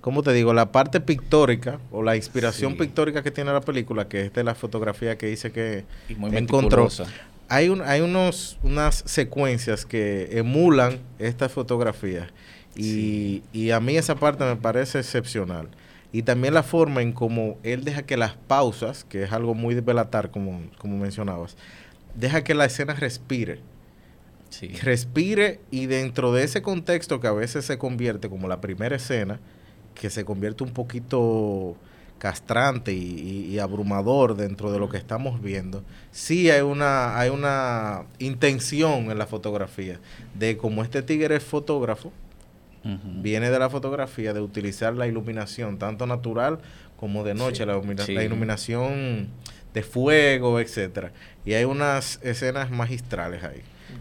¿cómo 0.00 0.22
te 0.22 0.32
digo? 0.32 0.54
La 0.54 0.70
parte 0.72 1.00
pictórica 1.00 1.78
o 1.90 2.02
la 2.02 2.16
inspiración 2.16 2.72
Sí. 2.72 2.78
pictórica 2.78 3.22
que 3.22 3.30
tiene 3.30 3.52
la 3.52 3.60
película, 3.60 4.06
que 4.08 4.26
es 4.26 4.32
de 4.32 4.44
la 4.44 4.54
fotografía 4.54 5.18
que 5.18 5.26
dice 5.26 5.50
que 5.52 5.84
Y 6.08 6.14
muy 6.14 6.34
encontró. 6.36 6.88
Hay, 7.48 7.68
un, 7.68 7.80
hay 7.82 8.00
unos, 8.00 8.58
unas 8.62 9.02
secuencias 9.06 9.84
que 9.86 10.28
emulan 10.38 10.98
estas 11.18 11.52
fotografías 11.52 12.28
y, 12.74 13.42
y 13.52 13.70
a 13.70 13.80
mí 13.80 13.96
esa 13.96 14.14
parte 14.16 14.44
me 14.44 14.56
parece 14.56 14.98
excepcional. 14.98 15.68
Y 16.12 16.22
también 16.22 16.54
la 16.54 16.62
forma 16.62 17.02
en 17.02 17.12
cómo 17.12 17.58
él 17.62 17.84
deja 17.84 18.02
que 18.02 18.16
las 18.16 18.34
pausas, 18.34 19.04
que 19.04 19.22
es 19.24 19.32
algo 19.32 19.54
muy 19.54 19.74
de 19.74 19.80
Belatar, 19.82 20.30
como, 20.30 20.60
como 20.78 20.96
mencionabas, 20.96 21.56
deja 22.14 22.42
que 22.44 22.54
la 22.54 22.64
escena 22.64 22.94
respire 22.94 23.60
Sí. 24.48 24.68
respire 24.68 25.60
y 25.72 25.86
dentro 25.86 26.32
de 26.32 26.44
ese 26.44 26.62
contexto 26.62 27.20
que 27.20 27.26
a 27.26 27.32
veces 27.32 27.64
se 27.64 27.78
convierte 27.78 28.28
como 28.30 28.46
la 28.48 28.60
primera 28.60 28.94
escena, 28.96 29.40
que 29.94 30.08
se 30.08 30.24
convierte 30.24 30.62
un 30.62 30.70
poquito 30.70 31.76
castrante 32.18 32.92
y, 32.94 32.96
y- 32.98 33.46
y 33.54 33.58
abrumador 33.58 34.36
dentro 34.36 34.70
de 34.72 34.78
lo 34.78 34.88
que 34.88 34.96
estamos 34.98 35.42
viendo, 35.42 35.82
sí 36.12 36.48
hay 36.50 36.62
una, 36.62 37.18
hay 37.18 37.28
una 37.28 38.04
intención 38.18 39.10
en 39.10 39.18
la 39.18 39.26
fotografía 39.26 39.98
de 40.38 40.56
como 40.56 40.82
este 40.82 41.02
tigre 41.02 41.36
es 41.36 41.44
fotógrafo, 41.44 42.12
Viene 43.22 43.50
de 43.50 43.58
la 43.58 43.68
fotografía 43.70 44.32
de 44.32 44.40
utilizar 44.40 44.94
la 44.94 45.06
iluminación, 45.06 45.78
tanto 45.78 46.06
natural 46.06 46.58
como 46.96 47.24
de 47.24 47.34
noche, 47.34 47.66
la, 47.66 47.74
ilumina- 47.76 48.04
Sí. 48.04 48.14
la 48.14 48.24
iluminación 48.24 49.28
de 49.74 49.82
fuego, 49.82 50.60
etcétera. 50.60 51.12
Y 51.44 51.52
hay 51.54 51.64
unas 51.64 52.20
escenas 52.22 52.70
magistrales 52.70 53.44
ahí. 53.44 53.60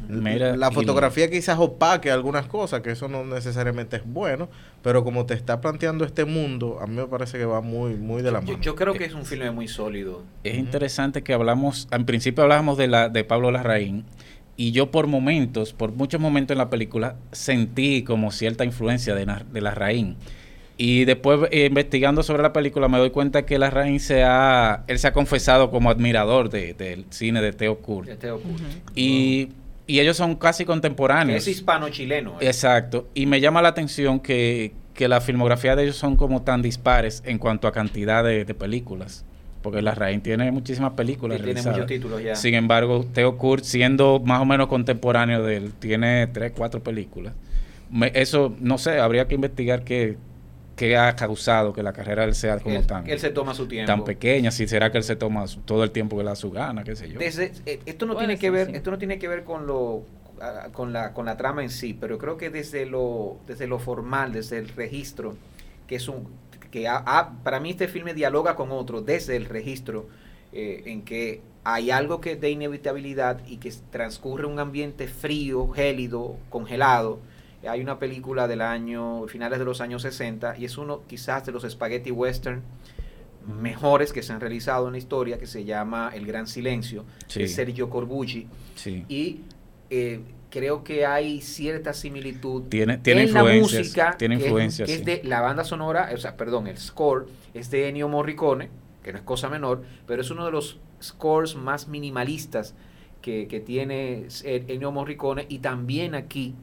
Mira, 0.09 0.55
la 0.55 0.69
y- 0.71 0.73
fotografía 0.73 1.29
quizás 1.29 1.57
opaque 1.59 2.11
algunas 2.11 2.47
cosas, 2.47 2.81
que 2.81 2.91
eso 2.91 3.07
no 3.07 3.23
necesariamente 3.25 3.97
es 3.97 4.03
bueno, 4.05 4.49
pero 4.81 5.03
como 5.03 5.25
te 5.25 5.33
está 5.33 5.61
planteando 5.61 6.05
este 6.05 6.25
mundo, 6.25 6.79
a 6.81 6.87
mí 6.87 6.95
me 6.95 7.07
parece 7.07 7.37
que 7.37 7.45
va 7.45 7.61
muy, 7.61 7.95
muy 7.95 8.21
de 8.21 8.31
la 8.31 8.39
Yo, 8.41 8.47
mano. 8.53 8.61
yo 8.61 8.75
creo 8.75 8.93
que 8.93 9.05
es 9.05 9.13
un 9.13 9.25
filme 9.25 9.51
muy 9.51 9.67
sólido. 9.67 10.23
Es 10.43 10.55
interesante 10.57 11.23
que 11.23 11.33
hablamos, 11.33 11.87
en 11.91 12.05
principio 12.05 12.43
hablábamos 12.43 12.77
de 12.77 12.87
la 12.87 13.09
de 13.09 13.23
Pablo 13.23 13.51
Larraín 13.51 14.05
y 14.57 14.71
yo 14.71 14.91
por 14.91 15.07
momentos, 15.07 15.73
por 15.73 15.91
muchos 15.91 16.21
momentos 16.21 16.53
en 16.55 16.59
la 16.59 16.69
película 16.69 17.15
sentí 17.31 18.03
como 18.03 18.31
cierta 18.31 18.63
influencia 18.65 19.13
de, 19.15 19.25
de 19.51 19.61
Larraín. 19.61 20.15
Y 20.77 21.05
después 21.05 21.39
eh, 21.51 21.67
investigando 21.67 22.21
sobre 22.21 22.43
la 22.43 22.51
película 22.51 22.89
me 22.89 22.97
doy 22.97 23.09
cuenta 23.09 23.45
que 23.45 23.57
Larraín 23.57 23.99
se 24.01 24.23
ha 24.23 24.83
él 24.87 24.99
se 24.99 25.07
ha 25.07 25.13
confesado 25.13 25.71
como 25.71 25.89
admirador 25.89 26.49
de- 26.49 26.73
del 26.73 27.05
cine 27.11 27.41
de 27.41 27.53
Theo 27.53 27.77
Kurt. 27.79 28.09
Y, 28.93 29.49
y 29.87 29.99
ellos 29.99 30.17
son 30.17 30.35
casi 30.35 30.63
Que 30.63 30.67
contemporáneos. 30.67 31.47
es 31.47 31.47
hispano-chileno. 31.47 32.41
eh. 32.41 32.47
Exacto. 32.47 33.07
Y 33.13 33.25
me 33.25 33.39
llama 33.39 33.61
la 33.61 33.69
atención 33.69 34.19
que, 34.19 34.73
que 34.93 35.07
la 35.07 35.21
filmografía 35.21 35.75
de 35.75 35.83
ellos 35.83 35.95
son 35.95 36.15
como 36.17 36.41
tan 36.41 36.61
dispares 36.61 37.23
en 37.25 37.37
cuanto 37.37 37.67
a 37.67 37.71
cantidad 37.71 38.23
de, 38.23 38.45
de 38.45 38.53
películas. 38.53 39.25
Porque 39.65 39.81
la 39.81 39.95
Rain 39.95 40.21
tiene 40.21 40.51
muchísimas 40.51 40.93
películas 40.93 41.39
Y 41.39 41.41
tiene 41.41 41.53
realizadas. 41.53 41.77
muchos 41.79 41.87
títulos 41.87 42.21
ya. 42.21 42.35
Sin 42.35 42.53
embargo, 42.53 43.03
Theo 43.13 43.35
Kurt, 43.35 43.63
siendo 43.63 44.19
más 44.23 44.39
o 44.39 44.45
menos 44.45 44.67
contemporáneo 44.67 45.41
de 45.41 45.57
él, 45.57 45.73
tiene 45.73 46.27
tres, 46.27 46.51
cuatro 46.55 46.83
películas. 46.83 47.33
Me- 47.89 48.11
eso, 48.13 48.55
no 48.59 48.77
sé, 48.77 48.99
habría 48.99 49.27
que 49.27 49.33
investigar 49.33 49.83
qué, 49.83 50.17
qué 50.75 50.97
ha 50.97 51.15
causado 51.15 51.73
que 51.73 51.81
la 51.81 51.93
carrera 51.93 52.21
de 52.21 52.27
él 52.29 52.35
sea 52.35 52.59
como 52.59 52.75
él, 52.75 52.85
tan, 52.85 53.09
él 53.09 53.17
se 53.17 53.31
toma 53.31 53.55
su 53.55 53.67
tiempo. 53.67 53.91
tan 53.91 54.03
pequeña. 54.03 54.51
Si 54.51 54.67
será 54.67 54.91
que 54.91 54.99
él 54.99 55.03
se 55.03 55.15
toma 55.15 55.47
su- 55.47 55.61
todo 55.61 55.83
el 55.83 55.89
tiempo 55.89 56.15
que 56.15 56.21
le 56.23 56.29
da 56.29 56.35
su 56.35 56.51
gana, 56.51 56.83
qué 56.83 56.95
sé 56.95 57.09
yo. 57.09 57.17
Desde, 57.17 57.51
eh, 57.65 57.79
esto 57.87 58.05
no 58.05 58.15
tiene 58.17 58.37
que 58.37 58.51
ver, 58.51 58.67
sí. 58.67 58.73
esto 58.75 58.91
no 58.91 58.99
tiene 58.99 59.17
que 59.17 59.27
ver 59.27 59.43
con 59.45 59.65
lo 59.65 60.03
con 60.73 60.93
la 60.93 61.11
con 61.13 61.25
la 61.25 61.37
trama 61.37 61.63
en 61.63 61.71
sí, 61.71 61.97
pero 61.99 62.19
creo 62.19 62.37
que 62.37 62.51
desde 62.51 62.85
lo 62.85 63.37
desde 63.47 63.65
lo 63.65 63.79
formal, 63.79 64.31
desde 64.31 64.59
el 64.59 64.67
registro, 64.69 65.35
que 65.87 65.95
es 65.95 66.07
un 66.09 66.27
que 66.69 66.87
ha- 66.87 67.03
ha- 67.05 67.31
para 67.43 67.59
mí 67.59 67.71
este 67.71 67.87
filme 67.87 68.13
dialoga 68.13 68.55
con 68.55 68.71
otro 68.71 69.01
desde 69.01 69.35
el 69.35 69.45
registro 69.45 70.07
eh, 70.53 70.83
en 70.85 71.03
que 71.03 71.41
hay 71.63 71.91
algo 71.91 72.21
que 72.21 72.35
de 72.35 72.49
inevitabilidad 72.51 73.41
y 73.47 73.57
que 73.57 73.73
transcurre 73.91 74.45
un 74.45 74.59
ambiente 74.59 75.07
frío, 75.07 75.67
gélido, 75.69 76.37
congelado. 76.49 77.19
Hay 77.67 77.81
una 77.81 77.97
película 77.97 78.47
del 78.47 78.61
año 78.61 79.25
finales 79.27 79.57
de 79.57 79.65
los 79.65 79.81
años 79.81 80.03
60 80.03 80.55
y 80.57 80.65
es 80.65 80.77
uno 80.77 81.01
quizás 81.07 81.45
de 81.45 81.51
los 81.51 81.63
spaghetti 81.63 82.11
western 82.11 82.61
mejores 83.47 84.11
que 84.13 84.23
se 84.23 84.33
han 84.33 84.39
realizado 84.41 84.87
en 84.87 84.93
la 84.93 84.97
historia 84.97 85.37
que 85.37 85.45
se 85.47 85.65
llama 85.65 86.11
El 86.13 86.25
Gran 86.25 86.47
Silencio 86.47 87.05
Sí. 87.27 87.41
de 87.41 87.47
Sergio 87.47 87.89
Corbucci 87.89 88.47
Sí. 88.75 89.05
y 89.07 89.41
eh, 89.89 90.19
creo 90.55 90.83
que 90.85 91.05
hay 91.05 91.41
cierta 91.41 91.91
similitud 91.93 92.63
Tiene- 92.69 92.97
tiene 92.99 93.23
en 93.23 93.33
la 93.33 93.43
música 93.43 94.15
tiene 94.17 94.37
que 94.37 94.43
es- 94.45 94.47
influencias, 94.47 94.89
es, 94.89 95.03
de 95.03 95.21
la 95.25 95.41
banda 95.41 95.65
sonora 95.65 96.09
o 96.13 96.17
sea 96.17 96.37
perdón 96.37 96.67
el 96.67 96.77
score 96.77 97.25
es 97.53 97.69
de 97.71 97.89
Ennio 97.89 98.07
Morricone 98.07 98.69
que 99.03 99.11
no 99.11 99.17
es 99.17 99.23
cosa 99.25 99.49
menor 99.49 99.83
pero 100.07 100.21
es 100.21 100.29
uno 100.31 100.45
de 100.45 100.51
los 100.51 100.79
scores 101.03 101.55
más 101.55 101.87
minimalistas 101.89 102.73
que, 103.21 103.47
que 103.47 103.59
tiene 103.59 104.27
Ennio 104.43 104.91
Morricone 104.93 105.45
y 105.49 105.59
también 105.59 106.15
aquí 106.15 106.55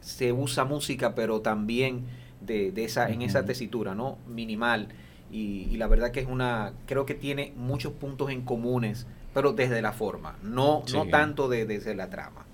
se 0.00 0.32
usa 0.32 0.64
música 0.64 1.14
pero 1.14 1.40
también 1.40 2.04
de, 2.40 2.72
de 2.72 2.84
esa 2.84 3.08
en 3.10 3.22
esa 3.22 3.44
tesitura 3.44 3.94
no 3.94 4.18
minimal. 4.26 4.88
Y, 5.30 5.68
y 5.70 5.76
la 5.76 5.86
verdad 5.86 6.10
que 6.10 6.20
es 6.20 6.26
una 6.26 6.72
creo 6.86 7.06
que 7.06 7.14
tiene 7.14 7.52
muchos 7.56 7.92
puntos 7.92 8.30
en 8.30 8.42
comunes 8.42 9.06
pero 9.32 9.52
desde 9.52 9.80
la 9.80 9.92
forma 9.92 10.36
no 10.42 10.82
no 10.92 11.06
tanto 11.10 11.48
de, 11.48 11.64
desde 11.66 11.94
la 11.94 12.10
trama 12.10 12.44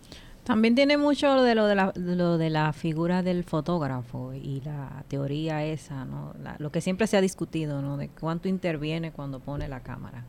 También 0.49 0.75
tiene 0.75 0.97
mucho 0.97 1.43
de 1.43 1.55
lo 1.55 1.67
de 1.67 1.75
la, 1.75 1.93
de 1.95 2.17
lo 2.17 2.39
de 2.39 2.49
la 2.49 2.73
figura 2.73 3.23
del 3.23 3.45
fotógrafo 3.45 4.33
y 4.33 4.63
la 4.65 5.05
teoría 5.07 5.63
esa, 5.63 6.07
¿no? 6.07 6.33
La- 6.43 6.57
lo 6.59 6.73
que 6.73 6.81
siempre 6.81 7.07
se 7.07 7.19
ha 7.19 7.21
discutido, 7.21 7.83
¿no? 7.83 7.99
De 7.99 8.09
cuánto 8.09 8.49
interviene 8.49 9.13
cuando 9.13 9.41
pone 9.41 9.69
la 9.69 9.81
cámara. 9.83 10.25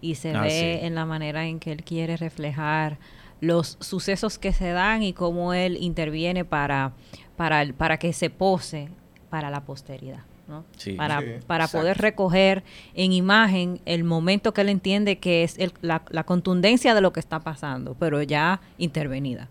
Y 0.00 0.16
se 0.16 0.34
Ah, 0.34 0.42
ve 0.42 0.50
sí. 0.80 0.84
en 0.86 0.96
la 0.96 1.06
manera 1.06 1.46
en 1.46 1.60
que 1.60 1.70
él 1.70 1.84
quiere 1.84 2.16
reflejar 2.16 2.98
los 3.40 3.76
sucesos 3.80 4.40
que 4.40 4.52
se 4.52 4.70
dan 4.72 5.04
y 5.04 5.12
cómo 5.12 5.54
él 5.54 5.76
interviene 5.80 6.44
para, 6.44 6.94
para, 7.36 7.62
el- 7.62 7.72
para 7.72 7.96
que 7.98 8.12
se 8.12 8.28
pose 8.28 8.88
para 9.30 9.48
la 9.50 9.62
posteridad. 9.62 10.20
¿no? 10.48 10.64
Sí. 10.76 10.94
para 10.94 11.20
Sí, 11.20 11.26
para 11.46 11.68
poder 11.68 11.98
recoger 11.98 12.64
en 12.96 13.12
imagen 13.12 13.80
el 13.84 14.02
momento 14.02 14.52
que 14.52 14.62
él 14.62 14.68
entiende 14.68 15.18
que 15.18 15.44
es 15.44 15.56
el- 15.58 15.72
la, 15.80 16.02
la 16.10 16.24
contundencia 16.24 16.92
de 16.92 17.00
lo 17.00 17.12
que 17.12 17.20
está 17.20 17.38
pasando, 17.38 17.94
pero 18.00 18.20
ya 18.20 18.60
intervenida. 18.76 19.48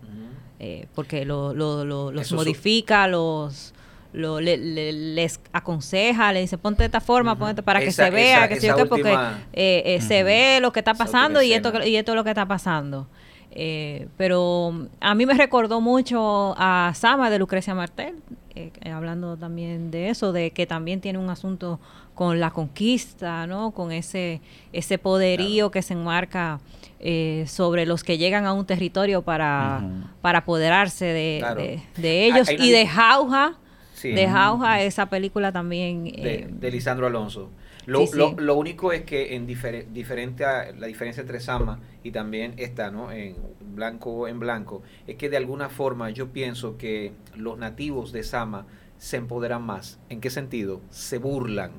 Eh, 0.58 0.88
porque 0.94 1.24
lo, 1.24 1.54
lo- 1.54 1.86
lo- 1.86 2.12
los 2.12 2.20
Eso 2.20 2.28
su- 2.30 2.34
modifica, 2.36 3.08
los 3.08 3.72
lo- 4.12 4.40
le- 4.42 4.58
le- 4.58 4.92
les 4.92 5.40
aconseja, 5.52 6.32
le 6.34 6.40
dice 6.40 6.58
ponte 6.58 6.82
de 6.82 6.86
esta 6.86 7.00
forma, 7.00 7.32
Ujú. 7.32 7.40
ponte 7.46 7.62
para 7.62 7.80
que 7.80 7.92
se 7.92 8.10
vea, 8.10 8.38
esa- 8.40 8.48
que 8.48 8.60
sé 8.60 8.66
yo 8.66 8.74
esa 8.74 8.82
qué, 8.82 8.88
porque 8.90 9.02
última- 9.04 9.38
eh, 9.54 9.82
eh, 9.86 10.00
se 10.02 10.22
ve 10.22 10.58
lo 10.60 10.70
que 10.72 10.80
está 10.80 10.92
pasando 10.92 11.38
última 11.38 11.44
y 11.44 11.52
esto, 11.54 11.72
y 11.86 11.96
esto 11.96 12.12
es 12.12 12.16
lo 12.16 12.24
que 12.24 12.30
está 12.30 12.44
pasando. 12.46 13.06
Eh, 13.52 14.08
pero 14.16 14.70
mm, 14.72 14.86
a 15.00 15.14
mí 15.14 15.26
me 15.26 15.34
recordó 15.34 15.80
mucho 15.80 16.54
a 16.56 16.92
Sama 16.94 17.30
de 17.30 17.38
Lucrecia 17.38 17.74
Martel, 17.74 18.16
eh, 18.54 18.70
hablando 18.92 19.36
también 19.36 19.90
de 19.90 20.08
eso, 20.10 20.32
de 20.32 20.50
que 20.52 20.66
también 20.66 21.00
tiene 21.00 21.18
un 21.18 21.30
asunto 21.30 21.80
con 22.14 22.38
la 22.38 22.50
conquista, 22.50 23.46
¿no? 23.46 23.70
Con 23.72 23.92
ese, 23.92 24.40
ese 24.72 24.98
poderío 24.98 25.70
que 25.70 25.82
se 25.82 25.94
enmarca 25.94 26.60
eh, 27.00 27.44
sobre 27.48 27.86
los 27.86 28.04
que 28.04 28.18
llegan 28.18 28.44
a 28.46 28.52
un 28.52 28.66
territorio 28.66 29.22
para, 29.22 29.82
para 30.20 30.40
apoderarse 30.40 31.06
de, 31.06 31.36
Claro. 31.40 31.60
de- 31.62 31.82
de 31.96 32.26
ellos. 32.26 32.48
Hay 32.48 32.56
y 32.60 32.70
de 32.70 32.86
Jauja, 32.86 33.54
Sí. 33.94 34.10
de 34.12 34.28
Jauja, 34.28 34.80
esa 34.82 35.06
película 35.06 35.50
también... 35.52 36.04
de, 36.04 36.10
eh, 36.34 36.48
de 36.50 36.70
Lisandro 36.70 37.06
Alonso. 37.06 37.50
Lo, 37.90 38.00
sí, 38.00 38.06
sí. 38.08 38.16
lo- 38.18 38.32
lo 38.38 38.54
único 38.56 38.92
es 38.92 39.02
que 39.02 39.34
en 39.34 39.46
difere- 39.48 39.86
diferente 39.92 40.44
a 40.44 40.72
la 40.72 40.86
diferencia 40.86 41.20
entre 41.22 41.40
Sama 41.40 41.80
y 42.04 42.10
también 42.12 42.54
esta, 42.56 42.90
¿no? 42.90 43.10
En 43.12 43.34
blanco 43.74 44.28
en 44.28 44.38
blanco, 44.38 44.82
es 45.06 45.16
que 45.16 45.28
de 45.28 45.36
alguna 45.36 45.68
forma 45.68 46.10
yo 46.10 46.28
pienso 46.28 46.76
que 46.78 47.12
los 47.36 47.58
nativos 47.58 48.12
de 48.12 48.22
Sama 48.22 48.66
se 48.98 49.16
empoderan 49.16 49.62
más. 49.62 49.98
¿En 50.08 50.20
qué 50.20 50.30
sentido? 50.30 50.80
Se 50.90 51.18
burlan 51.18 51.72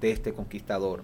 de 0.00 0.12
este 0.12 0.32
conquistador. 0.32 1.02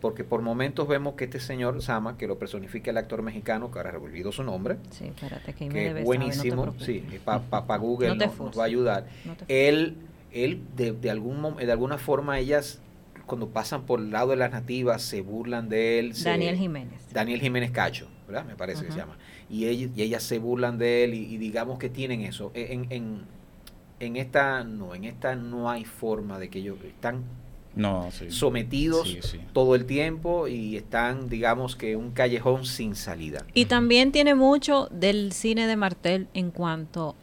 Porque 0.00 0.22
por 0.22 0.42
momentos 0.42 0.86
vemos 0.86 1.14
que 1.14 1.24
este 1.24 1.40
señor 1.40 1.82
Sama, 1.82 2.16
que 2.16 2.28
lo 2.28 2.38
personifica 2.38 2.92
el 2.92 2.98
actor 2.98 3.22
mexicano, 3.22 3.72
que 3.72 3.78
ahora 3.80 3.90
ha 3.94 3.98
olvidado 3.98 4.30
su 4.30 4.44
nombre, 4.44 4.76
sí, 4.90 5.06
espérate, 5.06 5.52
que 5.54 5.68
que 5.68 5.86
es 5.88 5.94
no 5.94 6.02
buenísimo, 6.04 6.74
sí, 6.78 7.04
para 7.24 7.78
Google 7.78 8.08
No 8.10 8.18
te 8.18 8.26
nos- 8.28 8.56
va 8.56 8.62
a 8.62 8.66
ayudar 8.66 9.06
él, 9.48 9.96
él 10.30 10.62
de, 10.76 10.92
de 10.92 11.10
algún 11.10 11.56
de 11.56 11.72
alguna 11.72 11.98
forma 11.98 12.38
ellas 12.38 12.80
cuando 13.28 13.48
pasan 13.50 13.82
por 13.86 14.00
el 14.00 14.10
lado 14.10 14.30
de 14.30 14.36
las 14.36 14.50
nativas 14.50 15.02
se 15.02 15.20
burlan 15.20 15.68
de 15.68 16.00
él. 16.00 16.14
se- 16.16 16.28
Daniel 16.30 16.56
Jiménez. 16.56 17.00
Daniel 17.12 17.40
Jiménez 17.40 17.70
Cacho, 17.70 18.08
¿verdad? 18.26 18.44
Me 18.44 18.56
parece 18.56 18.84
que 18.84 18.90
se 18.90 18.98
llama. 18.98 19.16
Y, 19.48 19.66
ellas- 19.66 19.90
y 19.94 20.02
ellas 20.02 20.22
se 20.24 20.38
burlan 20.40 20.76
de 20.78 21.04
él 21.04 21.14
y, 21.14 21.18
y 21.34 21.36
digamos 21.38 21.78
que 21.78 21.88
tienen 21.88 22.22
eso. 22.22 22.50
E, 22.54 22.72
En, 22.72 22.86
en, 22.90 23.20
en 24.00 24.16
esta 24.16 24.64
no, 24.64 24.94
en 24.94 25.04
esta 25.04 25.36
no 25.36 25.70
hay 25.70 25.84
forma 25.84 26.38
de 26.38 26.48
que 26.50 26.58
ellos 26.60 26.78
están 26.84 27.22
No, 27.74 28.10
sí. 28.10 28.30
sometidos 28.30 29.08
Sí, 29.08 29.18
sí. 29.22 29.40
todo 29.52 29.74
el 29.74 29.84
tiempo 29.86 30.48
y 30.48 30.76
están, 30.76 31.28
digamos 31.28 31.76
que 31.76 31.96
un 31.96 32.10
callejón 32.12 32.64
sin 32.64 32.94
salida. 32.94 33.44
Y 33.54 33.66
también 33.66 34.10
tiene 34.12 34.34
mucho 34.34 34.88
del 34.90 35.32
cine 35.32 35.66
de 35.66 35.76
Martel 35.76 36.28
en 36.34 36.50
cuanto, 36.50 37.14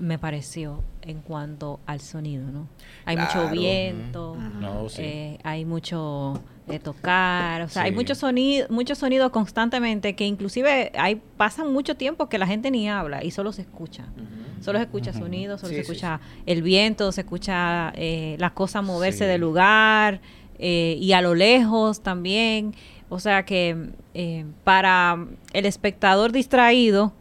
me 0.00 0.18
pareció, 0.18 0.82
en 1.02 1.20
cuanto 1.20 1.80
al 1.86 2.00
sonido, 2.00 2.50
¿no? 2.50 2.68
Hay 3.04 3.16
mucho 3.16 3.48
viento, 3.48 4.32
Ujú. 4.32 4.40
No, 4.60 4.88
sí. 4.88 5.02
eh, 5.02 5.38
hay 5.42 5.64
mucho 5.64 6.40
de 6.66 6.78
tocar, 6.78 7.62
o 7.62 7.68
sea, 7.68 7.82
hay 7.82 7.90
Sí. 7.90 7.96
mucho 7.96 8.14
sonido, 8.14 8.66
mucho 8.70 8.94
sonido 8.94 9.32
constantemente 9.32 10.14
que 10.14 10.24
inclusive 10.24 10.92
hay 10.96 11.20
pasan 11.36 11.72
mucho 11.72 11.96
tiempo 11.96 12.28
que 12.28 12.38
la 12.38 12.46
gente 12.46 12.70
ni 12.70 12.88
habla 12.88 13.24
y 13.24 13.30
solo 13.30 13.52
se 13.52 13.62
escucha. 13.62 14.04
Solo 14.60 14.78
se 14.78 14.84
escucha 14.84 15.10
Ujú. 15.10 15.20
sonido, 15.20 15.56
solo 15.58 15.70
Sí, 15.70 15.76
se 15.76 15.84
sí, 15.84 15.90
escucha 15.92 16.20
el 16.46 16.62
viento, 16.62 17.10
se 17.12 17.22
escucha 17.22 17.92
eh, 17.96 18.36
las 18.38 18.52
cosas 18.52 18.84
moverse 18.84 19.20
Sí. 19.20 19.24
del 19.24 19.40
lugar 19.40 20.20
eh, 20.58 20.96
y 21.00 21.12
a 21.12 21.22
lo 21.22 21.34
lejos 21.34 22.02
también. 22.02 22.74
O 23.08 23.18
sea 23.18 23.44
que 23.44 23.90
eh, 24.14 24.44
para 24.62 25.16
el 25.54 25.64
espectador 25.66 26.30
distraído 26.30 27.14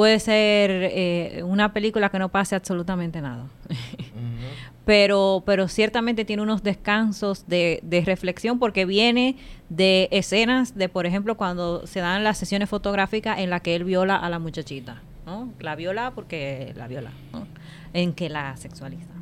puede 0.00 0.18
ser 0.18 0.70
eh, 0.70 1.42
una 1.44 1.74
película 1.74 2.08
que 2.08 2.18
no 2.18 2.30
pase 2.30 2.56
absolutamente 2.56 3.20
nada. 3.20 3.44
pero, 4.86 5.42
pero 5.44 5.68
ciertamente 5.68 6.24
tiene 6.24 6.42
unos 6.42 6.62
descansos 6.62 7.46
de, 7.46 7.80
de 7.82 8.00
reflexión 8.00 8.58
porque 8.58 8.86
viene 8.86 9.36
de 9.68 10.08
escenas 10.10 10.74
de, 10.74 10.88
por 10.88 11.04
ejemplo, 11.04 11.36
cuando 11.36 11.86
se 11.86 12.00
dan 12.00 12.24
las 12.24 12.38
sesiones 12.38 12.70
fotográficas 12.70 13.40
en 13.40 13.50
la 13.50 13.60
que 13.60 13.74
él 13.74 13.84
viola 13.84 14.16
a 14.16 14.30
la 14.30 14.38
muchachita, 14.38 15.02
¿no? 15.26 15.52
La 15.60 15.76
viola 15.76 16.12
porque 16.14 16.72
la 16.78 16.88
viola, 16.88 17.10
¿no? 17.34 17.46
En 17.92 18.14
que 18.14 18.30
la 18.30 18.56
sexualiza, 18.56 19.12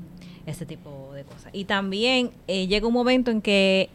ese 0.47 0.65
tipo 0.65 1.11
de 1.13 1.25
cosas. 1.25 1.51
Y 1.53 1.65
también 1.65 2.31
eh, 2.47 2.69
llega 2.69 2.87
un 2.87 2.95
momento 2.95 3.33
en 3.33 3.43
que 3.43 3.91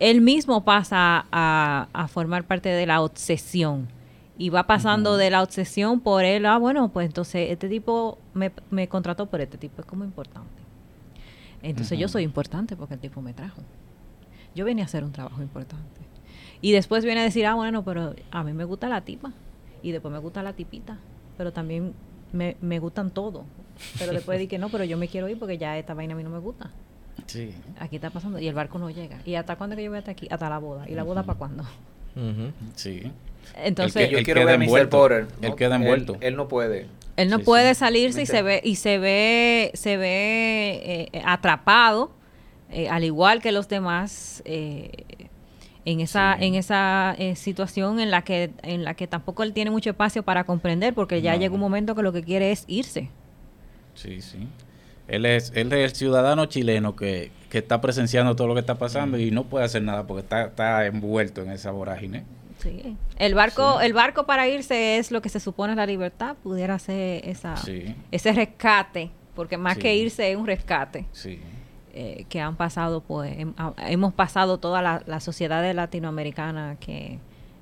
él 0.00 0.22
mismo 0.22 0.64
pasa 0.64 1.26
a, 1.30 1.86
a 1.92 2.08
formar 2.08 2.42
parte 2.42 2.68
de 2.70 2.84
la 2.84 3.00
obsesión 3.00 3.94
y 4.38 4.50
va 4.50 4.66
pasando 4.66 5.16
de 5.16 5.30
la 5.30 5.42
obsesión 5.42 6.00
por 6.00 6.24
él, 6.24 6.46
ah, 6.46 6.58
bueno, 6.58 6.90
pues 6.90 7.06
entonces 7.06 7.50
este 7.50 7.68
tipo 7.68 8.18
me, 8.34 8.52
me 8.70 8.88
contrató 8.88 9.26
por 9.26 9.40
este 9.40 9.56
tipo, 9.58 9.80
es 9.80 9.86
como 9.86 10.04
importante. 10.04 10.62
Entonces 11.62 11.98
yo 11.98 12.06
soy 12.08 12.22
importante 12.22 12.76
porque 12.76 12.94
el 12.94 13.00
tipo 13.00 13.22
me 13.22 13.32
trajo. 13.32 13.60
Yo 14.54 14.64
venía 14.64 14.84
a 14.84 14.86
hacer 14.86 15.04
un 15.04 15.12
trabajo 15.12 15.42
importante. 15.42 16.00
Y 16.60 16.72
después 16.72 17.04
viene 17.04 17.20
a 17.20 17.24
decir, 17.24 17.46
ah, 17.46 17.54
bueno, 17.54 17.84
pero 17.84 18.14
a 18.30 18.44
mí 18.44 18.52
me 18.52 18.64
gusta 18.64 18.88
la 18.88 19.00
tipa. 19.02 19.32
Y 19.82 19.92
después 19.92 20.12
me 20.12 20.18
gusta 20.18 20.42
la 20.42 20.52
tipita. 20.52 20.98
Pero 21.36 21.52
también 21.52 21.92
me, 22.32 22.56
me 22.60 22.78
gustan 22.78 23.10
todo. 23.10 23.44
Pero 23.98 24.12
después 24.12 24.38
di 24.38 24.46
que 24.46 24.58
no, 24.58 24.68
pero 24.68 24.84
yo 24.84 24.96
me 24.96 25.08
quiero 25.08 25.28
ir 25.28 25.38
porque 25.38 25.58
ya 25.58 25.76
esta 25.76 25.94
vaina 25.94 26.14
a 26.14 26.16
mí 26.16 26.22
no 26.22 26.30
me 26.30 26.38
gusta. 26.38 26.70
Sí. 27.26 27.52
Aquí 27.78 27.96
está 27.96 28.10
pasando. 28.10 28.38
Y 28.38 28.48
el 28.48 28.54
barco 28.54 28.78
no 28.78 28.90
llega. 28.90 29.20
¿Y 29.24 29.34
hasta 29.34 29.56
cuándo 29.56 29.76
que 29.76 29.84
yo 29.84 29.90
voy 29.90 29.98
hasta 29.98 30.12
aquí? 30.12 30.28
Hasta 30.30 30.48
la 30.48 30.58
boda. 30.58 30.88
¿Y 30.88 30.94
la 30.94 31.02
boda 31.02 31.22
para 31.24 31.38
cuándo? 31.38 31.64
Sí. 32.74 33.12
Entonces, 33.56 34.04
El 34.04 34.10
yo 34.10 34.18
él 34.18 34.24
quiero 34.24 34.40
queda 34.40 34.56
ver 34.56 34.68
a 34.68 34.86
Mr. 34.86 35.12
Él 35.42 35.48
¿no? 35.50 35.56
queda 35.56 35.76
envuelto. 35.76 36.16
Él, 36.20 36.36
no 36.36 36.48
puede. 36.48 36.86
Él 37.16 37.30
no 37.30 37.38
Sí, 37.38 37.44
puede 37.44 37.74
sí. 37.74 37.78
salirse 37.80 38.22
y 38.22 38.26
se 38.26 38.42
ve 38.42 38.60
y 38.62 38.76
se 38.76 38.98
ve 38.98 39.70
se 39.74 39.96
ve 39.96 41.08
eh, 41.12 41.22
atrapado 41.24 42.10
eh, 42.70 42.88
al 42.88 43.04
igual 43.04 43.40
que 43.40 43.52
los 43.52 43.68
demás 43.68 44.42
eh, 44.44 44.90
en 45.84 46.00
esa 46.00 46.36
Sí. 46.38 46.44
en 46.46 46.54
esa 46.56 47.14
eh, 47.18 47.36
situación 47.36 48.00
en 48.00 48.10
la 48.10 48.22
que 48.22 48.50
en 48.62 48.84
la 48.84 48.94
que 48.94 49.06
tampoco 49.06 49.44
él 49.44 49.52
tiene 49.52 49.70
mucho 49.70 49.90
espacio 49.90 50.22
para 50.24 50.44
comprender 50.44 50.92
porque 50.94 51.22
ya 51.22 51.34
No. 51.34 51.40
llega 51.40 51.54
un 51.54 51.60
momento 51.60 51.94
que 51.94 52.02
lo 52.02 52.12
que 52.12 52.22
quiere 52.22 52.50
es 52.52 52.64
irse. 52.66 53.08
Sí, 53.94 54.20
sí. 54.20 54.46
Él 55.08 55.24
es, 55.24 55.52
él 55.54 55.72
es 55.72 55.92
el 55.92 55.96
ciudadano 55.96 56.46
chileno 56.46 56.96
que, 56.96 57.30
que 57.48 57.58
está 57.58 57.80
presenciando 57.80 58.34
todo 58.34 58.48
lo 58.48 58.54
que 58.54 58.60
está 58.60 58.74
pasando 58.74 59.16
y 59.18 59.30
no 59.30 59.44
puede 59.44 59.64
hacer 59.64 59.82
nada 59.82 60.04
porque 60.06 60.22
está, 60.22 60.46
está 60.46 60.84
envuelto 60.86 61.42
en 61.42 61.52
esa 61.52 61.70
vorágine. 61.70 62.24
Sí. 62.70 62.96
El 63.18 63.34
barco 63.34 63.78
Sí. 63.80 63.86
el 63.86 63.92
barco 63.92 64.26
para 64.26 64.48
irse 64.48 64.98
es 64.98 65.10
lo 65.10 65.22
que 65.22 65.28
se 65.28 65.40
supone 65.40 65.74
la 65.74 65.86
libertad, 65.86 66.36
pudiera 66.42 66.78
ser 66.78 67.26
esa 67.28 67.56
Sí, 67.56 67.94
ese 68.10 68.32
rescate, 68.32 69.10
porque 69.34 69.56
más 69.56 69.74
Sí. 69.74 69.80
que 69.80 69.96
irse 69.96 70.30
es 70.32 70.36
un 70.36 70.46
rescate. 70.46 71.06
sí. 71.12 71.40
eh, 71.98 72.26
que 72.28 72.42
han 72.42 72.56
pasado, 72.56 73.00
pues, 73.00 73.34
hem- 73.38 73.54
hemos 73.88 74.12
pasado 74.12 74.58
toda 74.58 74.82
la, 74.82 75.02
la 75.06 75.18
sociedad 75.18 75.64
latinoamericana 75.74 76.76
que, 76.78 77.18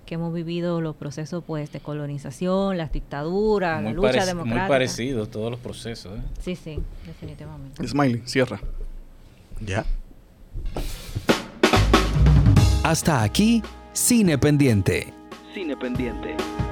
que 0.07 0.15
hemos 0.17 0.35
vivido 0.35 0.81
los 0.81 0.97
procesos, 0.97 1.45
pues, 1.47 1.71
de 1.71 1.79
colonización, 1.79 2.77
las 2.77 2.91
dictaduras, 2.91 3.81
la 3.81 3.93
lucha 3.93 4.27
democrática. 4.27 4.63
muy 4.65 4.69
parecidos 4.69 5.31
todos 5.31 5.53
los 5.53 5.61
procesos. 5.61 6.19
¿eh? 6.19 6.23
Sí, 6.41 6.57
sí, 6.57 6.81
definitivamente. 7.07 7.87
Smiley, 7.87 8.23
cierra. 8.27 8.59
Ya. 9.61 9.85
Hasta 12.83 13.23
aquí, 13.23 13.63
Cine 13.95 14.37
Pendiente. 14.39 15.13
Cine 15.55 15.77
Pendiente. 15.77 16.64